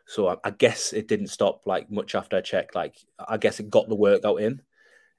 so 0.07 0.29
I, 0.29 0.37
I 0.44 0.50
guess 0.50 0.92
it 0.92 1.09
didn't 1.09 1.29
stop 1.29 1.62
like 1.64 1.90
much 1.90 2.14
after 2.14 2.37
I 2.37 2.42
checked. 2.42 2.74
Like 2.74 2.94
I 3.27 3.38
guess 3.38 3.59
it 3.59 3.70
got 3.70 3.88
the 3.88 3.94
workout 3.94 4.42
in, 4.42 4.61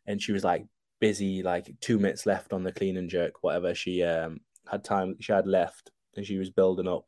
and 0.05 0.21
she 0.21 0.31
was 0.31 0.43
like 0.43 0.67
busy, 1.05 1.43
like 1.43 1.71
two 1.81 1.99
minutes 1.99 2.25
left 2.25 2.51
on 2.51 2.63
the 2.63 2.71
clean 2.71 2.97
and 2.97 3.11
jerk, 3.11 3.43
whatever. 3.43 3.75
She 3.75 4.01
um 4.01 4.39
had 4.67 4.83
time 4.83 5.17
she 5.19 5.31
had 5.31 5.45
left, 5.45 5.91
and 6.15 6.25
she 6.25 6.37
was 6.37 6.49
building 6.49 6.87
up, 6.87 7.05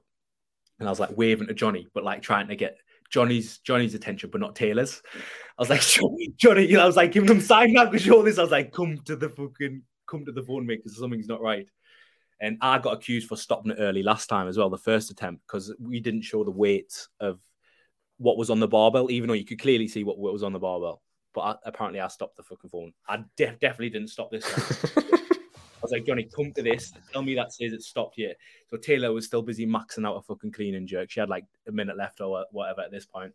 and 0.79 0.87
I 0.87 0.91
was 0.91 0.99
like 0.99 1.17
waving 1.17 1.47
to 1.47 1.55
Johnny, 1.55 1.87
but 1.95 2.03
like 2.03 2.21
trying 2.21 2.47
to 2.49 2.55
get 2.55 2.77
Johnny's 3.09 3.57
Johnny's 3.59 3.95
attention, 3.95 4.29
but 4.29 4.39
not 4.39 4.55
Taylor's. 4.55 5.01
I 5.15 5.61
was 5.61 5.71
like, 5.71 5.81
Johnny, 6.37 6.67
know, 6.67 6.83
I 6.83 6.85
was 6.85 6.95
like 6.95 7.11
giving 7.11 7.29
him 7.29 7.41
sign 7.41 7.73
because 7.73 8.07
all 8.07 8.21
this. 8.21 8.37
I 8.37 8.43
was 8.43 8.51
like, 8.51 8.71
come 8.71 8.99
to 9.05 9.15
the 9.15 9.29
fucking 9.29 9.81
come 10.07 10.25
to 10.25 10.31
the 10.31 10.43
phone, 10.43 10.67
mate, 10.67 10.81
because 10.83 10.99
something's 10.99 11.27
not 11.27 11.41
right. 11.41 11.67
And 12.39 12.59
I 12.61 12.77
got 12.77 12.93
accused 12.93 13.27
for 13.27 13.35
stopping 13.35 13.71
it 13.71 13.79
early 13.79 14.03
last 14.03 14.27
time 14.27 14.47
as 14.47 14.59
well, 14.59 14.69
the 14.69 14.77
first 14.77 15.09
attempt, 15.09 15.41
because 15.47 15.73
we 15.79 15.99
didn't 15.99 16.21
show 16.21 16.43
the 16.43 16.51
weight 16.51 17.07
of 17.19 17.39
what 18.17 18.37
was 18.37 18.51
on 18.51 18.59
the 18.59 18.67
barbell, 18.67 19.09
even 19.09 19.27
though 19.27 19.33
you 19.33 19.45
could 19.45 19.59
clearly 19.59 19.87
see 19.87 20.03
what 20.03 20.19
was 20.19 20.43
on 20.43 20.53
the 20.53 20.59
barbell. 20.59 21.01
But 21.33 21.41
I, 21.41 21.55
apparently, 21.65 21.99
I 21.99 22.07
stopped 22.07 22.37
the 22.37 22.43
fucking 22.43 22.69
phone. 22.69 22.93
I 23.07 23.23
def- 23.35 23.59
definitely 23.59 23.89
didn't 23.89 24.09
stop 24.09 24.31
this. 24.31 24.45
I 25.77 25.79
was 25.81 25.91
like, 25.91 26.05
Johnny, 26.05 26.27
come 26.35 26.51
to 26.53 26.63
this. 26.63 26.91
Tell 27.13 27.21
me 27.21 27.35
that 27.35 27.53
says 27.53 27.71
it 27.71 27.83
stopped 27.83 28.15
here. 28.15 28.33
So 28.67 28.77
Taylor 28.77 29.13
was 29.13 29.25
still 29.25 29.43
busy 29.43 29.67
maxing 29.67 30.07
out 30.07 30.15
a 30.15 30.21
fucking 30.23 30.51
clean 30.51 30.73
and 30.73 30.87
jerk. 30.87 31.11
She 31.11 31.19
had 31.19 31.29
like 31.29 31.45
a 31.67 31.71
minute 31.71 31.97
left 31.97 32.19
or 32.19 32.45
whatever 32.51 32.81
at 32.81 32.91
this 32.91 33.05
point. 33.05 33.33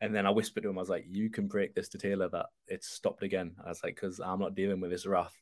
And 0.00 0.14
then 0.14 0.26
I 0.26 0.30
whispered 0.30 0.64
to 0.64 0.68
him, 0.68 0.76
I 0.76 0.82
was 0.82 0.90
like, 0.90 1.06
you 1.08 1.30
can 1.30 1.46
break 1.46 1.74
this 1.74 1.88
to 1.90 1.98
Taylor 1.98 2.28
that 2.28 2.46
it's 2.68 2.88
stopped 2.88 3.22
again. 3.22 3.52
I 3.64 3.70
was 3.70 3.82
like, 3.82 3.94
because 3.94 4.20
I'm 4.20 4.40
not 4.40 4.54
dealing 4.54 4.80
with 4.80 4.90
this 4.90 5.06
wrath. 5.06 5.34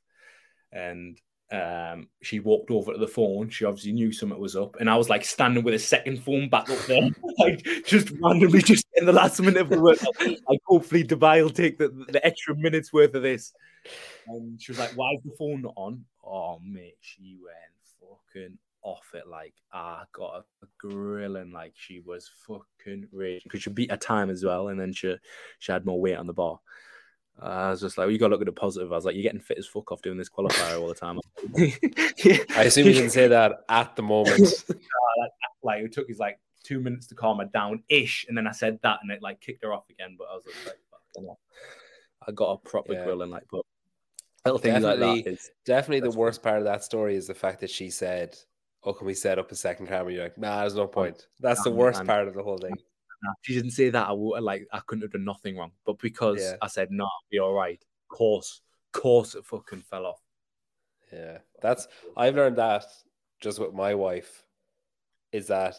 And 0.70 1.20
um, 1.52 2.08
she 2.22 2.40
walked 2.40 2.70
over 2.70 2.92
to 2.92 2.98
the 2.98 3.06
phone. 3.06 3.50
She 3.50 3.66
obviously 3.66 3.92
knew 3.92 4.10
something 4.10 4.38
was 4.38 4.56
up, 4.56 4.76
and 4.80 4.88
I 4.88 4.96
was 4.96 5.10
like 5.10 5.22
standing 5.24 5.62
with 5.62 5.74
a 5.74 5.78
second 5.78 6.22
phone 6.22 6.48
back 6.48 6.70
up 6.70 6.78
there, 6.86 7.10
like 7.38 7.62
just 7.84 8.10
randomly, 8.22 8.62
just 8.62 8.86
in 8.94 9.04
the 9.04 9.12
last 9.12 9.40
minute 9.40 9.60
of 9.60 9.68
the 9.68 9.80
work. 9.80 9.98
Like, 10.20 10.60
hopefully, 10.66 11.04
Dubai 11.04 11.42
will 11.42 11.50
take 11.50 11.76
the, 11.76 11.88
the 12.08 12.24
extra 12.24 12.56
minutes 12.56 12.92
worth 12.92 13.14
of 13.14 13.22
this. 13.22 13.52
And 14.26 14.60
she 14.60 14.72
was 14.72 14.78
like, 14.78 14.92
"Why 14.92 15.12
is 15.12 15.22
the 15.24 15.36
phone 15.38 15.62
not 15.62 15.74
on?" 15.76 16.04
Oh, 16.24 16.58
mate, 16.64 16.96
she 17.00 17.36
went 17.42 18.16
fucking 18.34 18.56
off 18.82 19.10
it. 19.12 19.28
Like, 19.28 19.54
I 19.74 20.04
got 20.12 20.36
a, 20.36 20.64
a 20.64 20.68
grilling. 20.78 21.52
Like, 21.52 21.74
she 21.76 22.00
was 22.00 22.30
fucking 22.48 23.08
raging 23.12 23.42
because 23.44 23.62
she 23.62 23.70
beat 23.70 23.90
her 23.90 23.98
time 23.98 24.30
as 24.30 24.42
well, 24.42 24.68
and 24.68 24.80
then 24.80 24.94
she 24.94 25.16
she 25.58 25.70
had 25.70 25.84
more 25.84 26.00
weight 26.00 26.16
on 26.16 26.26
the 26.26 26.32
bar. 26.32 26.60
Uh, 27.40 27.46
I 27.46 27.70
was 27.70 27.80
just 27.80 27.98
like, 27.98 28.06
well, 28.06 28.12
you 28.12 28.18
got 28.18 28.28
to 28.28 28.32
look 28.32 28.42
at 28.42 28.46
the 28.46 28.52
positive. 28.52 28.92
I 28.92 28.96
was 28.96 29.04
like, 29.04 29.14
you're 29.14 29.22
getting 29.22 29.40
fit 29.40 29.58
as 29.58 29.66
fuck 29.66 29.90
off 29.90 30.02
doing 30.02 30.18
this 30.18 30.28
qualifier 30.28 30.80
all 30.80 30.88
the 30.88 30.94
time. 30.94 31.18
I 32.56 32.64
assume 32.64 32.86
you 32.86 32.92
didn't 32.92 33.10
say 33.10 33.28
that 33.28 33.64
at 33.68 33.96
the 33.96 34.02
moment. 34.02 34.40
like, 34.68 35.30
like, 35.62 35.82
it 35.84 35.92
took 35.92 36.08
his 36.08 36.18
like 36.18 36.38
two 36.62 36.80
minutes 36.80 37.06
to 37.08 37.14
calm 37.14 37.38
her 37.38 37.46
down 37.46 37.82
ish. 37.88 38.26
And 38.28 38.36
then 38.36 38.46
I 38.46 38.52
said 38.52 38.78
that 38.82 38.98
and 39.02 39.10
it 39.10 39.22
like 39.22 39.40
kicked 39.40 39.64
her 39.64 39.72
off 39.72 39.88
again. 39.90 40.16
But 40.18 40.28
I 40.30 40.34
was 40.34 40.44
like, 41.16 41.36
I 42.26 42.32
got 42.32 42.52
a 42.52 42.56
proper 42.58 42.92
yeah. 42.92 43.04
grilling. 43.04 43.30
Like, 43.30 43.44
but 43.50 43.62
little 44.44 44.58
things 44.58 44.82
definitely, 44.82 45.06
like 45.06 45.24
that 45.24 45.30
is 45.32 45.50
definitely 45.64 46.08
the 46.08 46.16
worst 46.16 46.42
part 46.42 46.58
of 46.58 46.64
that 46.64 46.84
story 46.84 47.16
is 47.16 47.26
the 47.26 47.34
fact 47.34 47.60
that 47.60 47.70
she 47.70 47.90
said, 47.90 48.36
Oh, 48.84 48.92
can 48.92 49.06
we 49.06 49.14
set 49.14 49.38
up 49.38 49.50
a 49.52 49.54
second 49.54 49.86
camera? 49.86 50.12
You're 50.12 50.24
like, 50.24 50.38
nah, 50.38 50.60
there's 50.60 50.74
no 50.74 50.88
point. 50.88 51.28
That's 51.38 51.62
the 51.62 51.70
worst 51.70 52.04
part 52.04 52.26
of 52.26 52.34
the 52.34 52.42
whole 52.42 52.58
thing 52.58 52.74
she 53.42 53.54
didn't 53.54 53.70
say 53.70 53.90
that, 53.90 54.08
I 54.08 54.12
would 54.12 54.42
like 54.42 54.66
I 54.72 54.80
couldn't 54.80 55.02
have 55.02 55.12
done 55.12 55.24
nothing 55.24 55.56
wrong. 55.56 55.72
But 55.84 55.98
because 55.98 56.40
yeah. 56.40 56.56
I 56.60 56.66
said 56.68 56.88
no, 56.90 57.08
be 57.30 57.38
all 57.38 57.54
right. 57.54 57.82
Course, 58.08 58.60
course, 58.92 59.34
it 59.34 59.44
fucking 59.44 59.82
fell 59.82 60.06
off. 60.06 60.20
Yeah, 61.12 61.38
that's 61.60 61.88
I've 62.16 62.36
learned 62.36 62.56
that 62.56 62.84
just 63.40 63.58
with 63.58 63.74
my 63.74 63.94
wife 63.94 64.44
is 65.32 65.48
that 65.48 65.76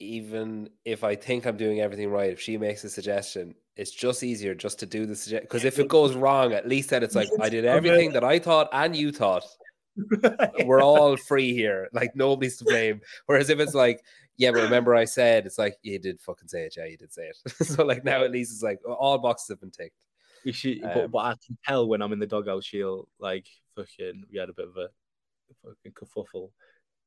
even 0.00 0.70
if 0.84 1.04
I 1.04 1.14
think 1.14 1.46
I'm 1.46 1.56
doing 1.56 1.80
everything 1.80 2.10
right, 2.10 2.32
if 2.32 2.40
she 2.40 2.56
makes 2.56 2.84
a 2.84 2.90
suggestion, 2.90 3.54
it's 3.76 3.90
just 3.90 4.22
easier 4.22 4.54
just 4.54 4.78
to 4.80 4.86
do 4.86 5.06
the 5.06 5.14
suggestion. 5.14 5.44
Because 5.44 5.64
if 5.64 5.78
it 5.78 5.88
goes 5.88 6.14
wrong, 6.14 6.52
at 6.52 6.68
least 6.68 6.90
then 6.90 7.02
it's 7.02 7.14
like 7.14 7.28
I 7.40 7.48
did 7.48 7.64
everything 7.64 8.12
that 8.12 8.24
I 8.24 8.38
thought 8.38 8.68
and 8.72 8.94
you 8.94 9.12
thought. 9.12 9.44
We're 10.64 10.82
all 10.82 11.16
free 11.16 11.52
here. 11.52 11.88
Like 11.92 12.14
nobody's 12.14 12.58
to 12.58 12.64
blame. 12.64 13.00
Whereas 13.26 13.50
if 13.50 13.58
it's 13.58 13.74
like, 13.74 14.04
yeah, 14.38 14.52
but 14.52 14.62
remember 14.62 14.94
I 14.94 15.04
said 15.04 15.46
it's 15.46 15.58
like 15.58 15.76
you 15.82 15.98
did 15.98 16.20
fucking 16.20 16.48
say 16.48 16.62
it, 16.62 16.74
yeah, 16.76 16.86
you 16.86 16.96
did 16.96 17.12
say 17.12 17.28
it. 17.28 17.50
so 17.66 17.84
like 17.84 18.04
now 18.04 18.24
at 18.24 18.30
least 18.30 18.52
it's 18.52 18.62
like 18.62 18.78
all 18.88 19.18
boxes 19.18 19.48
have 19.48 19.60
been 19.60 19.70
ticked. 19.70 19.96
She, 20.52 20.82
um, 20.82 20.92
but, 20.94 21.10
but 21.10 21.18
I 21.18 21.34
can 21.44 21.58
tell 21.66 21.88
when 21.88 22.00
I'm 22.00 22.12
in 22.12 22.20
the 22.20 22.26
dugout, 22.26 22.64
she'll 22.64 23.08
like 23.18 23.48
fucking. 23.76 24.24
We 24.32 24.38
had 24.38 24.48
a 24.48 24.54
bit 24.54 24.68
of 24.68 24.76
a 24.76 24.88
fucking 25.64 25.92
kerfuffle 25.92 26.50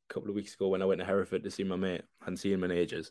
a 0.10 0.14
couple 0.14 0.30
of 0.30 0.36
weeks 0.36 0.54
ago 0.54 0.68
when 0.68 0.82
I 0.82 0.86
went 0.86 1.00
to 1.00 1.06
Hereford 1.06 1.44
to 1.44 1.50
see 1.50 1.64
my 1.64 1.78
mate. 1.78 2.02
I 2.22 2.26
hadn't 2.26 2.38
seen 2.38 2.54
him 2.54 2.66
in 2.66 2.72
ages, 2.72 3.10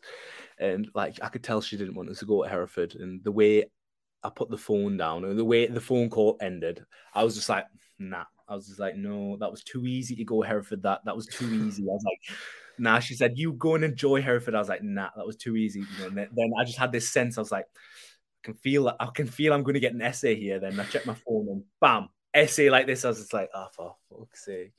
and 0.59 0.87
like 0.93 1.17
I 1.21 1.29
could 1.29 1.43
tell 1.43 1.59
she 1.59 1.75
didn't 1.75 1.95
want 1.95 2.09
us 2.09 2.19
to 2.19 2.25
go 2.25 2.43
to 2.43 2.49
Hereford. 2.49 2.95
And 2.95 3.23
the 3.23 3.31
way 3.31 3.65
I 4.23 4.29
put 4.29 4.51
the 4.51 4.57
phone 4.57 4.97
down 4.97 5.25
and 5.25 5.37
the 5.37 5.43
way 5.43 5.65
the 5.65 5.81
phone 5.81 6.11
call 6.11 6.37
ended, 6.39 6.85
I 7.13 7.23
was 7.23 7.35
just 7.35 7.49
like, 7.49 7.65
nah. 7.97 8.25
I 8.47 8.55
was 8.55 8.67
just 8.67 8.79
like, 8.79 8.97
no, 8.97 9.37
that 9.37 9.49
was 9.49 9.63
too 9.63 9.85
easy 9.87 10.13
to 10.17 10.25
go 10.25 10.41
Hereford. 10.41 10.83
That 10.83 11.01
that 11.05 11.15
was 11.15 11.25
too 11.25 11.51
easy. 11.65 11.83
I 11.83 11.93
was 11.93 12.03
like, 12.03 12.37
nah. 12.81 12.99
She 12.99 13.13
said, 13.13 13.37
you 13.37 13.53
go 13.53 13.75
and 13.75 13.83
enjoy 13.83 14.21
Hereford. 14.21 14.55
I 14.55 14.59
was 14.59 14.69
like, 14.69 14.83
nah, 14.83 15.09
that 15.15 15.25
was 15.25 15.37
too 15.37 15.55
easy. 15.55 15.83
And 16.01 16.17
then, 16.17 16.27
then 16.35 16.51
I 16.59 16.65
just 16.65 16.77
had 16.77 16.91
this 16.91 17.09
sense. 17.09 17.37
I 17.37 17.41
was 17.41 17.51
like, 17.51 17.65
I 17.65 18.41
can 18.43 18.53
feel 18.55 18.89
I 18.99 19.07
can 19.13 19.27
feel 19.27 19.53
I'm 19.53 19.63
going 19.63 19.75
to 19.75 19.79
get 19.79 19.93
an 19.93 20.01
essay 20.01 20.35
here. 20.35 20.59
Then 20.59 20.79
I 20.79 20.83
checked 20.85 21.05
my 21.05 21.13
phone 21.13 21.47
and 21.49 21.63
bam, 21.79 22.09
essay 22.33 22.69
like 22.69 22.87
this. 22.87 23.05
I 23.05 23.09
was 23.09 23.19
just 23.19 23.33
like, 23.33 23.49
oh, 23.53 23.67
for 23.75 23.95
fuck's 24.09 24.45
sake. 24.45 24.73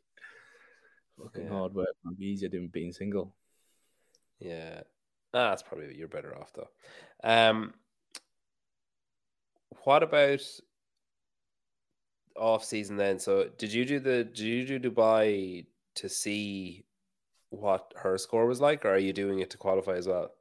Fucking 1.22 1.44
yeah. 1.44 1.50
hard 1.50 1.74
work. 1.74 1.88
Might 2.04 2.18
be 2.18 2.26
easier 2.26 2.48
doing 2.48 2.68
being 2.68 2.92
single. 2.92 3.34
Yeah. 4.40 4.82
Ah, 5.34 5.50
that's 5.50 5.62
probably 5.62 5.94
you're 5.94 6.08
better 6.08 6.36
off 6.36 6.52
though. 6.52 6.68
Um, 7.22 7.72
what 9.84 10.02
about 10.02 10.42
off 12.36 12.64
season 12.64 12.96
then? 12.96 13.18
So 13.18 13.48
did 13.58 13.72
you 13.72 13.84
do 13.84 14.00
the 14.00 14.24
did 14.24 14.40
you 14.40 14.78
do 14.78 14.90
Dubai 14.90 15.66
to 15.96 16.08
see 16.08 16.84
what 17.52 17.92
her 17.96 18.18
score 18.18 18.46
was 18.46 18.60
like, 18.60 18.84
or 18.84 18.94
are 18.94 18.98
you 18.98 19.12
doing 19.12 19.40
it 19.40 19.50
to 19.50 19.58
qualify 19.58 19.94
as 19.94 20.08
well? 20.08 20.32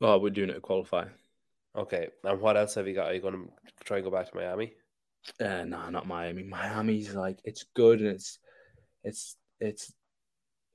Oh, 0.00 0.18
we're 0.18 0.30
doing 0.30 0.50
it 0.50 0.54
to 0.54 0.60
qualify. 0.60 1.06
Okay, 1.76 2.08
and 2.24 2.40
what 2.40 2.56
else 2.56 2.74
have 2.74 2.88
you 2.88 2.94
got? 2.94 3.10
Are 3.10 3.14
you 3.14 3.20
going 3.20 3.34
to 3.34 3.84
try 3.84 3.98
and 3.98 4.04
go 4.04 4.10
back 4.10 4.30
to 4.30 4.36
Miami? 4.36 4.72
Uh, 5.40 5.64
no, 5.64 5.90
not 5.90 6.06
Miami. 6.06 6.42
Miami's 6.42 7.14
like 7.14 7.38
it's 7.44 7.64
good 7.74 8.00
and 8.00 8.10
it's 8.10 8.38
it's 9.04 9.36
it's 9.60 9.92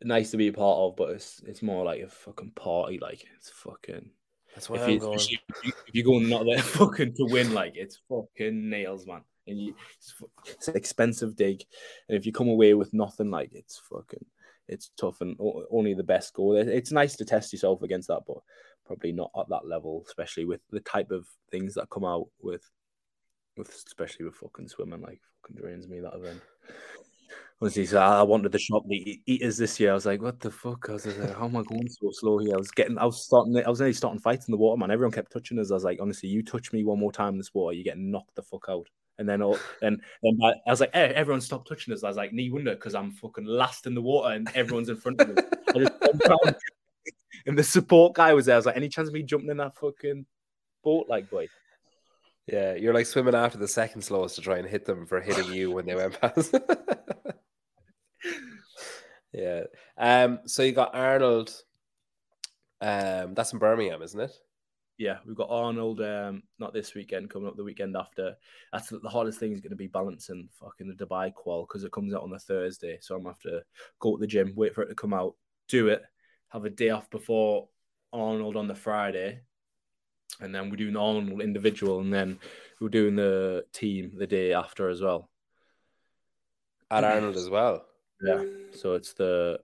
nice 0.04 0.32
to 0.32 0.38
be 0.38 0.48
a 0.48 0.54
part 0.54 0.78
of, 0.78 0.96
but 0.96 1.12
it's 1.12 1.42
it's 1.46 1.62
more 1.62 1.84
like 1.86 2.02
a 2.02 2.08
fucking 2.08 2.52
party. 2.52 3.00
Like 3.00 3.26
it's 3.36 3.50
fucking. 3.50 4.10
That's 4.54 4.70
why 4.70 4.78
if 4.78 4.84
I'm 4.84 4.90
you, 4.92 5.00
going. 5.00 5.20
If 5.20 5.30
you, 5.32 5.74
if 5.88 5.96
you 5.96 6.04
go 6.04 6.20
not 6.20 6.46
there 6.46 6.60
fucking 6.62 7.14
to 7.16 7.26
win, 7.26 7.54
like 7.54 7.74
it's 7.76 8.00
fucking 8.08 8.70
nails, 8.70 9.06
man. 9.06 9.22
And 9.48 9.60
you, 9.60 9.76
it's, 9.98 10.16
it's 10.46 10.68
an 10.70 10.76
expensive 10.76 11.36
dig, 11.36 11.64
and 12.10 12.18
if 12.18 12.26
you 12.26 12.32
come 12.32 12.48
away 12.50 12.74
with 12.74 12.94
nothing, 12.94 13.30
like 13.30 13.52
it's 13.54 13.80
fucking, 13.92 14.26
it's 14.68 14.92
tough, 15.00 15.22
and 15.22 15.38
only 15.72 15.94
the 15.94 16.04
best 16.04 16.34
go. 16.34 16.54
It's 16.54 16.92
nice 16.92 17.16
to 17.18 17.26
test 17.26 17.54
yourself 17.54 17.82
against 17.82 18.08
that, 18.08 18.22
but 18.28 18.38
probably 18.86 19.12
not 19.12 19.32
at 19.38 19.50
that 19.50 19.68
level, 19.68 20.04
especially 20.08 20.46
with 20.46 20.62
the 20.72 20.80
type 20.82 21.12
of 21.12 21.26
things 21.52 21.74
that 21.76 21.90
come 21.90 22.06
out 22.06 22.28
with, 22.42 22.64
with 23.58 23.70
especially 23.70 24.26
with 24.26 24.36
fucking 24.36 24.68
swimming. 24.68 25.02
Like 25.02 25.22
fucking 25.42 25.62
drains 25.62 25.88
me 25.88 26.00
that 26.00 26.16
event. 26.16 26.42
Honestly, 27.62 27.86
so 27.86 28.00
I 28.00 28.22
wanted 28.22 28.52
the 28.52 28.60
shop 28.60 28.84
the 28.86 29.22
eaters 29.26 29.58
this 29.58 29.80
year. 29.80 29.92
I 29.92 29.94
was 29.94 30.06
like, 30.06 30.22
what 30.22 30.42
the 30.42 30.52
fuck? 30.52 30.90
I 30.90 30.94
was 30.94 31.06
like, 31.06 31.36
how 31.38 31.46
am 31.46 31.56
I 31.56 31.64
going 31.64 31.88
so 31.88 32.10
slow 32.12 32.38
here? 32.40 32.54
I 32.54 32.58
was 32.58 32.70
getting, 32.70 32.98
I 32.98 33.06
was 33.06 33.24
starting, 33.24 33.56
I 33.56 33.70
was 33.70 33.80
only 33.80 33.94
starting 33.94 34.20
fights 34.20 34.48
in 34.48 34.52
the 34.52 34.58
water, 34.58 34.78
man. 34.78 34.92
Everyone 34.92 35.14
kept 35.14 35.32
touching 35.32 35.58
us. 35.60 35.72
I 35.72 35.76
was 35.76 35.86
like, 35.86 36.00
honestly, 36.02 36.28
you 36.28 36.44
touch 36.44 36.74
me 36.74 36.84
one 36.84 37.00
more 37.00 37.14
time 37.14 37.36
in 37.36 37.38
this 37.38 37.54
water, 37.54 37.74
you 37.74 37.84
get 37.84 37.98
knocked 37.98 38.36
the 38.36 38.44
fuck 38.44 38.66
out. 38.68 38.88
And 39.18 39.30
then, 39.30 39.42
all, 39.42 39.58
and 39.82 40.02
then 40.24 40.38
I, 40.44 40.70
was 40.70 40.82
like, 40.82 40.94
hey, 40.94 41.14
everyone 41.16 41.40
stop 41.40 41.66
touching 41.66 41.94
us. 41.94 42.04
I 42.04 42.10
was 42.10 42.18
like, 42.18 42.34
knee 42.34 42.50
wonder 42.50 42.76
because 42.76 42.96
I'm 42.96 43.12
fucking 43.12 43.46
last 43.46 43.88
in 43.88 43.96
the 43.96 44.02
water 44.02 44.34
and 44.34 44.50
everyone's 44.56 44.90
in 44.90 44.98
front 44.98 45.22
of 45.22 45.30
me. 45.30 45.36
and 47.46 47.58
the 47.58 47.64
support 47.64 48.14
guy 48.14 48.34
was 48.34 48.46
there. 48.46 48.56
I 48.56 48.58
was 48.58 48.66
like, 48.66 48.76
any 48.76 48.90
chance 48.90 49.08
of 49.08 49.14
me 49.14 49.24
jumping 49.24 49.50
in 49.50 49.58
that 49.58 49.76
fucking 49.76 50.26
boat, 50.84 51.06
like, 51.08 51.30
boy? 51.30 51.48
Yeah, 52.48 52.76
you're 52.76 52.94
like 52.94 53.08
swimming 53.08 53.34
after 53.34 53.58
the 53.58 53.68
second 53.68 54.04
slowest 54.04 54.36
to 54.36 54.42
try 54.42 54.58
and 54.58 54.68
hit 54.68 54.86
them 54.86 55.08
for 55.08 55.20
hitting 55.20 55.52
you 55.52 55.72
when 55.72 55.86
they 55.86 55.96
went 55.96 56.20
past. 56.22 56.54
yeah. 59.34 59.64
Um. 59.98 60.40
So 60.46 60.62
you 60.62 60.72
got 60.72 60.94
Arnold. 60.94 61.52
Um. 62.82 63.34
That's 63.34 63.52
in 63.52 63.58
Birmingham, 63.58 64.04
isn't 64.04 64.20
it? 64.20 64.32
Yeah, 64.98 65.18
we've 65.26 65.36
got 65.36 65.50
Arnold. 65.50 66.02
Um, 66.02 66.44
not 66.58 66.74
this 66.74 66.94
weekend, 66.94 67.30
coming 67.30 67.48
up 67.48 67.58
the 67.58 67.64
weekend 67.64 67.98
after. 67.98 68.36
That's 68.72 68.90
the, 68.90 69.10
hardest 69.10 69.40
thing 69.40 69.52
is 69.52 69.60
going 69.60 69.72
to 69.72 69.76
be 69.76 69.88
balancing 69.88 70.48
fucking 70.60 70.88
the 70.88 71.06
Dubai 71.06 71.34
qual 71.34 71.64
because 71.68 71.84
it 71.84 71.92
comes 71.92 72.14
out 72.14 72.24
on 72.24 72.30
the 72.30 72.40
Thursday. 72.40 72.98
So 73.02 73.16
I'm 73.16 73.24
gonna 73.24 73.34
have 73.34 73.52
to 73.52 73.64
go 74.00 74.16
to 74.16 74.22
the 74.22 74.28
gym, 74.28 74.54
wait 74.56 74.74
for 74.74 74.84
it 74.84 74.88
to 74.88 74.96
come 74.96 75.14
out, 75.14 75.36
do 75.68 75.90
it, 75.90 76.02
have 76.50 76.64
a 76.64 76.70
day 76.70 76.92
off 76.92 77.10
before 77.10 77.68
Arnold 78.14 78.56
on 78.56 78.68
the 78.68 78.76
Friday, 78.76 79.42
and 80.40 80.56
then 80.56 80.70
we're 80.70 80.78
doing 80.78 80.96
Arnold 80.96 81.42
individual, 81.42 82.00
and 82.00 82.14
then 82.14 82.40
we're 82.80 82.90
doing 82.90 83.16
the 83.16 83.66
team 83.74 84.14
the 84.18 84.28
day 84.28 84.54
after 84.54 84.88
as 84.90 85.02
well. 85.02 85.30
At 86.90 87.04
Arnold 87.04 87.36
as 87.36 87.50
well. 87.50 87.86
Yeah. 88.22 88.44
So 88.72 88.94
it's 88.94 89.14
the 89.14 89.60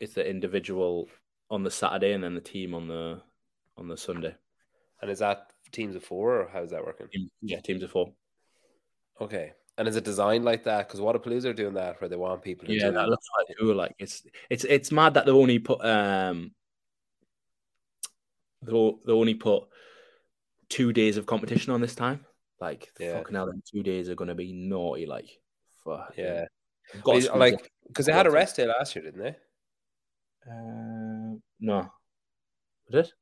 it's 0.00 0.14
the 0.14 0.28
individual 0.28 1.08
on 1.50 1.62
the 1.64 1.70
Saturday 1.70 2.12
and 2.12 2.22
then 2.22 2.34
the 2.34 2.40
team 2.40 2.74
on 2.74 2.86
the 2.88 3.20
on 3.80 3.88
the 3.88 3.96
Sunday. 3.96 4.34
And 5.02 5.10
is 5.10 5.18
that 5.20 5.52
teams 5.72 5.96
of 5.96 6.04
four 6.04 6.40
or 6.42 6.50
how's 6.52 6.70
that 6.70 6.84
working? 6.84 7.08
Yeah, 7.40 7.60
teams 7.60 7.82
of 7.82 7.90
four. 7.90 8.12
Okay. 9.20 9.52
And 9.78 9.88
is 9.88 9.96
it 9.96 10.04
designed 10.04 10.44
like 10.44 10.64
that? 10.64 10.86
Because 10.86 11.00
Wodapalooza 11.00 11.46
are 11.46 11.52
doing 11.54 11.74
that 11.74 12.00
where 12.00 12.08
they 12.08 12.16
want 12.16 12.42
people 12.42 12.66
to 12.66 12.74
Yeah, 12.74 12.88
do 12.88 12.92
that 12.92 13.08
looks 13.08 13.26
like 13.38 13.56
too. 13.58 13.72
Like 13.72 13.94
it's 13.98 14.22
it's 14.50 14.64
it's 14.64 14.92
mad 14.92 15.14
that 15.14 15.24
they 15.24 15.32
only 15.32 15.58
put 15.58 15.82
um 15.84 16.52
they 18.62 18.72
they 19.06 19.12
only 19.12 19.34
put 19.34 19.64
two 20.68 20.92
days 20.92 21.16
of 21.16 21.24
competition 21.26 21.72
on 21.72 21.80
this 21.80 21.94
time. 21.94 22.26
Like 22.60 22.88
Yeah. 22.98 23.14
fucking 23.14 23.34
hell, 23.34 23.46
them 23.46 23.62
two 23.66 23.82
days 23.82 24.10
are 24.10 24.14
gonna 24.14 24.34
be 24.34 24.52
naughty. 24.52 25.06
Like 25.06 25.30
fuck 25.82 26.12
Yeah. 26.16 26.44
Got 26.92 27.04
But 27.04 27.12
to 27.12 27.18
is- 27.18 27.24
squeeze 27.26 27.40
like 27.40 27.72
because 27.86 28.04
they 28.06 28.12
had 28.12 28.26
a 28.26 28.30
rest 28.30 28.56
day 28.56 28.66
last 28.66 28.94
year, 28.94 29.04
didn't 29.04 29.22
they? 29.22 29.36
Uh, 30.50 31.36
no, 31.60 31.90
was 32.88 33.06
it? 33.08 33.12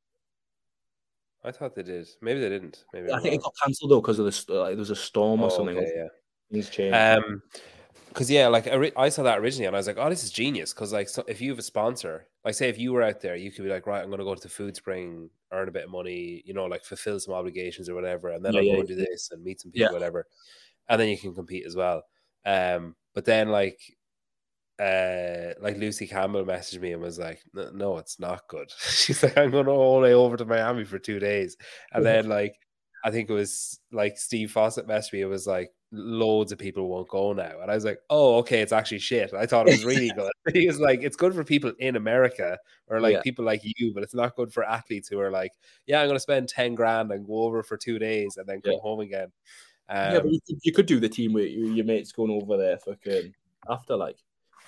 I 1.43 1.51
thought 1.51 1.75
they 1.75 1.83
did. 1.83 2.07
Maybe 2.21 2.39
they 2.39 2.49
didn't. 2.49 2.83
Maybe 2.91 3.11
I 3.11 3.19
think 3.21 3.35
it 3.35 3.41
got 3.41 3.53
cancelled 3.63 3.91
though 3.91 4.01
because 4.01 4.19
of 4.19 4.25
this. 4.25 4.47
Like, 4.49 4.69
there 4.71 4.77
was 4.77 4.89
a 4.89 4.95
storm 4.95 5.41
or 5.43 5.49
Oh, 5.49 5.55
something. 5.55 5.77
okay, 5.77 5.91
yeah. 5.95 6.07
Things 6.51 6.69
changed. 6.69 6.97
Um, 6.97 7.41
because 8.09 8.31
yeah, 8.31 8.47
like 8.47 8.67
I 8.67 9.09
saw 9.09 9.23
that 9.23 9.39
originally, 9.39 9.67
and 9.67 9.75
I 9.75 9.79
was 9.79 9.87
like, 9.87 9.97
"Oh, 9.99 10.09
this 10.09 10.23
is 10.23 10.31
genius." 10.31 10.73
Because 10.73 10.91
like, 10.93 11.09
so 11.09 11.23
if 11.27 11.41
you 11.41 11.51
have 11.51 11.59
a 11.59 11.63
sponsor, 11.63 12.27
like 12.43 12.55
say 12.55 12.69
if 12.69 12.77
you 12.79 12.91
were 12.93 13.03
out 13.03 13.21
there, 13.21 13.35
you 13.35 13.51
could 13.51 13.63
be 13.63 13.69
like, 13.69 13.87
"Right, 13.87 14.01
I'm 14.01 14.09
going 14.09 14.19
to 14.19 14.25
go 14.25 14.35
to 14.35 14.41
the 14.41 14.49
food 14.49 14.75
spring, 14.75 15.29
earn 15.51 15.69
a 15.69 15.71
bit 15.71 15.85
of 15.85 15.91
money, 15.91 16.41
you 16.45 16.53
know, 16.53 16.65
like 16.65 16.83
fulfill 16.83 17.19
some 17.19 17.33
obligations 17.35 17.87
or 17.89 17.95
whatever, 17.95 18.29
and 18.29 18.43
then 18.43 18.53
Yeah, 18.53 18.57
I'll 18.57 18.65
yeah, 18.65 18.75
go 18.75 18.79
and 18.79 18.87
do 18.89 18.95
this 18.95 19.29
and 19.31 19.43
meet 19.43 19.61
some 19.61 19.71
people, 19.71 19.93
Yeah. 19.93 19.93
whatever, 19.93 20.25
and 20.89 20.99
then 21.01 21.09
you 21.09 21.17
can 21.17 21.35
compete 21.35 21.65
as 21.65 21.75
well." 21.75 22.03
Um, 22.45 22.95
but 23.13 23.25
then 23.25 23.49
like, 23.49 23.79
uh, 24.79 25.53
like 25.61 25.77
Lucy 25.77 26.07
Campbell 26.07 26.45
messaged 26.45 26.79
me 26.79 26.93
and 26.93 27.01
was 27.01 27.19
like, 27.19 27.41
"No, 27.53 27.97
it's 27.97 28.19
not 28.19 28.47
good." 28.47 28.71
She's 28.79 29.21
like, 29.23 29.37
"I'm 29.37 29.51
going 29.51 29.67
all 29.67 29.95
the 29.95 30.01
way 30.03 30.13
over 30.13 30.37
to 30.37 30.45
Miami 30.45 30.85
for 30.85 30.99
two 30.99 31.19
days," 31.19 31.57
and 31.91 32.05
then 32.05 32.27
like, 32.29 32.55
I 33.03 33.11
think 33.11 33.29
it 33.29 33.33
was 33.33 33.79
like 33.91 34.17
Steve 34.17 34.51
Fawcett 34.51 34.87
messaged 34.87 35.13
me. 35.13 35.21
It 35.21 35.25
was 35.25 35.47
like 35.47 35.71
loads 35.91 36.51
of 36.51 36.59
people 36.59 36.87
won't 36.87 37.09
go 37.09 37.33
now, 37.33 37.59
and 37.61 37.69
I 37.71 37.75
was 37.75 37.83
like, 37.85 37.99
"Oh, 38.09 38.37
okay, 38.37 38.61
it's 38.61 38.71
actually 38.71 38.99
shit." 38.99 39.33
I 39.33 39.45
thought 39.45 39.67
it 39.67 39.71
was 39.71 39.85
really 39.85 40.11
good. 40.15 40.31
he 40.53 40.67
was 40.67 40.79
like, 40.79 41.01
"It's 41.03 41.17
good 41.17 41.33
for 41.33 41.43
people 41.43 41.73
in 41.79 41.95
America 41.95 42.57
or 42.87 43.01
like 43.01 43.13
Yeah. 43.15 43.21
people 43.21 43.43
like 43.45 43.61
you, 43.63 43.93
but 43.93 44.03
it's 44.03 44.15
not 44.15 44.35
good 44.35 44.53
for 44.53 44.63
athletes 44.63 45.07
who 45.09 45.19
are 45.19 45.31
like, 45.31 45.51
yeah, 45.87 45.99
I'm 46.01 46.07
going 46.07 46.15
to 46.15 46.21
spend 46.21 46.47
ten 46.47 46.75
grand 46.75 47.11
and 47.11 47.25
go 47.25 47.43
over 47.43 47.63
for 47.63 47.75
two 47.77 47.99
days 47.99 48.37
and 48.37 48.47
then 48.47 48.61
come 48.61 48.73
Yeah. 48.73 48.79
home 48.81 48.99
again." 49.01 49.31
yeah, 49.89 50.19
but 50.19 50.25
Um, 50.27 50.31
you 50.33 50.39
could, 50.47 50.57
you 50.63 50.71
could 50.71 50.85
do 50.85 50.99
the 50.99 51.09
team 51.09 51.33
with 51.33 51.49
your, 51.49 51.67
your 51.67 51.85
mates 51.85 52.11
going 52.11 52.31
over 52.31 52.55
there 52.57 52.77
fucking 52.77 53.33
after 53.69 53.95
like. 53.97 54.17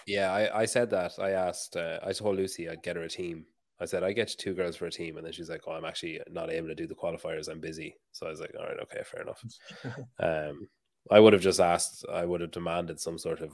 Yeah, 0.08 0.32
I, 0.32 0.62
I 0.62 0.66
said 0.66 0.90
that. 0.92 1.14
I 1.20 1.32
asked, 1.32 1.76
uh, 1.76 2.00
I 2.04 2.12
told 2.14 2.38
Lucy 2.38 2.70
I'd 2.70 2.84
get 2.84 2.96
her 2.96 3.04
a 3.04 3.10
team. 3.10 3.46
I 3.80 3.86
said 3.86 4.04
I 4.04 4.14
get 4.14 4.28
two 4.38 4.54
girls 4.54 4.76
for 4.76 4.86
a 4.86 4.92
team, 4.92 5.18
and 5.18 5.26
then 5.26 5.34
she's 5.34 5.50
like, 5.50 5.62
"Oh, 5.66 5.72
I'm 5.72 5.86
actually 5.86 6.22
not 6.30 6.52
able 6.52 6.68
to 6.68 6.76
do 6.76 6.86
the 6.86 6.94
qualifiers. 6.94 7.50
I'm 7.50 7.60
busy." 7.60 7.96
So 8.12 8.28
I 8.28 8.30
was 8.30 8.40
like, 8.40 8.54
"All 8.60 8.66
right, 8.68 8.80
okay, 8.84 9.02
fair 9.04 9.22
enough." 9.24 9.44
Um, 10.20 10.68
I 11.10 11.20
would 11.20 11.34
have 11.34 11.42
just 11.42 11.60
asked. 11.60 12.06
I 12.12 12.26
would 12.26 12.42
have 12.42 12.52
demanded 12.52 13.00
some 13.00 13.18
sort 13.18 13.42
of. 13.42 13.52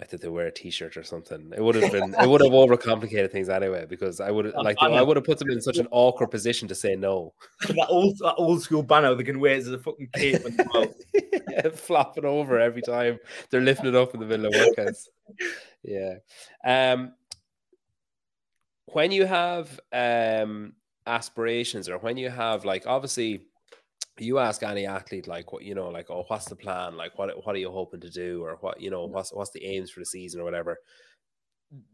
I 0.00 0.04
think 0.04 0.22
they 0.22 0.28
wear 0.28 0.46
a 0.46 0.52
T-shirt 0.52 0.96
or 0.96 1.02
something. 1.02 1.52
It 1.56 1.60
would 1.60 1.74
have 1.74 1.90
been. 1.90 2.14
it 2.14 2.28
would 2.28 2.40
have 2.40 2.52
overcomplicated 2.52 3.32
things 3.32 3.48
anyway 3.48 3.84
because 3.88 4.20
I 4.20 4.30
would 4.30 4.44
have 4.44 4.54
like 4.62 4.76
I 4.80 5.02
would 5.02 5.16
have 5.16 5.24
put 5.24 5.38
them 5.38 5.50
in 5.50 5.60
such 5.60 5.78
an 5.78 5.88
awkward 5.90 6.30
position 6.30 6.68
to 6.68 6.74
say 6.74 6.94
no, 6.94 7.34
that 7.68 7.86
old 7.88 8.16
that 8.18 8.34
old 8.36 8.62
school 8.62 8.82
banner 8.82 9.14
they 9.14 9.24
can 9.24 9.40
wear 9.40 9.56
as 9.56 9.66
a 9.66 9.78
fucking 9.78 10.08
cape 10.14 10.44
and 10.44 10.60
well, 10.72 11.72
flopping 11.72 12.24
over 12.24 12.60
every 12.60 12.82
time 12.82 13.18
they're 13.50 13.60
lifting 13.60 13.86
it 13.86 13.96
up 13.96 14.14
in 14.14 14.20
the 14.20 14.26
middle 14.26 14.46
of 14.46 14.52
workouts. 14.52 15.08
Yeah. 15.82 16.14
Um. 16.64 17.12
When 18.92 19.10
you 19.10 19.26
have 19.26 19.80
um 19.92 20.74
aspirations 21.06 21.88
or 21.88 21.98
when 21.98 22.16
you 22.16 22.30
have 22.30 22.64
like 22.64 22.86
obviously 22.86 23.42
you 24.24 24.38
ask 24.38 24.62
any 24.62 24.86
athlete 24.86 25.26
like 25.28 25.52
what 25.52 25.62
you 25.62 25.74
know 25.74 25.88
like 25.88 26.10
oh 26.10 26.24
what's 26.28 26.46
the 26.46 26.56
plan 26.56 26.96
like 26.96 27.16
what 27.18 27.30
what 27.44 27.54
are 27.54 27.58
you 27.58 27.70
hoping 27.70 28.00
to 28.00 28.10
do 28.10 28.42
or 28.44 28.56
what 28.60 28.80
you 28.80 28.90
know 28.90 29.04
what's 29.04 29.32
what's 29.32 29.50
the 29.50 29.64
aims 29.64 29.90
for 29.90 30.00
the 30.00 30.06
season 30.06 30.40
or 30.40 30.44
whatever 30.44 30.78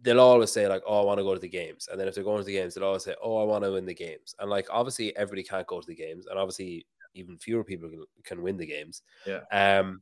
they'll 0.03 0.21
always 0.21 0.53
say 0.53 0.69
like 0.69 0.83
oh 0.87 1.01
i 1.01 1.05
want 1.05 1.19
to 1.19 1.25
go 1.25 1.35
to 1.35 1.41
the 1.41 1.49
games 1.49 1.89
and 1.91 2.01
then 2.01 2.07
if 2.07 2.15
they're 2.15 2.25
going 2.25 2.39
to 2.39 2.45
the 2.45 2.53
games 2.53 2.75
they'll 2.75 2.85
always 2.85 3.03
say 3.05 3.15
oh 3.23 3.39
i 3.39 3.45
want 3.45 3.65
to 3.65 3.73
win 3.73 3.85
the 3.85 3.95
games 3.95 4.35
and 4.39 4.49
like 4.49 4.67
obviously 4.71 5.15
everybody 5.17 5.43
can't 5.43 5.67
go 5.67 5.81
to 5.81 5.87
the 5.87 5.95
games 5.95 6.27
and 6.27 6.39
obviously 6.39 6.87
even 7.15 7.37
fewer 7.39 7.65
people 7.65 7.89
can, 7.89 8.05
can 8.25 8.43
win 8.43 8.57
the 8.57 8.67
games 8.67 9.03
Yeah. 9.27 9.41
um 9.51 10.01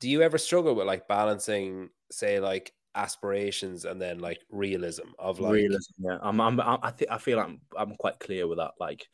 do 0.00 0.08
you 0.08 0.22
ever 0.22 0.38
struggle 0.38 0.74
with 0.74 0.86
like 0.86 1.06
balancing 1.08 1.90
say 2.10 2.40
like 2.40 2.72
aspirations 2.96 3.84
and 3.84 4.00
then 4.00 4.18
like 4.18 4.40
realism 4.50 5.08
of 5.18 5.38
like 5.38 5.52
realism. 5.52 5.92
Yeah, 5.98 6.18
I'm. 6.22 6.40
I'm. 6.40 6.58
I 6.60 6.78
I 6.82 6.90
think 6.90 7.10
I 7.10 7.18
feel 7.18 7.38
I'm. 7.38 7.60
I'm 7.76 7.94
quite 7.96 8.18
clear 8.18 8.48
with 8.48 8.58
that. 8.58 8.72
Like, 8.80 9.06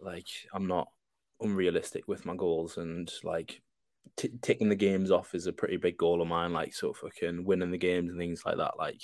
like 0.00 0.28
I'm 0.52 0.66
not 0.66 0.88
unrealistic 1.40 2.08
with 2.08 2.24
my 2.24 2.34
goals, 2.36 2.76
and 2.78 3.10
like 3.24 3.62
t- 4.16 4.32
ticking 4.42 4.68
the 4.68 4.76
games 4.76 5.10
off 5.10 5.34
is 5.34 5.46
a 5.46 5.52
pretty 5.52 5.76
big 5.76 5.96
goal 5.96 6.22
of 6.22 6.28
mine. 6.28 6.52
Like, 6.52 6.74
so 6.74 6.92
fucking 6.92 7.44
winning 7.44 7.70
the 7.70 7.78
games 7.78 8.10
and 8.10 8.18
things 8.18 8.42
like 8.44 8.56
that. 8.58 8.78
Like, 8.78 9.02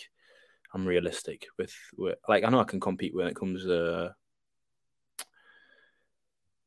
I'm 0.75 0.87
realistic 0.87 1.47
with. 1.59 1.75
with 1.97 2.19
like, 2.29 2.45
I 2.45 2.51
know 2.51 2.61
I 2.61 2.65
can 2.65 2.81
compete 2.81 3.15
when 3.15 3.29
it 3.29 3.37
comes 3.37 3.63
to 3.63 4.15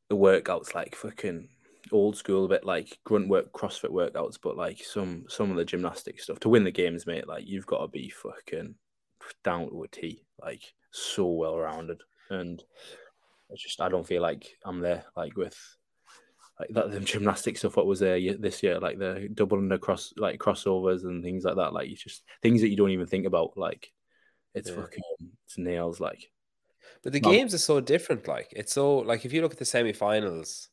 the 0.08 0.16
workouts. 0.16 0.74
Like, 0.74 0.94
fucking 0.94 1.48
old 1.92 2.16
school, 2.16 2.44
a 2.44 2.48
bit 2.48 2.64
like 2.64 2.98
grunt 3.04 3.28
work, 3.28 3.52
CrossFit 3.52 3.90
workouts, 3.90 4.38
but 4.42 4.56
like 4.56 4.84
some 4.84 5.24
some 5.28 5.50
of 5.50 5.56
the 5.56 5.64
gymnastic 5.64 6.20
stuff 6.20 6.40
to 6.40 6.48
win 6.48 6.64
the 6.64 6.70
games, 6.70 7.06
mate. 7.06 7.28
Like, 7.28 7.46
you've 7.46 7.66
got 7.66 7.80
to 7.80 7.88
be 7.88 8.10
fucking 8.10 8.74
down 9.44 9.70
to 9.70 9.82
a 9.82 9.88
T, 9.88 10.24
like 10.40 10.62
so 10.90 11.26
well 11.26 11.58
rounded. 11.58 12.02
And 12.30 12.62
it's 13.50 13.62
just 13.62 13.80
I 13.80 13.88
don't 13.88 14.06
feel 14.06 14.22
like 14.22 14.56
I'm 14.64 14.80
there, 14.80 15.04
like 15.16 15.36
with 15.36 15.56
like 16.58 16.70
that 16.70 16.90
the 16.90 17.00
gymnastic 17.00 17.58
stuff. 17.58 17.76
What 17.76 17.86
was 17.86 18.00
there 18.00 18.18
this 18.38 18.62
year, 18.62 18.80
like 18.80 18.98
the 18.98 19.28
double 19.32 19.60
the 19.68 19.78
cross, 19.78 20.12
like 20.16 20.38
crossovers 20.38 21.04
and 21.04 21.22
things 21.22 21.44
like 21.44 21.56
that. 21.56 21.72
Like 21.72 21.90
it's 21.90 22.02
just 22.02 22.24
things 22.42 22.60
that 22.62 22.68
you 22.68 22.76
don't 22.76 22.90
even 22.90 23.06
think 23.06 23.26
about. 23.26 23.56
Like 23.56 23.92
it's 24.54 24.70
Yeah. 24.70 24.76
fucking 24.76 25.02
it's 25.44 25.58
nails. 25.58 26.00
Like 26.00 26.30
But 27.02 27.12
the 27.12 27.20
games 27.20 27.54
are 27.54 27.58
so 27.58 27.80
different. 27.80 28.26
Like 28.26 28.52
it's 28.56 28.72
so 28.72 28.98
like 28.98 29.24
if 29.24 29.32
you 29.32 29.42
look 29.42 29.52
at 29.52 29.58
the 29.58 29.64
semifinals 29.64 30.68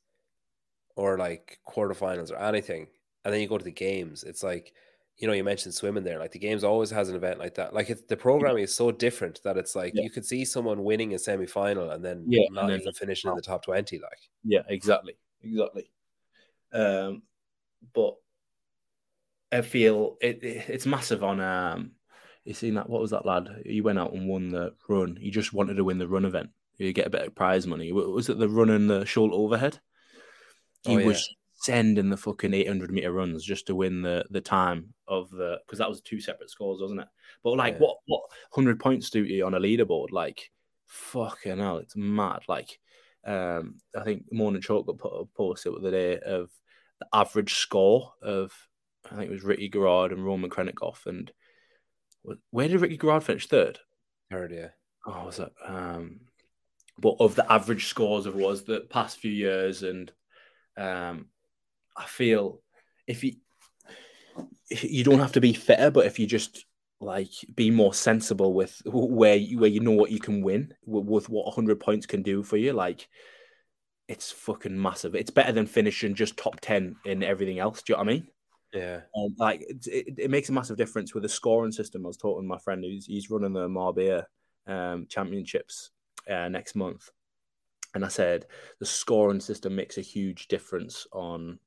or 0.96 1.18
like 1.18 1.60
quarterfinals 1.68 2.32
or 2.32 2.38
anything, 2.38 2.88
and 3.26 3.34
then 3.34 3.42
you 3.42 3.48
go 3.48 3.58
to 3.58 3.64
the 3.64 3.72
games, 3.72 4.24
it's 4.24 4.44
like 4.44 4.74
you 5.18 5.28
know 5.28 5.34
you 5.34 5.44
mentioned 5.44 5.74
swimming 5.74 6.04
there. 6.04 6.20
Like 6.20 6.32
the 6.32 6.40
games 6.40 6.64
always 6.64 6.90
has 6.90 7.10
an 7.10 7.16
event 7.16 7.40
like 7.40 7.56
that. 7.56 7.74
Like 7.74 7.90
it's 7.90 8.02
the 8.04 8.18
programming 8.18 8.64
is 8.64 8.76
so 8.76 8.92
different 8.92 9.42
that 9.44 9.58
it's 9.58 9.76
like 9.76 9.94
Yeah. 9.96 10.04
you 10.04 10.10
could 10.10 10.26
see 10.26 10.44
someone 10.46 10.84
winning 10.84 11.14
a 11.14 11.20
semi 11.20 11.46
final 11.46 11.92
and 11.92 12.04
then 12.04 12.26
Yeah, 12.28 12.42
and 12.48 12.56
not 12.56 12.68
then- 12.68 12.82
even 12.82 12.94
finishing 12.94 13.30
in 13.30 13.36
the 13.36 13.42
top 13.42 13.64
twenty. 13.64 14.00
Like 14.00 14.20
Yeah, 14.44 14.64
exactly, 14.68 15.16
exactly. 15.44 15.90
Um, 16.72 17.22
but 17.94 18.16
I 19.52 19.62
feel 19.62 20.18
it, 20.22 20.44
it 20.44 20.66
it's 20.70 20.86
massive 20.86 21.24
on 21.24 21.40
um. 21.40 21.92
You 22.46 22.54
seen 22.54 22.74
that? 22.74 22.90
What 22.90 23.00
was 23.00 23.12
that 23.12 23.26
lad? 23.26 23.48
He 23.66 23.80
went 23.80 24.00
out 24.00 24.12
and 24.12 24.28
won 24.28 24.50
the 24.50 24.74
run. 24.90 25.16
He 25.16 25.32
just 25.32 25.54
wanted 25.54 25.76
to 25.76 25.84
win 25.86 25.98
the 25.98 26.10
run 26.10 26.26
event. 26.26 26.50
You 26.78 26.92
get 26.92 27.08
a 27.08 27.10
bit 27.10 27.26
of 27.26 27.34
prize 27.36 27.66
money. 27.66 27.94
Was 27.94 28.28
it 28.28 28.38
the 28.38 28.50
run 28.50 28.70
and 28.70 28.90
the 28.90 29.06
shoulder 29.06 29.34
overhead? 29.36 29.80
He 30.82 30.96
Oh, 30.96 30.98
yeah. 30.98 31.06
was 31.06 31.36
sending 31.64 32.10
the 32.10 32.18
fucking 32.18 32.54
eight 32.54 32.68
hundred 32.68 32.92
meter 32.92 33.12
runs 33.12 33.44
just 33.44 33.68
to 33.68 33.76
win 33.76 34.02
the 34.02 34.26
the 34.32 34.42
time 34.42 34.94
of 35.08 35.30
the 35.30 35.60
because 35.66 35.80
that 35.80 35.90
was 35.90 36.02
two 36.02 36.20
separate 36.20 36.50
scores, 36.50 36.82
wasn't 36.82 37.02
it? 37.02 37.08
But 37.44 37.58
like, 37.58 37.76
Yeah. 37.76 37.80
what 37.80 37.98
what 38.06 38.22
hundred 38.52 38.80
points 38.80 39.10
do 39.10 39.24
you 39.24 39.46
on 39.46 39.54
a 39.54 39.60
leaderboard? 39.60 40.12
Like, 40.12 40.52
fucking 40.88 41.60
hell, 41.60 41.78
it's 41.78 41.96
mad. 41.96 42.42
Like, 42.48 42.80
um, 43.26 43.78
I 43.98 44.04
think 44.04 44.26
Morning 44.32 44.62
Chalk 44.62 44.86
got 44.86 44.98
put 44.98 45.14
a 45.14 45.26
post 45.26 45.64
the 45.64 45.72
other 45.74 45.92
day 45.92 46.20
of 46.20 46.50
the 47.00 47.08
average 47.14 47.54
score 47.56 48.14
of 48.22 48.54
I 49.12 49.16
think 49.16 49.30
it 49.30 49.34
was 49.34 49.44
Ricky 49.44 49.70
Garrard 49.70 50.12
and 50.12 50.24
Roman 50.26 50.50
Khrennikov. 50.50 51.06
And 51.06 51.32
where 52.52 52.68
did 52.68 52.80
Ricky 52.82 52.98
Garrard 52.98 53.24
finish 53.24 53.48
third? 53.48 53.80
third, 54.32 54.52
yeah, 54.52 54.70
Oh, 55.06 55.26
was 55.26 55.38
that? 55.38 55.52
Um, 55.66 56.22
but 56.98 57.16
of 57.20 57.36
the 57.36 57.52
average 57.52 57.88
scores 57.88 58.26
of 58.26 58.36
was 58.36 58.64
the 58.64 58.82
past 58.90 59.18
few 59.18 59.32
years, 59.32 59.84
and 59.84 60.12
um, 60.78 61.28
I 61.96 62.06
feel 62.06 62.62
if 63.08 63.24
you 63.24 63.34
you 64.70 65.04
don't 65.04 65.20
have 65.20 65.34
to 65.34 65.42
be 65.42 65.54
fitter, 65.54 65.92
but 65.92 66.06
if 66.06 66.20
you 66.20 66.26
just 66.26 66.66
like 67.04 67.32
be 67.54 67.70
more 67.70 67.94
sensible 67.94 68.54
with 68.54 68.82
where 68.86 69.36
you, 69.36 69.60
where 69.60 69.70
you 69.70 69.80
know 69.80 69.92
what 69.92 70.12
you 70.12 70.20
can 70.20 70.42
win 70.42 70.74
with, 70.86 71.06
with 71.06 71.30
what 71.30 71.46
100 71.46 71.80
points 71.80 72.06
can 72.06 72.24
do 72.24 72.44
for 72.44 72.58
you 72.58 72.74
like 72.74 73.08
it's 74.10 74.32
fucking 74.32 74.80
massive. 74.80 75.16
It's 75.16 75.32
better 75.32 75.52
than 75.52 75.66
finishing 75.66 76.14
just 76.14 76.38
top 76.38 76.60
10 76.60 76.98
in 77.06 77.24
everything 77.24 77.60
else 77.60 77.82
do 77.82 77.94
you 77.94 77.98
know 77.98 78.04
what 78.04 78.10
i 78.10 78.14
mean? 78.14 78.28
Yeah. 78.74 79.02
um, 79.16 79.36
like 79.38 79.62
it, 79.62 79.86
it, 79.86 80.16
it 80.18 80.32
makes 80.32 80.50
a 80.50 80.54
massive 80.54 80.78
difference 80.78 81.14
with 81.14 81.22
the 81.22 81.30
scoring 81.30 81.72
system. 81.72 82.06
I 82.06 82.08
was 82.08 82.18
talking 82.18 82.44
to 82.44 82.48
my 82.48 82.58
friend 82.58 82.84
who's 82.84 83.06
he's 83.06 83.30
running 83.30 83.54
the 83.54 83.70
marbella 83.70 84.26
um, 84.66 85.06
championships 85.08 85.92
uh, 86.30 86.50
next 86.50 86.76
month. 86.76 87.10
And 87.94 88.04
i 88.04 88.08
said 88.08 88.48
the 88.80 88.86
scoring 88.86 89.40
system 89.40 89.76
makes 89.76 90.00
a 90.00 90.02
huge 90.02 90.48
difference 90.48 91.06
on 91.12 91.60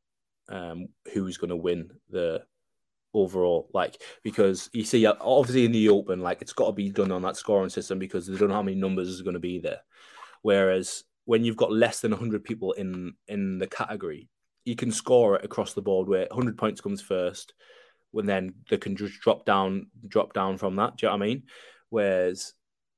um, 0.49 0.88
who's 1.12 1.36
going 1.36 1.51
to 1.51 1.57
win 1.57 1.90
the 2.11 2.42
overall 3.14 3.68
like 3.72 4.03
because 4.22 4.68
you 4.72 4.84
see 4.84 5.07
uh, 5.07 5.14
obviously 5.20 5.64
in 5.64 5.72
the 5.72 5.88
open 5.88 6.20
like 6.20 6.42
it's 6.42 6.53
got 6.53 6.66
to 6.66 6.72
be 6.72 6.90
done 6.90 7.11
on 7.11 7.22
that 7.22 7.36
scoring 7.36 7.70
system 7.70 7.99
because 7.99 8.26
they 8.26 8.36
don't 8.36 8.49
know 8.51 8.55
how 8.55 8.62
many 8.62 8.76
numbers 8.76 9.09
is 9.09 9.22
going 9.22 9.34
to 9.34 9.40
be 9.40 9.59
there. 9.59 9.80
Whereas 10.42 11.05
when 11.24 11.44
you've 11.44 11.57
got 11.57 11.72
less 11.72 12.01
than 12.01 12.11
100 12.11 12.44
people 12.44 12.72
in 12.72 13.14
in 13.28 13.59
the 13.59 13.66
category 13.66 14.28
you 14.64 14.76
can 14.76 14.90
score 14.90 15.36
it 15.36 15.44
across 15.44 15.72
the 15.74 15.82
board 15.82 16.09
where 16.09 16.26
100 16.30 16.59
points 16.59 16.80
comes 16.80 17.01
first 17.01 17.55
when 18.11 18.26
then 18.26 18.53
they 18.68 18.76
can 18.76 18.97
just 18.97 19.20
drop 19.20 19.47
down 19.47 19.86
drop 20.09 20.32
down 20.32 20.59
from 20.59 20.76
that 20.76 20.97
do 20.97 21.07
you 21.07 21.11
know 21.11 21.16
what 21.16 21.24
i 21.24 21.26
mean? 21.26 21.42
Whereas 21.88 22.53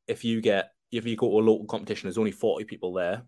if 0.07 0.25
you 0.25 0.41
get 0.41 0.73
if 0.91 1.07
you 1.07 1.17
go 1.17 1.29
to 1.31 1.39
a 1.39 1.49
local 1.49 1.67
competition 1.67 2.07
there's 2.07 2.19
only 2.19 2.33
40 2.33 2.65
people 2.65 2.93
there 2.93 3.23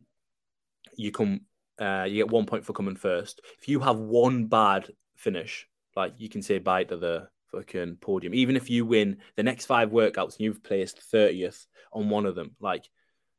you 0.97 1.13
come 1.13 1.43
uh, 1.81 2.05
you 2.07 2.17
get 2.17 2.31
one 2.31 2.47
point 2.47 2.65
for 2.65 2.73
coming 2.73 2.95
first 2.95 3.41
if 3.59 3.69
you 3.69 3.81
have 3.81 3.99
one 3.99 4.47
bad 4.47 4.89
finish 5.17 5.67
like 5.97 6.15
you 6.19 6.29
can 6.29 6.43
say 6.43 6.59
bye 6.59 6.85
to 6.85 6.97
the 6.97 7.29
fucking 7.51 7.97
podium. 8.01 8.35
Even 8.35 8.57
if 8.57 8.71
you 8.71 8.85
win 8.85 9.19
the 9.37 9.43
next 9.43 9.67
five 9.67 9.91
workouts 9.91 10.37
and 10.37 10.41
you've 10.41 10.63
placed 10.63 11.01
30th 11.13 11.67
on 11.93 12.09
one 12.09 12.27
of 12.27 12.35
them, 12.35 12.55
like 12.61 12.89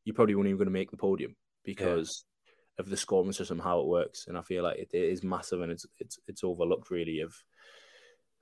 you 0.03 0.13
probably 0.13 0.35
weren't 0.35 0.47
even 0.47 0.57
going 0.57 0.67
to 0.67 0.71
make 0.71 0.91
the 0.91 0.97
podium 0.97 1.35
because 1.63 2.23
of 2.77 2.89
the 2.89 2.97
scoring 2.97 3.31
system, 3.31 3.59
how 3.59 3.79
it 3.79 3.87
works. 3.87 4.25
And 4.27 4.37
I 4.37 4.41
feel 4.41 4.63
like 4.63 4.77
it, 4.77 4.89
it 4.93 5.03
is 5.03 5.23
massive 5.23 5.61
and 5.61 5.71
it's 5.71 5.85
it's 5.99 6.19
it's 6.27 6.43
overlooked 6.43 6.89
really 6.89 7.21
of 7.21 7.35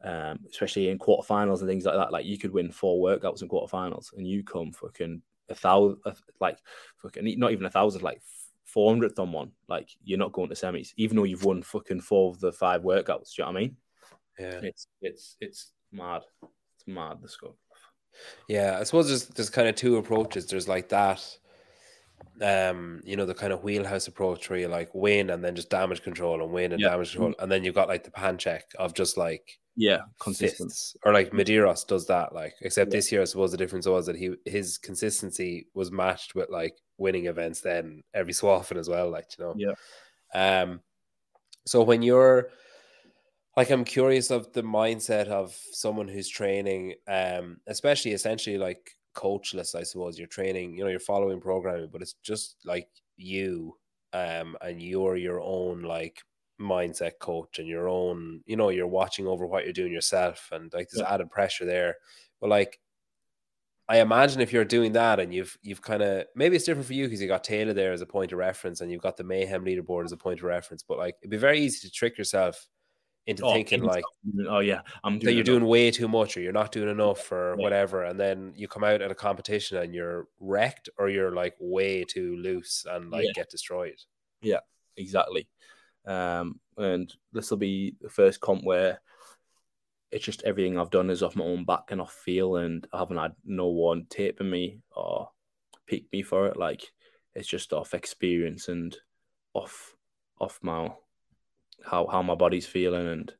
um, 0.04 0.40
especially 0.50 0.90
in 0.90 0.98
quarterfinals 0.98 1.60
and 1.60 1.68
things 1.68 1.86
like 1.86 1.96
that. 1.96 2.12
Like 2.12 2.26
you 2.26 2.38
could 2.38 2.54
win 2.54 2.72
four 2.72 3.06
workouts 3.06 3.42
in 3.42 3.50
quarterfinals 3.50 4.14
and 4.16 4.28
you 4.28 4.44
come 4.44 4.72
fucking 4.72 5.22
a 5.50 5.56
thousand 5.56 5.98
like 6.40 6.58
fucking 6.98 7.40
not 7.40 7.52
even 7.52 7.66
a 7.66 7.72
thousand, 7.72 8.02
like 8.02 8.22
400th 8.76 9.20
on 9.20 9.32
one. 9.32 9.52
Like 9.68 9.90
you're 10.04 10.20
not 10.20 10.34
going 10.34 10.50
to 10.50 10.56
semis, 10.56 10.90
even 10.98 11.18
though 11.18 11.24
you've 11.24 11.46
won 11.46 11.64
fucking 11.64 12.02
four 12.02 12.30
of 12.32 12.40
the 12.40 12.52
five 12.52 12.82
workouts. 12.82 13.36
Do 13.36 13.42
you 13.42 13.46
know 13.46 13.52
what 13.52 13.58
I 13.58 13.62
mean? 13.62 13.78
Yeah. 14.40 14.60
It's 14.64 14.88
it's 15.02 15.36
it's 15.42 15.72
mad. 15.92 16.22
It's 16.44 16.88
mad 16.88 17.18
the 17.22 17.30
scope. 17.30 17.58
Yeah, 18.48 18.78
I 18.80 18.84
suppose 18.84 19.08
there's 19.08 19.26
there's 19.28 19.50
kind 19.50 19.68
of 19.68 19.76
two 19.76 19.98
approaches. 19.98 20.48
There's 20.48 20.68
like 20.68 20.90
that, 20.90 21.38
um, 22.42 23.02
you 23.06 23.16
know, 23.18 23.26
the 23.26 23.34
kind 23.36 23.54
of 23.54 23.64
wheelhouse 23.64 24.08
approach 24.08 24.50
where 24.50 24.60
you 24.60 24.68
like 24.68 24.94
win 24.96 25.30
and 25.30 25.44
then 25.44 25.56
just 25.56 25.70
damage 25.70 26.04
control 26.04 26.42
and 26.44 26.52
win 26.54 26.72
and 26.74 26.82
Yeah. 26.82 26.90
damage 26.90 27.12
control, 27.14 27.36
and 27.40 27.52
then 27.52 27.64
you've 27.64 27.76
got 27.76 27.88
like 27.90 28.04
the 28.04 28.12
Panchik 28.12 28.62
of 28.78 28.94
just 28.94 29.18
like 29.18 29.60
Yeah, 29.76 30.02
consistent. 30.20 30.74
or 31.06 31.14
like 31.14 31.32
Medeiros 31.32 31.86
does 31.88 32.08
that. 32.08 32.34
Like, 32.34 32.56
except 32.62 32.92
Yeah. 32.92 32.98
this 32.98 33.12
year, 33.12 33.22
I 33.22 33.26
suppose 33.26 33.52
the 33.52 33.58
difference 33.58 33.88
was 33.88 34.06
that 34.08 34.16
he 34.18 34.36
his 34.46 34.78
consistency 34.78 35.68
was 35.74 35.92
matched 35.92 36.36
with 36.36 36.50
like 36.50 36.78
winning 36.98 37.26
events 37.28 37.62
then 37.62 38.04
every 38.14 38.34
so 38.34 38.50
often 38.50 38.78
as 38.78 38.90
well. 38.90 39.10
Like, 39.10 39.28
you 39.38 39.44
know, 39.46 39.56
Yeah. 39.56 39.74
Um, 40.34 40.82
so 41.68 41.84
when 41.84 42.02
you're 42.04 42.52
like, 43.58 43.70
I'm 43.72 43.84
curious 43.86 44.32
of 44.32 44.54
the 44.54 44.64
mindset 44.64 45.28
of 45.28 45.54
someone 45.74 46.08
who's 46.08 46.30
training, 46.30 46.96
um, 47.08 47.60
especially 47.68 48.12
essentially 48.14 48.58
like 48.58 48.92
coachless, 49.14 49.76
I 49.76 49.84
suppose. 49.84 50.18
You're 50.18 50.28
training, 50.28 50.78
you 50.78 50.84
know, 50.84 50.90
you're 50.90 51.00
following 51.00 51.40
programming, 51.42 51.90
but 51.92 52.02
it's 52.02 52.14
just 52.24 52.58
like 52.66 52.90
you, 53.18 53.78
um, 54.14 54.58
and 54.62 54.82
you're 54.82 55.16
your 55.18 55.42
own 55.42 55.82
like 55.84 56.22
mindset 56.60 57.20
coach 57.20 57.60
and 57.60 57.68
your 57.68 57.88
own, 57.88 58.42
you 58.46 58.56
know, 58.58 58.70
you're 58.70 58.88
watching 58.88 59.28
over 59.28 59.46
what 59.46 59.64
you're 59.64 59.74
doing 59.74 59.94
yourself, 59.94 60.50
and 60.52 60.74
like 60.74 60.90
there's 60.90 61.02
Yeah. 61.02 61.14
added 61.14 61.30
pressure 61.32 61.66
there. 61.66 61.96
But 62.42 62.50
like, 62.50 62.80
I 63.88 64.02
imagine 64.02 64.40
if 64.40 64.54
you're 64.54 64.66
doing 64.66 64.92
that 64.94 65.20
and 65.20 65.34
you've 65.34 65.58
you've 65.64 65.82
kind 65.82 66.04
of 66.04 66.26
maybe 66.36 66.56
it's 66.56 66.66
different 66.66 66.86
for 66.86 66.94
you 66.94 67.06
because 67.06 67.22
you 67.22 67.28
got 67.28 67.44
Taylor 67.44 67.74
there 67.74 67.92
as 67.92 68.02
a 68.02 68.06
point 68.06 68.32
of 68.32 68.38
reference 68.38 68.82
and 68.82 68.92
you've 68.92 69.02
got 69.02 69.18
the 69.18 69.24
Mayhem 69.24 69.66
leaderboard 69.66 70.06
as 70.06 70.12
a 70.12 70.18
point 70.18 70.40
of 70.40 70.46
reference, 70.46 70.84
but 70.84 71.00
like 71.00 71.16
it'd 71.22 71.32
be 71.32 71.38
very 71.38 71.60
easy 71.60 71.88
to 71.88 71.92
trick 71.92 72.18
yourself 72.18 72.68
into 73.30 73.46
Oh, 73.46 73.54
thinking 73.54 73.84
like 73.84 74.04
oh 74.48 74.60
yeah, 74.60 74.82
I'm 75.04 75.20
that 75.20 75.34
you're 75.34 75.44
doing 75.44 75.66
way 75.66 75.92
too 75.92 76.08
much 76.08 76.36
or 76.36 76.42
you're 76.42 76.52
not 76.52 76.72
doing 76.72 76.90
enough 76.90 77.32
or 77.32 77.56
Yeah. 77.58 77.64
whatever, 77.64 78.04
and 78.04 78.20
then 78.20 78.54
you 78.56 78.68
come 78.68 78.84
out 78.84 79.02
at 79.02 79.12
a 79.12 79.16
competition 79.16 79.78
and 79.78 79.94
you're 79.94 80.28
wrecked 80.40 80.90
or 80.98 81.10
you're 81.10 81.32
like 81.34 81.56
way 81.60 82.04
too 82.04 82.36
loose 82.38 82.86
and 82.90 83.12
like 83.12 83.26
Yeah. 83.26 83.32
get 83.36 83.50
destroyed. 83.50 84.00
Yeah, 84.42 84.60
exactly. 84.98 85.48
Um, 86.06 86.60
and 86.78 87.14
this 87.34 87.52
will 87.52 87.58
be 87.58 87.96
the 88.02 88.10
first 88.10 88.42
comp 88.42 88.64
where 88.64 89.00
it's 90.12 90.26
just 90.26 90.42
everything 90.44 90.80
I've 90.80 90.90
done 90.90 91.10
is 91.12 91.22
off 91.22 91.36
my 91.36 91.44
own 91.46 91.66
back 91.66 91.92
and 91.92 92.02
off 92.02 92.14
feel, 92.14 92.56
and 92.56 92.88
I 92.92 92.98
haven't 93.00 93.18
had 93.18 93.36
no 93.46 93.68
one 93.68 94.08
taping 94.10 94.50
me 94.50 94.82
or 94.96 95.30
pick 95.86 96.12
me 96.12 96.24
for 96.24 96.48
it. 96.48 96.58
Like 96.58 96.82
it's 97.36 97.48
just 97.48 97.74
off 97.74 97.94
experience 97.94 98.70
and 98.70 98.98
off 99.54 99.96
off 100.40 100.58
my 100.64 100.92
how 101.86 102.08
how 102.08 102.22
my 102.22 102.36
body's 102.36 102.66
feeling, 102.68 103.08
and 103.08 103.34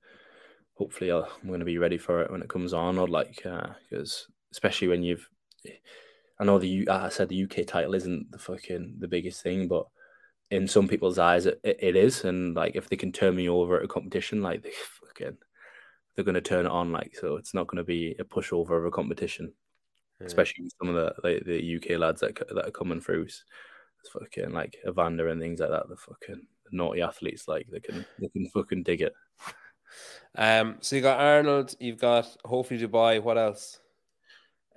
hopefully 0.74 1.12
I'll, 1.12 1.30
I'm 1.42 1.48
going 1.48 1.60
to 1.60 1.66
be 1.66 1.78
ready 1.78 1.98
for 1.98 2.22
it 2.22 2.32
when 2.32 2.42
it 2.42 2.50
comes 2.50 2.74
on. 2.74 2.98
Or 2.98 3.08
like 3.08 3.46
uh, 3.46 3.68
because 3.90 4.28
especially 4.52 4.88
when 4.88 5.04
you've 5.04 5.28
I 6.40 6.46
know 6.46 6.58
the 6.58 6.70
U- 6.70 6.88
I 6.90 7.10
said 7.10 7.30
the 7.30 7.44
UK 7.44 7.66
title 7.68 7.94
isn't 7.96 8.32
the 8.32 8.40
fucking 8.40 8.96
the 9.00 9.08
biggest 9.08 9.44
thing, 9.44 9.68
but 9.68 9.86
in 10.52 10.68
some 10.68 10.88
people's 10.88 11.20
eyes 11.20 11.46
it, 11.46 11.60
it, 11.64 11.78
it 11.80 11.96
is 11.96 12.24
and 12.26 12.56
like 12.56 12.76
if 12.76 12.90
they 12.90 12.96
can 12.96 13.12
turn 13.12 13.36
me 13.36 13.48
over 13.48 13.78
at 13.78 13.86
a 13.86 13.88
competition 13.88 14.42
like 14.42 14.64
they 14.64 14.72
fucking 15.02 15.38
they're 16.16 16.26
going 16.26 16.36
to 16.36 16.42
turn 16.42 16.66
it 16.66 16.72
on 16.72 16.92
like 16.92 17.16
so 17.20 17.36
it's 17.36 17.54
not 17.54 17.68
going 17.68 17.78
to 17.78 17.84
be 17.84 18.16
a 18.20 18.24
pushover 18.24 18.78
of 18.78 18.86
a 18.86 18.92
competition 18.92 19.54
Yeah. 20.20 20.28
especially 20.28 20.64
with 20.64 20.74
some 20.80 20.90
of 20.90 20.96
the 20.96 21.14
like, 21.24 21.46
the 21.46 21.76
UK 21.76 22.00
lads 22.00 22.22
that, 22.22 22.36
that 22.36 22.68
are 22.68 22.72
coming 22.72 23.00
through 23.00 23.24
it's 23.24 23.44
fucking 24.12 24.52
like 24.52 24.76
Evander 24.88 25.28
and 25.28 25.40
things 25.40 25.60
like 25.60 25.70
that 25.70 25.88
the 25.88 25.98
fucking 25.98 26.48
naughty 26.72 27.02
athletes 27.02 27.48
like 27.48 27.68
they 27.72 27.80
can 27.80 28.06
they 28.20 28.28
can 28.30 28.48
fucking 28.50 28.84
dig 28.84 29.02
it 29.02 29.14
Um, 30.36 30.78
so 30.82 30.96
you 30.96 31.02
got 31.02 31.20
Arnold, 31.20 31.76
you've 31.80 31.98
got 31.98 32.28
hopefully 32.46 32.80
Dubai. 32.80 33.22
What 33.22 33.38
else? 33.38 33.80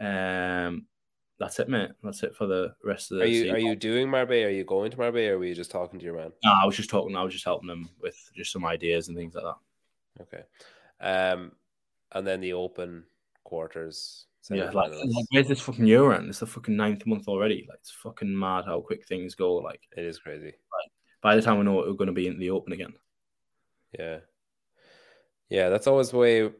um 0.00 0.86
that's 1.38 1.58
it 1.58 1.68
mate 1.68 1.90
that's 2.02 2.22
it 2.22 2.34
for 2.34 2.46
the 2.46 2.72
rest 2.84 3.10
of 3.10 3.18
the 3.18 3.24
Are 3.24 3.26
you 3.26 3.42
season. 3.42 3.56
are 3.56 3.58
you 3.58 3.76
doing 3.76 4.08
Marbella? 4.08 4.46
Are 4.46 4.50
you 4.50 4.64
going 4.64 4.90
to 4.90 4.96
Marbella 4.98 5.32
or 5.32 5.38
were 5.38 5.44
you 5.44 5.54
just 5.54 5.70
talking 5.70 5.98
to 5.98 6.04
your 6.04 6.16
man? 6.16 6.32
no, 6.44 6.52
I 6.52 6.64
was 6.64 6.76
just 6.76 6.88
talking 6.90 7.14
I 7.16 7.22
was 7.22 7.32
just 7.32 7.44
helping 7.44 7.68
them 7.68 7.88
with 8.00 8.16
just 8.34 8.52
some 8.52 8.64
ideas 8.64 9.08
and 9.08 9.16
things 9.16 9.34
like 9.34 9.44
that 9.44 10.22
Okay. 10.22 10.42
Um, 11.00 11.52
and 12.12 12.26
then 12.26 12.40
the 12.40 12.52
open 12.52 13.04
quarters. 13.44 14.26
Yeah, 14.50 14.70
like, 14.70 14.90
like, 14.90 15.26
where's 15.30 15.48
this 15.48 15.60
fucking 15.60 15.86
year 15.86 16.12
end? 16.12 16.28
It's 16.28 16.40
the 16.40 16.46
fucking 16.46 16.76
ninth 16.76 17.06
month 17.06 17.28
already. 17.28 17.64
Like, 17.68 17.78
it's 17.80 17.90
fucking 17.92 18.36
mad 18.38 18.64
how 18.66 18.80
quick 18.80 19.06
things 19.06 19.34
go. 19.34 19.54
Like, 19.56 19.80
it 19.96 20.04
is 20.04 20.18
crazy. 20.18 20.52
By 21.22 21.36
the 21.36 21.42
time 21.42 21.58
we 21.58 21.64
know 21.64 21.80
it, 21.80 21.88
we're 21.88 21.94
going 21.94 22.08
to 22.08 22.12
be 22.12 22.26
in 22.26 22.38
the 22.38 22.50
open 22.50 22.72
again. 22.72 22.94
Yeah, 23.98 24.18
yeah. 25.48 25.68
That's 25.68 25.86
always 25.86 26.10
the 26.10 26.16
way. 26.18 26.50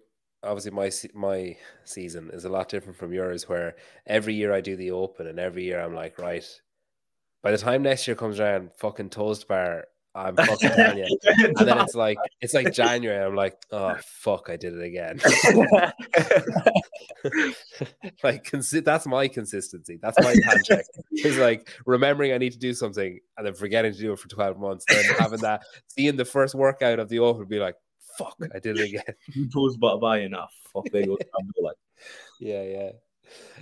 Obviously, 0.45 0.71
my 0.73 0.91
my 1.15 1.57
season 1.85 2.31
is 2.33 2.45
a 2.45 2.49
lot 2.49 2.69
different 2.69 2.97
from 2.97 3.13
yours. 3.13 3.49
Where 3.49 3.77
every 4.07 4.35
year 4.35 4.53
I 4.53 4.61
do 4.61 4.77
the 4.77 4.93
open, 4.93 5.27
and 5.27 5.39
every 5.39 5.65
year 5.65 5.81
I'm 5.81 5.95
like, 5.95 6.19
right. 6.19 6.45
By 7.43 7.51
the 7.51 7.59
time 7.59 7.83
next 7.83 8.07
year 8.07 8.15
comes 8.15 8.39
around, 8.39 8.71
fucking 8.77 9.11
toes 9.11 9.41
to 9.41 9.47
bar, 9.47 9.85
I'm 10.15 10.37
fucking 10.37 10.71
telling 10.77 10.99
you. 10.99 11.19
And 11.25 11.57
then 11.57 11.79
it's 11.79 11.95
like 11.95 12.19
it's 12.41 12.55
like 12.55 12.73
January. 12.73 13.25
I'm 13.25 13.35
like, 13.35 13.57
oh 13.71 13.97
fuck, 14.05 14.49
I 14.51 14.57
did 14.57 14.75
it 14.75 14.83
again. 14.83 15.21
like 18.23 18.45
consi- 18.45 18.85
that's 18.85 19.07
my 19.07 19.29
consistency. 19.29 19.99
That's 20.03 20.19
my 20.21 20.35
Panchik. 20.35 20.83
It's 21.13 21.39
like 21.39 21.71
remembering 21.87 22.33
I 22.33 22.39
need 22.39 22.53
to 22.53 22.59
do 22.59 22.75
something 22.75 23.19
and 23.37 23.47
then 23.47 23.55
forgetting 23.55 23.93
to 23.93 23.99
do 23.99 24.13
it 24.13 24.19
for 24.19 24.29
12 24.29 24.59
months. 24.59 24.85
Then 24.89 25.05
having 25.19 25.41
that 25.41 25.63
seeing 25.89 26.17
the 26.17 26.25
first 26.25 26.55
workout 26.55 26.99
of 26.99 27.09
the 27.09 27.21
open 27.21 27.47
be 27.47 27.59
like, 27.59 27.77
fuck, 28.19 28.37
I 28.55 28.59
did 28.59 28.79
it 28.79 28.89
again. 28.89 29.49
Toes 29.53 29.75
to 29.75 29.79
bar 29.79 29.99
by 29.99 30.21
enough. 30.21 30.53
Fuck, 30.73 30.87
they 30.93 31.05
go 31.05 31.17
like, 31.63 31.77
yeah, 32.41 32.63
yeah. 32.63 32.91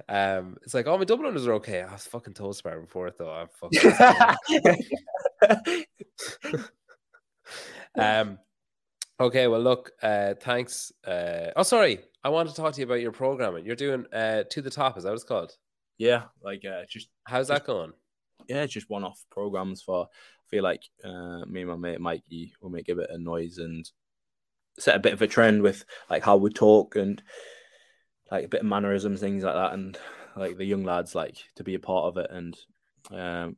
Um, 0.09 0.57
it's 0.62 0.74
like, 0.74 0.88
oh, 0.88 0.98
my 0.98 1.05
double 1.05 1.30
unders 1.30 1.46
are 1.46 1.55
okay. 1.55 1.82
I 1.82 1.92
was 1.92 2.07
fucking 2.07 2.34
toes 2.34 2.59
to 2.59 2.64
bar 2.64 2.80
before 2.80 3.07
it 3.07 3.18
though. 3.18 3.30
I'm 3.30 3.48
fucking 3.48 3.92
um 7.97 8.39
okay 9.18 9.47
well 9.49 9.61
look 9.61 9.93
uh 10.03 10.35
thanks 10.41 10.93
uh 11.07 11.51
oh 11.57 11.62
sorry 11.62 11.99
i 12.25 12.29
want 12.29 12.49
to 12.49 12.55
talk 12.55 12.73
to 12.73 12.81
you 12.81 12.87
about 12.87 13.01
your 13.01 13.12
programming 13.12 13.64
you're 13.64 13.77
doing 13.77 14.05
uh 14.12 14.43
to 14.51 14.62
the 14.62 14.71
top 14.71 14.97
is 14.97 15.05
that 15.05 15.11
what 15.11 15.14
it's 15.14 15.25
called 15.25 15.57
yeah, 16.01 16.23
like, 16.43 16.64
uh, 16.64 16.85
just, 16.89 17.11
how's 17.25 17.49
that 17.49 17.66
going 17.66 17.93
yeah, 18.49 18.64
just 18.64 18.89
one 18.89 19.05
off 19.05 19.23
programs 19.31 19.83
for, 19.83 20.07
I 20.07 20.47
feel 20.49 20.62
like 20.64 20.83
uh, 21.05 21.45
me 21.47 21.61
and 21.61 21.71
my 21.71 21.77
mate 21.77 22.01
Mikey 22.01 22.55
will 22.61 22.71
make 22.71 22.89
a 22.89 22.95
bit 22.95 23.11
of 23.11 23.21
noise 23.21 23.59
and 23.59 23.89
set 24.79 24.97
a 24.97 25.01
bit 25.01 25.12
of 25.12 25.21
a 25.21 25.27
trend 25.27 25.61
with 25.61 25.85
like 26.09 26.25
how 26.25 26.39
we 26.39 26.51
talk 26.51 26.97
and 26.97 27.23
like 28.31 28.47
a 28.47 28.49
bit 28.49 28.62
of 28.62 28.66
mannerisms, 28.66 29.21
things 29.21 29.45
like 29.45 29.55
that, 29.55 29.75
and 29.75 29.99
like 30.37 30.57
the 30.57 30.64
young 30.64 30.85
lads 30.85 31.14
like 31.14 31.37
to 31.57 31.64
be 31.64 31.75
a 31.75 31.79
part 31.79 32.07
of 32.07 32.16
it. 32.16 32.31
And 32.31 32.59
um, 33.11 33.57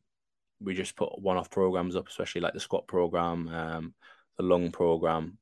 we 0.63 0.75
just 0.75 0.97
put 0.97 1.19
one-off 1.21 1.51
programs 1.51 1.97
up, 1.97 2.09
especially 2.09 2.41
like 2.41 2.55
the 2.55 2.61
squat 2.61 2.87
program, 2.87 3.49
um, 3.49 3.95
the 4.37 4.43
lung 4.45 4.71
program, 4.71 5.39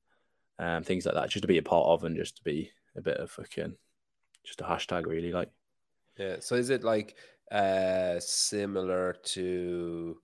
um, 0.58 0.82
things 0.82 1.06
like 1.06 1.14
that, 1.14 1.30
just 1.30 1.42
to 1.42 1.48
be 1.48 1.58
a 1.58 1.62
part 1.62 1.86
of 1.86 2.04
and 2.04 2.16
just 2.16 2.36
to 2.36 2.42
be 2.44 2.70
a 2.96 3.00
bit 3.00 3.16
of 3.18 3.30
fucking 3.30 3.74
just 4.44 4.60
a 4.60 4.64
hashtag, 4.64 5.06
really. 5.06 5.32
Like, 5.32 5.50
yeah. 6.18 6.36
So 6.40 6.54
is 6.56 6.70
it 6.70 6.84
like 6.84 7.16
uh 7.50 8.20
similar 8.20 9.14
to 9.24 10.16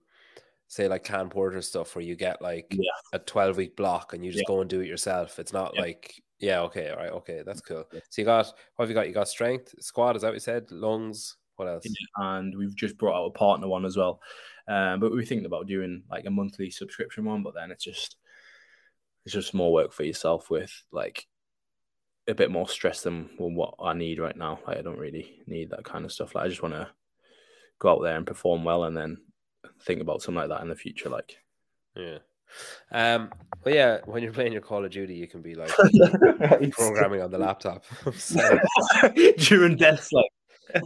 say 0.69 0.87
like 0.87 1.03
Can 1.03 1.29
Porter 1.29 1.61
stuff 1.61 1.95
where 1.95 2.03
you 2.05 2.15
get 2.15 2.41
like 2.41 2.67
yeah, 2.71 2.91
a 3.13 3.19
12 3.19 3.57
week 3.57 3.75
block 3.75 4.13
and 4.13 4.23
you 4.23 4.31
just 4.31 4.43
Yeah. 4.47 4.55
go 4.55 4.61
and 4.61 4.69
do 4.69 4.81
it 4.81 4.87
yourself. 4.87 5.39
It's 5.39 5.53
not 5.53 5.73
Yeah. 5.75 5.81
like, 5.81 6.21
yeah, 6.39 6.61
okay, 6.61 6.89
all 6.89 6.97
right, 6.97 7.11
okay, 7.11 7.41
that's 7.45 7.61
cool. 7.61 7.85
So 7.91 8.21
you 8.21 8.25
got, 8.25 8.45
what 8.75 8.83
have 8.83 8.89
you 8.89 8.93
got? 8.95 9.07
You 9.07 9.13
got 9.13 9.27
strength, 9.27 9.73
squat, 9.79 10.15
is 10.15 10.21
that 10.21 10.29
what 10.29 10.33
you 10.35 10.39
said? 10.39 10.69
Lungs, 10.71 11.37
what 11.55 11.67
else? 11.67 11.85
and 12.17 12.55
we've 12.57 12.75
just 12.75 12.97
brought 12.97 13.17
out 13.17 13.25
a 13.27 13.31
partner 13.31 13.67
one 13.67 13.85
as 13.85 13.97
well. 13.97 14.21
Um, 14.67 14.99
but 14.99 15.11
we 15.11 15.17
were 15.17 15.25
thinking 15.25 15.45
about 15.45 15.67
doing 15.67 16.03
like 16.09 16.25
a 16.25 16.31
monthly 16.31 16.69
subscription 16.69 17.25
one, 17.25 17.43
but 17.43 17.53
then 17.53 17.71
it's 17.71 17.83
just 17.83 18.17
it's 19.25 19.33
just 19.33 19.53
more 19.53 19.73
work 19.73 19.93
for 19.93 20.03
yourself 20.03 20.49
with 20.49 20.71
like 20.91 21.27
a 22.27 22.33
bit 22.33 22.51
more 22.51 22.67
stress 22.67 23.01
than 23.01 23.29
what 23.37 23.75
I 23.79 23.93
need 23.93 24.19
right 24.19 24.35
now. 24.35 24.59
Like 24.67 24.77
I 24.77 24.81
don't 24.81 24.99
really 24.99 25.41
need 25.47 25.69
that 25.69 25.85
kind 25.85 26.05
of 26.05 26.11
stuff. 26.11 26.35
Like 26.35 26.45
I 26.45 26.49
just 26.49 26.61
want 26.61 26.73
to 26.73 26.87
go 27.79 27.91
out 27.91 28.01
there 28.01 28.17
and 28.17 28.27
perform 28.27 28.63
well, 28.63 28.83
and 28.83 28.95
then 28.95 29.17
think 29.83 30.01
about 30.01 30.21
something 30.21 30.39
like 30.39 30.49
that 30.49 30.61
in 30.61 30.69
the 30.69 30.75
future. 30.75 31.09
Like 31.09 31.37
Yeah. 31.95 32.19
Um, 32.91 33.31
but 33.63 33.73
yeah, 33.73 33.99
when 34.05 34.23
you're 34.23 34.33
playing 34.33 34.53
your 34.53 34.61
Call 34.61 34.85
of 34.85 34.91
Duty, 34.91 35.15
you 35.15 35.27
can 35.27 35.41
be 35.41 35.55
like 35.55 35.69
programming 36.71 37.21
on 37.21 37.31
the 37.31 37.37
laptop. 37.37 37.83
So, 38.15 38.59
during 39.37 39.75
deaths, 39.75 40.11
like 40.11 40.29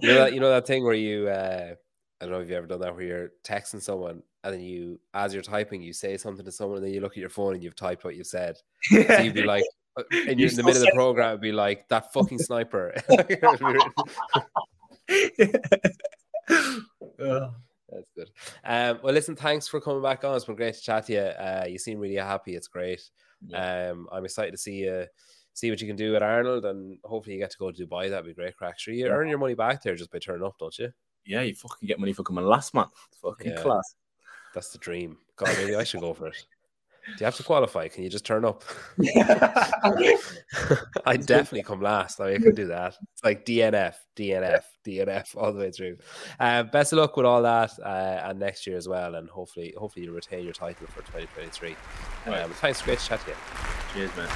you 0.01 0.09
know 0.09 0.15
that 0.15 0.33
you 0.33 0.39
know 0.39 0.49
that 0.49 0.67
thing 0.67 0.83
where 0.83 0.93
you 0.93 1.27
uh 1.27 1.75
I 2.21 2.25
don't 2.25 2.33
know 2.33 2.39
if 2.39 2.47
you've 2.49 2.57
ever 2.57 2.67
done 2.67 2.81
that 2.81 2.93
where 2.95 3.03
you're 3.03 3.31
texting 3.43 3.81
someone 3.81 4.21
and 4.43 4.53
then 4.53 4.61
you 4.61 4.99
as 5.15 5.33
you're 5.33 5.41
typing 5.41 5.81
you 5.81 5.91
say 5.91 6.17
something 6.17 6.45
to 6.45 6.51
someone 6.51 6.77
and 6.77 6.85
then 6.85 6.93
you 6.93 7.01
look 7.01 7.13
at 7.13 7.17
your 7.17 7.29
phone 7.29 7.55
and 7.55 7.63
you've 7.63 7.75
typed 7.75 8.03
what 8.03 8.15
you've 8.15 8.27
said. 8.27 8.57
So 8.91 9.19
you'd 9.21 9.33
be 9.33 9.43
like 9.43 9.63
uh, 9.97 10.03
and 10.11 10.39
You 10.39 10.45
you're 10.45 10.49
in 10.51 10.55
the 10.55 10.63
middle 10.63 10.81
of 10.83 10.87
the 10.87 10.91
program 10.93 11.29
it'd 11.29 11.41
be 11.41 11.51
like 11.51 11.87
that 11.89 12.13
fucking 12.13 12.37
sniper. 12.47 12.93
That's 17.17 18.07
good. 18.15 18.29
Um, 18.63 18.99
well, 19.03 19.13
listen, 19.13 19.35
thanks 19.35 19.67
for 19.67 19.81
coming 19.81 20.01
back 20.01 20.23
on. 20.23 20.35
It's 20.35 20.45
been 20.45 20.55
great 20.55 20.75
to 20.75 20.81
chat 20.81 21.07
to 21.07 21.13
you. 21.13 21.19
Uh, 21.19 21.65
you 21.67 21.77
seem 21.77 21.99
really 21.99 22.15
happy. 22.15 22.55
It's 22.55 22.67
great. 22.67 23.01
Um, 23.53 24.07
I'm 24.11 24.23
excited 24.25 24.51
to 24.51 24.57
see 24.57 24.75
you 24.83 25.05
see 25.53 25.69
what 25.69 25.81
you 25.81 25.87
can 25.87 25.97
do 25.97 26.15
at 26.15 26.23
Arnold, 26.23 26.63
and 26.65 26.97
hopefully 27.03 27.35
you 27.35 27.41
get 27.41 27.51
to 27.51 27.57
go 27.57 27.71
to 27.71 27.85
Dubai. 27.85 28.09
That'd 28.09 28.25
be 28.25 28.33
great 28.33 28.55
crack. 28.55 28.79
Sure, 28.79 28.93
you 28.93 29.07
Yeah. 29.07 29.11
earn 29.11 29.27
your 29.27 29.39
money 29.39 29.55
back 29.55 29.83
there 29.83 29.95
just 29.95 30.11
by 30.11 30.19
turning 30.19 30.45
up, 30.45 30.57
don't 30.57 30.77
you? 30.79 30.93
Yeah, 31.25 31.41
you 31.41 31.55
fucking 31.55 31.87
get 31.87 31.99
money 31.99 32.13
for 32.13 32.23
coming 32.23 32.45
last, 32.45 32.73
man. 32.73 32.85
Fucking 33.21 33.51
Yeah. 33.51 33.61
class. 33.61 33.95
That's 34.53 34.69
the 34.71 34.77
dream. 34.79 35.17
God, 35.37 35.49
maybe 35.57 35.75
I 35.75 35.83
should 35.83 36.01
go 36.01 36.13
for 36.13 36.27
it. 36.27 36.45
Do 37.07 37.13
you 37.19 37.25
have 37.25 37.35
to 37.37 37.43
qualify? 37.43 37.87
Can 37.87 38.03
you 38.03 38.09
just 38.09 38.25
turn 38.25 38.45
up? 38.45 38.63
I 41.05 41.17
definitely 41.17 41.63
come 41.63 41.81
last. 41.81 42.21
I, 42.21 42.27
mean, 42.27 42.35
I 42.35 42.39
can 42.43 42.53
do 42.55 42.67
that. 42.67 42.95
It's 43.13 43.23
like 43.23 43.43
DNF, 43.43 43.95
DNF, 44.15 44.61
DNF 44.85 45.35
all 45.35 45.51
the 45.51 45.59
way 45.59 45.71
through. 45.71 45.97
Uh, 46.39 46.61
best 46.63 46.93
of 46.93 46.99
luck 46.99 47.17
with 47.17 47.25
all 47.25 47.41
that, 47.41 47.71
uh, 47.83 48.21
and 48.25 48.39
next 48.39 48.67
year 48.67 48.77
as 48.77 48.87
well. 48.87 49.15
And 49.15 49.29
hopefully, 49.29 49.73
hopefully 49.77 50.05
you 50.05 50.11
retain 50.13 50.43
your 50.43 50.53
title 50.53 50.85
for 50.87 50.99
2023. 51.01 51.75
Right. 52.27 52.41
Um, 52.43 52.51
thanks, 52.51 52.81
great 52.83 52.99
to 52.99 53.05
chat 53.07 53.21
to 53.21 53.31
you. 53.31 53.35
Cheers, 53.93 54.15
man. 54.15 54.29